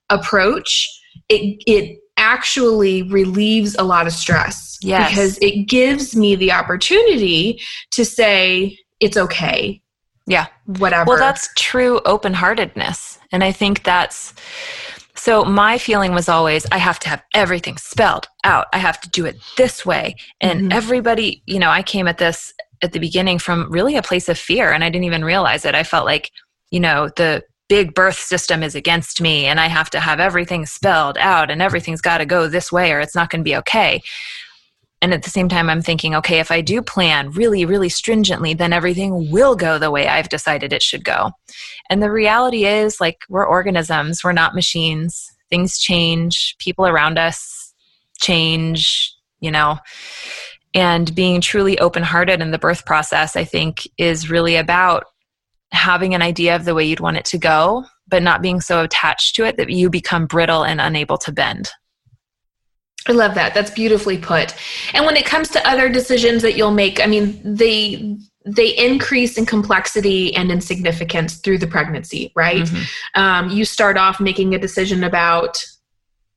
approach 0.09 0.87
it 1.29 1.61
it 1.65 1.99
actually 2.17 3.03
relieves 3.03 3.75
a 3.77 3.83
lot 3.83 4.07
of 4.07 4.13
stress 4.13 4.77
yes. 4.81 5.09
because 5.09 5.37
it 5.39 5.67
gives 5.67 6.15
me 6.15 6.35
the 6.35 6.51
opportunity 6.51 7.59
to 7.91 8.05
say 8.05 8.77
it's 8.99 9.17
okay 9.17 9.81
yeah 10.27 10.45
whatever 10.65 11.09
well 11.09 11.17
that's 11.17 11.49
true 11.57 11.99
open-heartedness 12.05 13.19
and 13.31 13.43
i 13.43 13.51
think 13.51 13.83
that's 13.83 14.33
so 15.15 15.43
my 15.43 15.77
feeling 15.77 16.13
was 16.13 16.29
always 16.29 16.65
I 16.71 16.77
have 16.77 16.99
to 16.99 17.09
have 17.09 17.23
everything 17.33 17.77
spelled 17.77 18.27
out. 18.43 18.67
I 18.73 18.77
have 18.77 18.99
to 19.01 19.09
do 19.09 19.25
it 19.25 19.37
this 19.57 19.85
way. 19.85 20.17
And 20.41 20.59
mm-hmm. 20.59 20.71
everybody, 20.73 21.41
you 21.45 21.57
know, 21.57 21.69
I 21.69 21.83
came 21.83 22.07
at 22.07 22.17
this 22.17 22.53
at 22.81 22.91
the 22.91 22.99
beginning 22.99 23.39
from 23.39 23.71
really 23.71 23.95
a 23.95 24.01
place 24.01 24.29
of 24.29 24.37
fear 24.37 24.71
and 24.71 24.83
I 24.83 24.89
didn't 24.89 25.05
even 25.05 25.25
realize 25.25 25.65
it. 25.65 25.75
I 25.75 25.83
felt 25.83 26.05
like, 26.05 26.31
you 26.71 26.79
know, 26.79 27.09
the 27.15 27.43
big 27.67 27.95
birth 27.95 28.17
system 28.19 28.61
is 28.61 28.75
against 28.75 29.21
me 29.21 29.45
and 29.45 29.59
I 29.59 29.67
have 29.67 29.89
to 29.91 29.99
have 29.99 30.19
everything 30.19 30.65
spelled 30.65 31.17
out 31.17 31.49
and 31.49 31.61
everything's 31.61 32.01
got 32.01 32.19
to 32.19 32.25
go 32.25 32.47
this 32.47 32.71
way 32.71 32.91
or 32.91 32.99
it's 32.99 33.15
not 33.15 33.29
going 33.29 33.41
to 33.41 33.49
be 33.49 33.55
okay. 33.57 34.01
And 35.01 35.13
at 35.13 35.23
the 35.23 35.29
same 35.29 35.49
time, 35.49 35.69
I'm 35.69 35.81
thinking, 35.81 36.15
okay, 36.15 36.39
if 36.39 36.51
I 36.51 36.61
do 36.61 36.81
plan 36.81 37.31
really, 37.31 37.65
really 37.65 37.89
stringently, 37.89 38.53
then 38.53 38.73
everything 38.73 39.29
will 39.29 39.55
go 39.55 39.77
the 39.77 39.91
way 39.91 40.07
I've 40.07 40.29
decided 40.29 40.73
it 40.73 40.81
should 40.81 41.03
go. 41.03 41.31
And 41.89 42.01
the 42.01 42.11
reality 42.11 42.65
is, 42.65 42.99
like, 42.99 43.19
we're 43.29 43.45
organisms, 43.45 44.23
we're 44.23 44.31
not 44.31 44.55
machines. 44.55 45.31
Things 45.49 45.77
change, 45.77 46.55
people 46.57 46.87
around 46.87 47.19
us 47.19 47.73
change, 48.19 49.15
you 49.39 49.51
know 49.51 49.77
and 50.75 51.15
being 51.15 51.41
truly 51.41 51.79
open 51.79 52.03
hearted 52.03 52.41
in 52.41 52.51
the 52.51 52.59
birth 52.59 52.85
process, 52.85 53.35
I 53.35 53.45
think, 53.45 53.87
is 53.97 54.29
really 54.29 54.57
about 54.57 55.05
having 55.71 56.13
an 56.13 56.21
idea 56.21 56.55
of 56.55 56.65
the 56.65 56.75
way 56.75 56.85
you'd 56.85 56.99
want 56.99 57.17
it 57.17 57.25
to 57.25 57.37
go, 57.37 57.85
but 58.07 58.21
not 58.21 58.41
being 58.41 58.61
so 58.61 58.83
attached 58.83 59.35
to 59.37 59.45
it 59.45 59.57
that 59.57 59.69
you 59.69 59.89
become 59.89 60.27
brittle 60.27 60.63
and 60.63 60.79
unable 60.79 61.17
to 61.19 61.31
bend. 61.31 61.69
I 63.07 63.13
love 63.13 63.35
that. 63.35 63.53
That's 63.53 63.71
beautifully 63.71 64.17
put. 64.17 64.55
And 64.93 65.05
when 65.05 65.15
it 65.15 65.25
comes 65.25 65.49
to 65.49 65.67
other 65.67 65.89
decisions 65.89 66.41
that 66.41 66.57
you'll 66.57 66.71
make, 66.71 67.01
I 67.01 67.07
mean, 67.07 67.39
they 67.43 68.17
they 68.47 68.69
increase 68.77 69.39
in 69.39 69.45
complexity 69.45 70.35
and 70.35 70.51
in 70.51 70.61
significance 70.61 71.37
through 71.37 71.57
the 71.57 71.65
pregnancy, 71.65 72.31
right? 72.35 72.61
Mm-hmm. 72.61 73.19
Um, 73.19 73.49
you 73.49 73.65
start 73.65 73.97
off 73.97 74.19
making 74.19 74.53
a 74.53 74.59
decision 74.59 75.03
about 75.03 75.57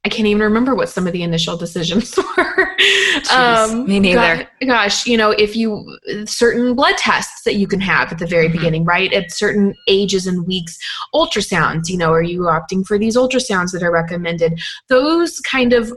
I 0.09 0.11
can't 0.11 0.27
even 0.27 0.41
remember 0.41 0.75
what 0.75 0.89
some 0.89 1.07
of 1.07 1.13
the 1.13 1.23
initial 1.23 1.59
decisions 1.59 2.17
were. 2.37 2.77
Jeez, 2.79 3.31
um, 3.31 3.87
me 3.87 4.01
neither. 4.01 4.49
Gosh, 4.67 5.07
you 5.07 5.19
know, 5.19 5.33
if 5.33 5.55
you 5.55 5.99
certain 6.25 6.75
blood 6.75 6.97
tests 6.97 7.43
that 7.45 7.57
you 7.57 7.67
can 7.67 7.79
have 7.83 8.11
at 8.11 8.19
the 8.19 8.27
very 8.27 8.47
mm-hmm. 8.47 8.57
beginning, 8.57 8.85
right? 8.87 9.13
At 9.13 9.31
certain 9.31 9.75
ages 9.87 10.27
and 10.27 10.47
weeks, 10.47 10.79
ultrasounds. 11.15 11.91
You 11.91 11.99
know, 11.99 12.11
are 12.11 12.23
you 12.23 12.41
opting 12.45 12.87
for 12.87 12.99
these 12.99 13.19
ultrasounds 13.19 13.73
that 13.73 13.83
are 13.83 13.93
recommended? 13.93 14.63
Those 14.89 15.41
kind 15.41 15.75
of 15.75 15.93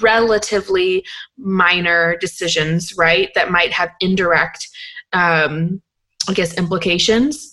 relatively 0.00 1.04
minor 1.38 2.16
decisions, 2.16 2.96
right? 2.98 3.30
That 3.36 3.52
might 3.52 3.72
have 3.72 3.90
indirect, 4.00 4.68
um, 5.12 5.80
I 6.28 6.32
guess, 6.32 6.58
implications 6.58 7.51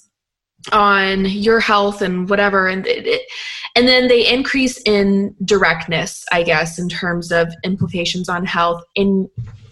on 0.72 1.26
your 1.26 1.60
health 1.60 2.02
and 2.02 2.30
whatever 2.30 2.67
and 2.67 2.86
it, 2.86 3.08
it, 3.08 3.22
and 3.76 3.88
then 3.88 4.08
they 4.08 4.28
increase 4.28 4.82
in 4.82 5.34
directness 5.45 6.26
i 6.32 6.43
guess 6.43 6.78
in 6.78 6.89
terms 6.89 7.32
of 7.32 7.54
implications 7.63 8.28
on 8.28 8.45
health. 8.45 8.84
And 8.95 9.30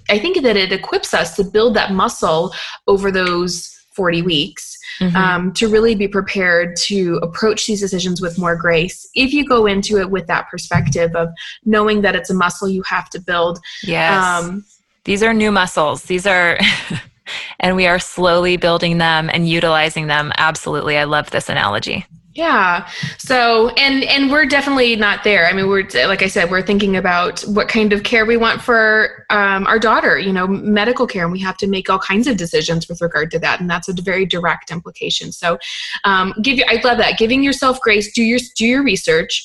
i 0.09 0.17
think 0.17 0.41
that 0.41 0.55
it 0.55 0.71
equips 0.71 1.13
us 1.13 1.35
to 1.35 1.43
build 1.43 1.75
that 1.75 1.91
muscle 1.91 2.53
over 2.87 3.11
those 3.11 3.73
40 3.95 4.21
weeks 4.21 4.77
mm-hmm. 4.99 5.15
um, 5.15 5.53
to 5.53 5.67
really 5.67 5.95
be 5.95 6.07
prepared 6.07 6.75
to 6.83 7.19
approach 7.23 7.65
these 7.65 7.79
decisions 7.79 8.21
with 8.21 8.37
more 8.37 8.55
grace. 8.55 9.09
If 9.15 9.33
you 9.33 9.43
go 9.43 9.65
into 9.65 9.97
it 9.99 10.11
with 10.11 10.27
that 10.27 10.47
perspective 10.49 11.15
of 11.15 11.29
knowing 11.65 12.01
that 12.01 12.15
it's 12.15 12.29
a 12.29 12.35
muscle 12.35 12.69
you 12.69 12.83
have 12.83 13.09
to 13.09 13.19
build 13.19 13.59
yes. 13.81 14.23
um, 14.23 14.63
these 15.07 15.23
are 15.23 15.33
new 15.33 15.53
muscles. 15.53 16.03
These 16.03 16.27
are 16.27 16.59
and 17.59 17.75
we 17.75 17.87
are 17.87 17.99
slowly 17.99 18.57
building 18.57 18.97
them 18.97 19.29
and 19.31 19.47
utilizing 19.47 20.07
them. 20.07 20.31
Absolutely. 20.37 20.97
I 20.97 21.05
love 21.05 21.31
this 21.31 21.49
analogy. 21.49 22.05
Yeah. 22.37 22.87
So, 23.17 23.69
and 23.69 24.03
and 24.03 24.29
we're 24.31 24.45
definitely 24.45 24.95
not 24.95 25.23
there. 25.23 25.47
I 25.47 25.53
mean, 25.53 25.67
we're 25.67 25.87
like 26.05 26.21
I 26.21 26.27
said, 26.27 26.51
we're 26.51 26.61
thinking 26.61 26.95
about 26.95 27.41
what 27.41 27.67
kind 27.67 27.91
of 27.91 28.03
care 28.03 28.27
we 28.27 28.37
want 28.37 28.61
for 28.61 29.25
um, 29.31 29.65
our 29.65 29.79
daughter. 29.79 30.19
You 30.19 30.31
know, 30.31 30.45
medical 30.45 31.07
care, 31.07 31.23
and 31.23 31.31
we 31.31 31.39
have 31.39 31.57
to 31.57 31.67
make 31.67 31.89
all 31.89 31.97
kinds 31.97 32.27
of 32.27 32.37
decisions 32.37 32.87
with 32.87 33.01
regard 33.01 33.31
to 33.31 33.39
that, 33.39 33.59
and 33.59 33.67
that's 33.67 33.89
a 33.89 33.93
very 34.03 34.23
direct 34.27 34.69
implication. 34.69 35.31
So, 35.31 35.57
um, 36.03 36.35
give 36.43 36.59
you. 36.59 36.65
I 36.67 36.79
love 36.83 36.99
that. 36.99 37.17
Giving 37.17 37.41
yourself 37.41 37.81
grace. 37.81 38.13
Do 38.13 38.21
your 38.21 38.39
do 38.55 38.67
your 38.67 38.83
research. 38.83 39.43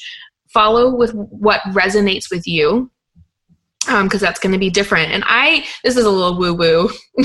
Follow 0.48 0.94
with 0.94 1.14
what 1.14 1.62
resonates 1.68 2.30
with 2.30 2.46
you 2.46 2.91
um 3.88 4.06
because 4.06 4.20
that's 4.20 4.38
going 4.40 4.52
to 4.52 4.58
be 4.58 4.70
different. 4.70 5.12
And 5.12 5.24
i 5.26 5.64
this 5.84 5.96
is 5.96 6.04
a 6.04 6.10
little 6.10 6.38
woo 6.38 6.54
woo 6.54 6.90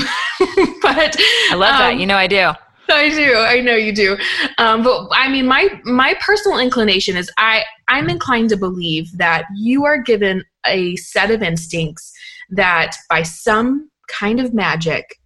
but 0.82 1.16
i 1.50 1.54
love 1.54 1.74
um, 1.74 1.78
that 1.78 1.96
you 1.98 2.06
know 2.06 2.16
i 2.16 2.26
do. 2.26 2.50
I 2.90 3.10
do. 3.10 3.34
I 3.34 3.60
know 3.60 3.76
you 3.76 3.94
do. 3.94 4.16
Um 4.56 4.82
but 4.82 5.08
i 5.12 5.28
mean 5.28 5.46
my 5.46 5.80
my 5.84 6.14
personal 6.20 6.58
inclination 6.58 7.16
is 7.16 7.30
i 7.38 7.62
i'm 7.88 8.08
inclined 8.08 8.48
to 8.50 8.56
believe 8.56 9.16
that 9.18 9.44
you 9.56 9.84
are 9.84 10.00
given 10.00 10.44
a 10.66 10.96
set 10.96 11.30
of 11.30 11.42
instincts 11.42 12.12
that 12.50 12.96
by 13.10 13.22
some 13.22 13.90
kind 14.08 14.40
of 14.40 14.54
magic 14.54 15.17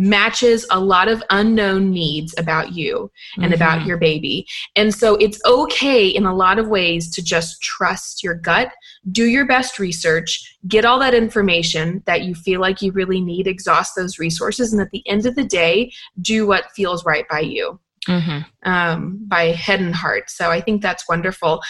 matches 0.00 0.66
a 0.70 0.80
lot 0.80 1.08
of 1.08 1.22
unknown 1.28 1.90
needs 1.90 2.34
about 2.38 2.72
you 2.72 3.12
and 3.36 3.44
mm-hmm. 3.44 3.52
about 3.52 3.84
your 3.84 3.98
baby. 3.98 4.46
And 4.74 4.94
so 4.94 5.16
it's 5.16 5.38
okay 5.44 6.08
in 6.08 6.24
a 6.24 6.34
lot 6.34 6.58
of 6.58 6.68
ways 6.68 7.10
to 7.10 7.22
just 7.22 7.60
trust 7.60 8.24
your 8.24 8.34
gut, 8.34 8.72
do 9.12 9.26
your 9.26 9.46
best 9.46 9.78
research, 9.78 10.56
get 10.66 10.86
all 10.86 10.98
that 11.00 11.12
information 11.12 12.02
that 12.06 12.22
you 12.22 12.34
feel 12.34 12.62
like 12.62 12.80
you 12.80 12.92
really 12.92 13.20
need, 13.20 13.46
exhaust 13.46 13.92
those 13.94 14.18
resources, 14.18 14.72
and 14.72 14.80
at 14.80 14.90
the 14.90 15.06
end 15.06 15.26
of 15.26 15.34
the 15.34 15.44
day, 15.44 15.92
do 16.22 16.46
what 16.46 16.72
feels 16.74 17.04
right 17.04 17.28
by 17.28 17.40
you. 17.40 17.78
Mm-hmm. 18.08 18.38
Um, 18.62 19.18
by 19.28 19.48
head 19.48 19.80
and 19.80 19.94
heart. 19.94 20.30
So 20.30 20.50
I 20.50 20.62
think 20.62 20.80
that's 20.80 21.06
wonderful. 21.06 21.60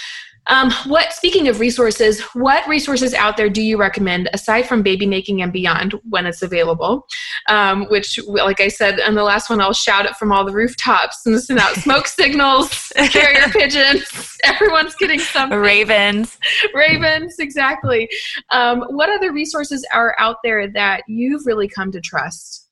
Um, 0.51 0.73
what 0.87 1.13
speaking 1.13 1.47
of 1.47 1.61
resources, 1.61 2.21
what 2.35 2.67
resources 2.67 3.15
out 3.15 3.37
there 3.37 3.49
do 3.49 3.63
you 3.63 3.79
recommend 3.79 4.29
aside 4.33 4.63
from 4.67 4.83
baby 4.83 5.07
making 5.07 5.41
and 5.43 5.53
beyond 5.53 5.95
when 6.09 6.27
it's 6.27 6.43
available? 6.43 7.07
Um, 7.49 7.87
which, 7.87 8.19
like 8.27 8.61
I 8.61 8.67
said 8.67 8.99
in 8.99 9.15
the 9.15 9.23
last 9.23 9.49
one, 9.49 9.61
I'll 9.61 9.73
shout 9.73 10.07
it 10.07 10.17
from 10.17 10.33
all 10.33 10.45
the 10.45 10.53
rooftops 10.53 11.25
and 11.25 11.41
send 11.41 11.61
out 11.61 11.77
smoke 11.77 12.09
signals, 12.09 12.93
carrier 13.11 13.49
pigeons. 13.53 14.39
Everyone's 14.43 14.97
getting 14.97 15.21
something. 15.21 15.57
Ravens. 15.57 16.37
Ravens, 16.75 17.37
exactly. 17.39 18.09
Um, 18.51 18.81
what 18.89 19.09
other 19.09 19.33
resources 19.33 19.87
are 19.93 20.17
out 20.19 20.37
there 20.43 20.69
that 20.73 21.05
you've 21.07 21.47
really 21.47 21.69
come 21.69 21.93
to 21.93 22.01
trust? 22.01 22.67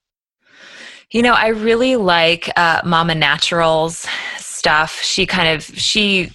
You 1.13 1.23
know, 1.23 1.33
I 1.33 1.49
really 1.49 1.95
like 1.95 2.51
uh, 2.57 2.83
Mama 2.85 3.15
Naturals 3.15 4.05
stuff. 4.37 5.01
She 5.01 5.25
kind 5.25 5.49
of 5.49 5.65
she 5.65 6.33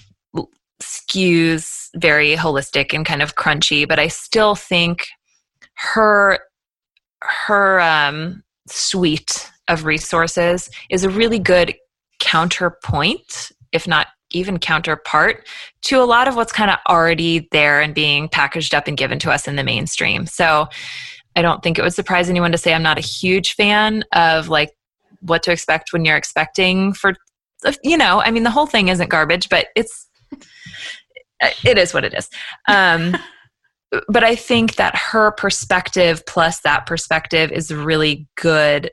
skews 1.08 1.88
very 1.96 2.34
holistic 2.36 2.92
and 2.92 3.06
kind 3.06 3.22
of 3.22 3.36
crunchy, 3.36 3.86
but 3.86 3.98
I 3.98 4.08
still 4.08 4.54
think 4.54 5.06
her 5.76 6.38
her 7.22 7.80
um 7.80 8.42
suite 8.68 9.50
of 9.68 9.84
resources 9.84 10.70
is 10.90 11.04
a 11.04 11.10
really 11.10 11.38
good 11.38 11.74
counterpoint, 12.20 13.52
if 13.72 13.86
not 13.86 14.08
even 14.30 14.58
counterpart 14.58 15.46
to 15.82 16.02
a 16.02 16.04
lot 16.04 16.28
of 16.28 16.36
what's 16.36 16.52
kind 16.52 16.70
of 16.70 16.78
already 16.88 17.48
there 17.52 17.80
and 17.80 17.94
being 17.94 18.28
packaged 18.28 18.74
up 18.74 18.88
and 18.88 18.96
given 18.96 19.18
to 19.20 19.30
us 19.30 19.46
in 19.46 19.56
the 19.56 19.62
mainstream. 19.62 20.26
So 20.26 20.66
I 21.36 21.42
don't 21.42 21.62
think 21.62 21.78
it 21.78 21.82
would 21.82 21.94
surprise 21.94 22.30
anyone 22.30 22.52
to 22.52 22.58
say 22.58 22.74
I'm 22.74 22.82
not 22.82 22.98
a 22.98 23.02
huge 23.02 23.54
fan 23.54 24.04
of 24.12 24.48
like 24.48 24.70
what 25.20 25.42
to 25.44 25.52
expect 25.52 25.92
when 25.92 26.04
you're 26.04 26.16
expecting 26.16 26.92
for 26.92 27.14
you 27.82 27.96
know, 27.96 28.20
I 28.20 28.30
mean 28.30 28.42
the 28.42 28.50
whole 28.50 28.66
thing 28.66 28.88
isn't 28.88 29.08
garbage, 29.08 29.48
but 29.48 29.68
it's 29.74 30.06
it 31.64 31.78
is 31.78 31.94
what 31.94 32.04
it 32.04 32.14
is. 32.14 32.28
Um 32.68 33.16
but 34.08 34.24
I 34.24 34.34
think 34.34 34.74
that 34.74 34.96
her 34.96 35.30
perspective 35.30 36.26
plus 36.26 36.60
that 36.62 36.84
perspective 36.86 37.52
is 37.52 37.72
really 37.72 38.26
good 38.36 38.90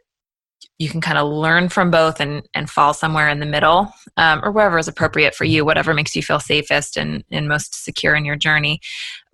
you 0.81 0.89
can 0.89 0.99
kind 0.99 1.19
of 1.19 1.29
learn 1.29 1.69
from 1.69 1.91
both 1.91 2.19
and, 2.19 2.41
and 2.55 2.67
fall 2.67 2.91
somewhere 2.91 3.29
in 3.29 3.39
the 3.39 3.45
middle 3.45 3.93
um, 4.17 4.43
or 4.43 4.51
wherever 4.51 4.79
is 4.79 4.87
appropriate 4.87 5.35
for 5.35 5.45
you, 5.45 5.63
whatever 5.63 5.93
makes 5.93 6.15
you 6.15 6.23
feel 6.23 6.39
safest 6.39 6.97
and, 6.97 7.23
and 7.31 7.47
most 7.47 7.83
secure 7.83 8.15
in 8.15 8.25
your 8.25 8.35
journey. 8.35 8.79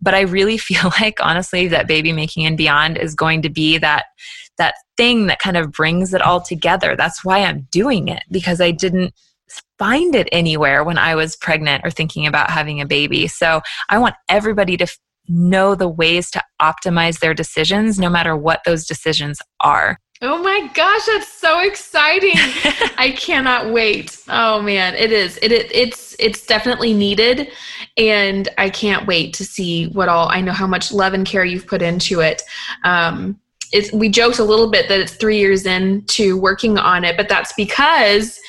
But 0.01 0.13
I 0.13 0.21
really 0.21 0.57
feel 0.57 0.91
like, 0.99 1.19
honestly, 1.21 1.69
that 1.69 1.87
baby 1.87 2.11
making 2.11 2.45
and 2.45 2.57
beyond 2.57 2.97
is 2.97 3.15
going 3.15 3.41
to 3.43 3.49
be 3.49 3.77
that 3.77 4.07
that 4.57 4.73
thing 4.97 5.27
that 5.27 5.39
kind 5.39 5.55
of 5.55 5.71
brings 5.71 6.13
it 6.13 6.21
all 6.21 6.41
together. 6.41 6.95
That's 6.97 7.23
why 7.23 7.43
I'm 7.43 7.67
doing 7.71 8.09
it 8.09 8.23
because 8.29 8.59
I 8.59 8.71
didn't 8.71 9.13
find 9.77 10.15
it 10.15 10.27
anywhere 10.31 10.83
when 10.83 10.97
I 10.97 11.15
was 11.15 11.35
pregnant 11.35 11.85
or 11.85 11.91
thinking 11.91 12.27
about 12.27 12.49
having 12.49 12.81
a 12.81 12.85
baby. 12.85 13.27
So 13.27 13.61
I 13.89 13.97
want 13.97 14.15
everybody 14.29 14.77
to 14.77 14.87
know 15.27 15.75
the 15.75 15.89
ways 15.89 16.31
to 16.31 16.43
optimize 16.61 17.19
their 17.19 17.33
decisions, 17.33 17.99
no 17.99 18.09
matter 18.09 18.35
what 18.35 18.61
those 18.65 18.85
decisions 18.85 19.39
are. 19.59 19.99
Oh 20.21 20.41
my 20.41 20.67
gosh, 20.73 21.05
that's 21.05 21.31
so 21.31 21.59
exciting. 21.59 22.31
I 22.97 23.13
cannot 23.15 23.71
wait. 23.71 24.17
Oh 24.27 24.61
man, 24.61 24.95
it 24.95 25.11
is. 25.11 25.37
It, 25.43 25.51
it 25.51 25.71
it's 25.71 26.15
it's 26.17 26.45
definitely 26.45 26.93
needed 26.93 27.51
and 27.97 28.49
I 28.57 28.71
can't 28.71 29.05
wait 29.05 29.33
to 29.35 29.45
see 29.45 29.89
what 29.89 30.09
all 30.09 30.29
I 30.29 30.41
know 30.41 30.53
how 30.53 30.65
much 30.65 30.91
love 30.91 31.13
and 31.13 31.25
care 31.25 31.45
you've 31.45 31.67
put 31.67 31.83
into 31.83 32.21
it. 32.21 32.41
Um 32.83 33.39
it's 33.71 33.91
we 33.93 34.09
joked 34.09 34.39
a 34.39 34.43
little 34.43 34.71
bit 34.71 34.89
that 34.89 34.99
it's 34.99 35.13
3 35.13 35.37
years 35.37 35.67
into 35.67 36.37
working 36.37 36.79
on 36.79 37.03
it, 37.03 37.15
but 37.15 37.29
that's 37.29 37.53
because 37.53 38.39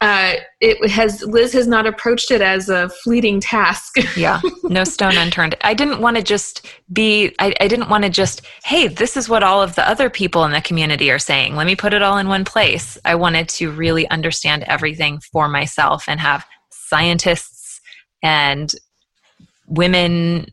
uh, 0.00 0.34
it 0.60 0.90
has 0.90 1.22
Liz 1.22 1.52
has 1.52 1.66
not 1.66 1.86
approached 1.86 2.30
it 2.30 2.40
as 2.40 2.70
a 2.70 2.88
fleeting 2.88 3.38
task. 3.38 3.96
yeah, 4.16 4.40
no 4.64 4.82
stone 4.82 5.16
unturned. 5.18 5.56
I 5.60 5.74
didn't 5.74 6.00
want 6.00 6.16
to 6.16 6.22
just 6.22 6.66
be. 6.92 7.34
I, 7.38 7.54
I 7.60 7.68
didn't 7.68 7.90
want 7.90 8.04
to 8.04 8.10
just. 8.10 8.42
Hey, 8.64 8.88
this 8.88 9.16
is 9.16 9.28
what 9.28 9.42
all 9.42 9.62
of 9.62 9.74
the 9.74 9.86
other 9.86 10.08
people 10.08 10.44
in 10.44 10.52
the 10.52 10.62
community 10.62 11.10
are 11.10 11.18
saying. 11.18 11.54
Let 11.54 11.66
me 11.66 11.76
put 11.76 11.92
it 11.92 12.00
all 12.00 12.16
in 12.16 12.28
one 12.28 12.46
place. 12.46 12.96
I 13.04 13.14
wanted 13.14 13.48
to 13.50 13.70
really 13.70 14.08
understand 14.08 14.62
everything 14.62 15.20
for 15.20 15.48
myself 15.48 16.04
and 16.08 16.18
have 16.18 16.46
scientists 16.70 17.82
and 18.22 18.72
women 19.66 20.46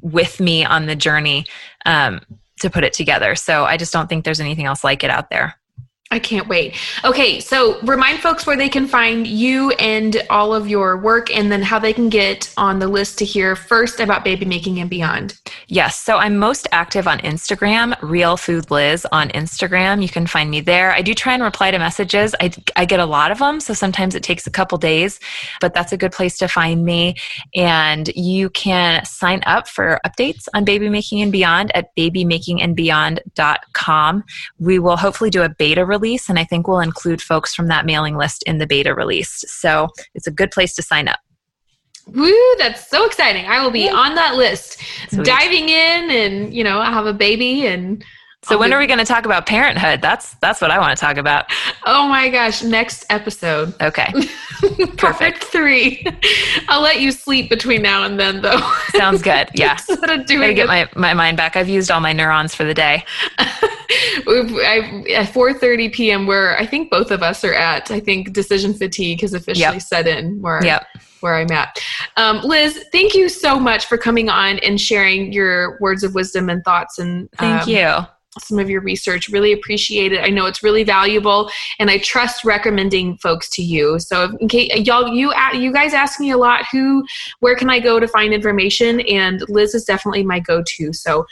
with 0.00 0.40
me 0.40 0.64
on 0.64 0.86
the 0.86 0.96
journey 0.96 1.44
um, 1.84 2.20
to 2.60 2.70
put 2.70 2.84
it 2.84 2.94
together. 2.94 3.34
So 3.34 3.64
I 3.64 3.76
just 3.76 3.92
don't 3.92 4.08
think 4.08 4.24
there's 4.24 4.40
anything 4.40 4.64
else 4.64 4.82
like 4.82 5.04
it 5.04 5.10
out 5.10 5.28
there. 5.28 5.58
I 6.12 6.20
can't 6.20 6.46
wait. 6.46 6.76
Okay, 7.04 7.40
so 7.40 7.80
remind 7.80 8.20
folks 8.20 8.46
where 8.46 8.56
they 8.56 8.68
can 8.68 8.86
find 8.86 9.26
you 9.26 9.72
and 9.72 10.22
all 10.30 10.54
of 10.54 10.68
your 10.68 10.96
work 10.96 11.34
and 11.34 11.50
then 11.50 11.62
how 11.62 11.80
they 11.80 11.92
can 11.92 12.08
get 12.08 12.54
on 12.56 12.78
the 12.78 12.86
list 12.86 13.18
to 13.18 13.24
hear 13.24 13.56
first 13.56 13.98
about 13.98 14.22
baby 14.22 14.44
making 14.44 14.78
and 14.78 14.88
beyond. 14.88 15.40
Yes, 15.66 16.00
so 16.00 16.18
I'm 16.18 16.36
most 16.36 16.68
active 16.70 17.08
on 17.08 17.18
Instagram, 17.18 17.96
Real 18.02 18.36
Food 18.36 18.70
Liz 18.70 19.04
on 19.10 19.30
Instagram. 19.30 20.00
You 20.00 20.08
can 20.08 20.28
find 20.28 20.48
me 20.48 20.60
there. 20.60 20.92
I 20.92 21.02
do 21.02 21.12
try 21.12 21.34
and 21.34 21.42
reply 21.42 21.72
to 21.72 21.78
messages. 21.80 22.36
I, 22.40 22.52
I 22.76 22.84
get 22.84 23.00
a 23.00 23.04
lot 23.04 23.32
of 23.32 23.38
them, 23.38 23.58
so 23.58 23.74
sometimes 23.74 24.14
it 24.14 24.22
takes 24.22 24.46
a 24.46 24.50
couple 24.50 24.78
days, 24.78 25.18
but 25.60 25.74
that's 25.74 25.90
a 25.90 25.96
good 25.96 26.12
place 26.12 26.38
to 26.38 26.46
find 26.46 26.84
me. 26.84 27.16
And 27.56 28.06
you 28.14 28.48
can 28.50 29.04
sign 29.04 29.42
up 29.44 29.66
for 29.66 29.98
updates 30.06 30.46
on 30.54 30.64
baby 30.64 30.88
making 30.88 31.20
and 31.20 31.32
beyond 31.32 31.74
at 31.74 31.96
babymakingandbeyond.com. 31.96 34.24
We 34.60 34.78
will 34.78 34.96
hopefully 34.96 35.30
do 35.30 35.42
a 35.42 35.48
beta 35.48 35.84
release, 35.84 35.95
and 36.28 36.38
I 36.38 36.44
think 36.44 36.68
we'll 36.68 36.80
include 36.80 37.20
folks 37.20 37.54
from 37.54 37.68
that 37.68 37.86
mailing 37.86 38.16
list 38.16 38.42
in 38.44 38.58
the 38.58 38.66
beta 38.66 38.94
release. 38.94 39.44
So 39.48 39.88
it's 40.14 40.26
a 40.26 40.30
good 40.30 40.50
place 40.50 40.74
to 40.74 40.82
sign 40.82 41.08
up. 41.08 41.18
Woo, 42.06 42.54
that's 42.58 42.88
so 42.88 43.04
exciting. 43.04 43.46
I 43.46 43.62
will 43.62 43.72
be 43.72 43.88
on 43.88 44.14
that 44.14 44.36
list, 44.36 44.80
Sweet. 45.08 45.24
diving 45.24 45.68
in 45.68 46.10
and, 46.10 46.54
you 46.54 46.62
know, 46.62 46.78
I 46.78 46.92
have 46.92 47.06
a 47.06 47.12
baby 47.12 47.66
and 47.66 48.04
so 48.46 48.56
when 48.58 48.72
are 48.72 48.78
we 48.78 48.86
going 48.86 49.00
to 49.00 49.04
talk 49.04 49.24
about 49.24 49.44
parenthood? 49.44 50.00
That's 50.00 50.34
that's 50.34 50.60
what 50.60 50.70
I 50.70 50.78
want 50.78 50.96
to 50.96 51.04
talk 51.04 51.16
about. 51.16 51.46
Oh 51.84 52.06
my 52.06 52.28
gosh, 52.28 52.62
next 52.62 53.04
episode. 53.10 53.74
Okay. 53.82 54.12
Perfect. 54.96 55.44
3. 55.44 56.06
I'll 56.68 56.80
let 56.80 57.00
you 57.00 57.10
sleep 57.10 57.50
between 57.50 57.82
now 57.82 58.04
and 58.04 58.20
then 58.20 58.42
though. 58.42 58.60
Sounds 58.90 59.22
good. 59.22 59.48
Yeah. 59.56 59.78
Gotta 59.88 60.54
get 60.54 60.66
my, 60.66 60.88
my 60.94 61.14
mind 61.14 61.38
back. 61.38 61.56
I've 61.56 61.68
used 61.68 61.90
all 61.90 62.00
my 62.00 62.12
neurons 62.12 62.54
for 62.54 62.64
the 62.64 62.74
day. 62.74 63.04
I, 63.38 65.04
at 65.14 65.32
4:30 65.32 65.92
p.m. 65.92 66.26
where 66.26 66.58
I 66.58 66.66
think 66.66 66.90
both 66.90 67.10
of 67.10 67.22
us 67.22 67.42
are 67.42 67.54
at. 67.54 67.90
I 67.90 68.00
think 68.00 68.32
decision 68.32 68.74
fatigue 68.74 69.22
has 69.22 69.32
officially 69.32 69.76
yep. 69.76 69.82
set 69.82 70.06
in. 70.06 70.40
Where 70.42 70.62
yep. 70.64 70.86
where 71.20 71.36
I'm 71.36 71.50
at. 71.50 71.80
Um, 72.16 72.40
Liz, 72.42 72.84
thank 72.92 73.14
you 73.14 73.28
so 73.28 73.58
much 73.58 73.86
for 73.86 73.96
coming 73.96 74.28
on 74.28 74.58
and 74.58 74.80
sharing 74.80 75.32
your 75.32 75.78
words 75.80 76.04
of 76.04 76.14
wisdom 76.14 76.50
and 76.50 76.62
thoughts. 76.64 76.98
And 76.98 77.30
thank 77.32 77.62
um, 77.62 77.68
you 77.68 78.06
some 78.40 78.58
of 78.58 78.68
your 78.68 78.80
research. 78.80 79.28
Really 79.28 79.52
appreciate 79.52 80.12
it. 80.12 80.20
I 80.22 80.28
know 80.28 80.46
it's 80.46 80.62
really 80.62 80.84
valuable, 80.84 81.50
and 81.78 81.90
I 81.90 81.98
trust 81.98 82.44
recommending 82.44 83.16
folks 83.18 83.48
to 83.50 83.62
you. 83.62 83.98
So, 83.98 84.36
in 84.40 84.48
case 84.48 84.70
y'all, 84.86 85.08
you 85.08 85.32
you 85.54 85.72
guys 85.72 85.94
ask 85.94 86.20
me 86.20 86.30
a 86.30 86.36
lot, 86.36 86.64
who, 86.70 87.04
where 87.40 87.56
can 87.56 87.70
I 87.70 87.78
go 87.78 88.00
to 88.00 88.08
find 88.08 88.32
information? 88.32 89.00
And 89.00 89.42
Liz 89.48 89.74
is 89.74 89.84
definitely 89.84 90.24
my 90.24 90.40
go-to. 90.40 90.92
So, 90.92 91.26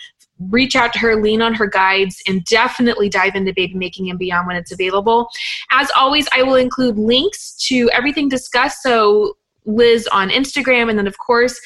reach 0.51 0.75
out 0.75 0.93
to 0.93 0.99
her, 0.99 1.23
lean 1.23 1.43
on 1.43 1.55
her 1.55 1.67
guides, 1.67 2.21
and 2.27 2.45
definitely 2.45 3.09
dive 3.09 3.35
into 3.35 3.53
baby 3.53 3.75
making 3.75 4.11
and 4.11 4.19
beyond 4.19 4.47
when 4.47 4.57
it's 4.57 4.73
available. 4.73 5.29
As 5.71 5.91
always, 5.97 6.27
I 6.33 6.43
will 6.43 6.57
include 6.57 6.99
links 6.99 7.55
to 7.69 7.91
everything 7.93 8.29
discussed. 8.29 8.83
So, 8.83 9.37
Liz 9.67 10.07
on 10.09 10.29
Instagram, 10.29 10.91
and 10.91 10.99
then 10.99 11.07
of 11.07 11.17
course 11.19 11.59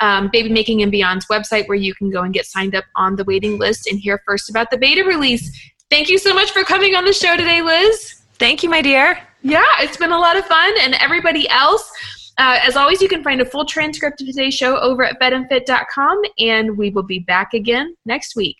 um, 0.00 0.28
Baby 0.32 0.48
Making 0.50 0.82
and 0.82 0.92
Beyond's 0.92 1.26
website 1.26 1.68
where 1.68 1.76
you 1.76 1.94
can 1.94 2.10
go 2.10 2.22
and 2.22 2.32
get 2.32 2.46
signed 2.46 2.74
up 2.74 2.84
on 2.96 3.16
the 3.16 3.24
waiting 3.24 3.58
list 3.58 3.86
and 3.86 3.98
hear 3.98 4.20
first 4.26 4.50
about 4.50 4.70
the 4.70 4.78
beta 4.78 5.04
release. 5.04 5.72
Thank 5.90 6.08
you 6.08 6.18
so 6.18 6.34
much 6.34 6.50
for 6.50 6.64
coming 6.64 6.94
on 6.94 7.04
the 7.04 7.12
show 7.12 7.36
today, 7.36 7.62
Liz. 7.62 8.22
Thank 8.38 8.62
you, 8.62 8.70
my 8.70 8.82
dear. 8.82 9.18
Yeah, 9.42 9.64
it's 9.80 9.96
been 9.96 10.12
a 10.12 10.18
lot 10.18 10.36
of 10.36 10.44
fun. 10.46 10.72
And 10.80 10.94
everybody 10.94 11.48
else, 11.50 11.90
uh, 12.38 12.58
as 12.62 12.76
always, 12.76 13.00
you 13.00 13.08
can 13.08 13.22
find 13.22 13.40
a 13.40 13.44
full 13.44 13.64
transcript 13.64 14.20
of 14.20 14.26
today's 14.26 14.54
show 14.54 14.78
over 14.78 15.04
at 15.04 15.20
fedandfit.com, 15.20 16.22
and 16.38 16.76
we 16.76 16.90
will 16.90 17.02
be 17.02 17.20
back 17.20 17.54
again 17.54 17.94
next 18.06 18.34
week. 18.34 18.56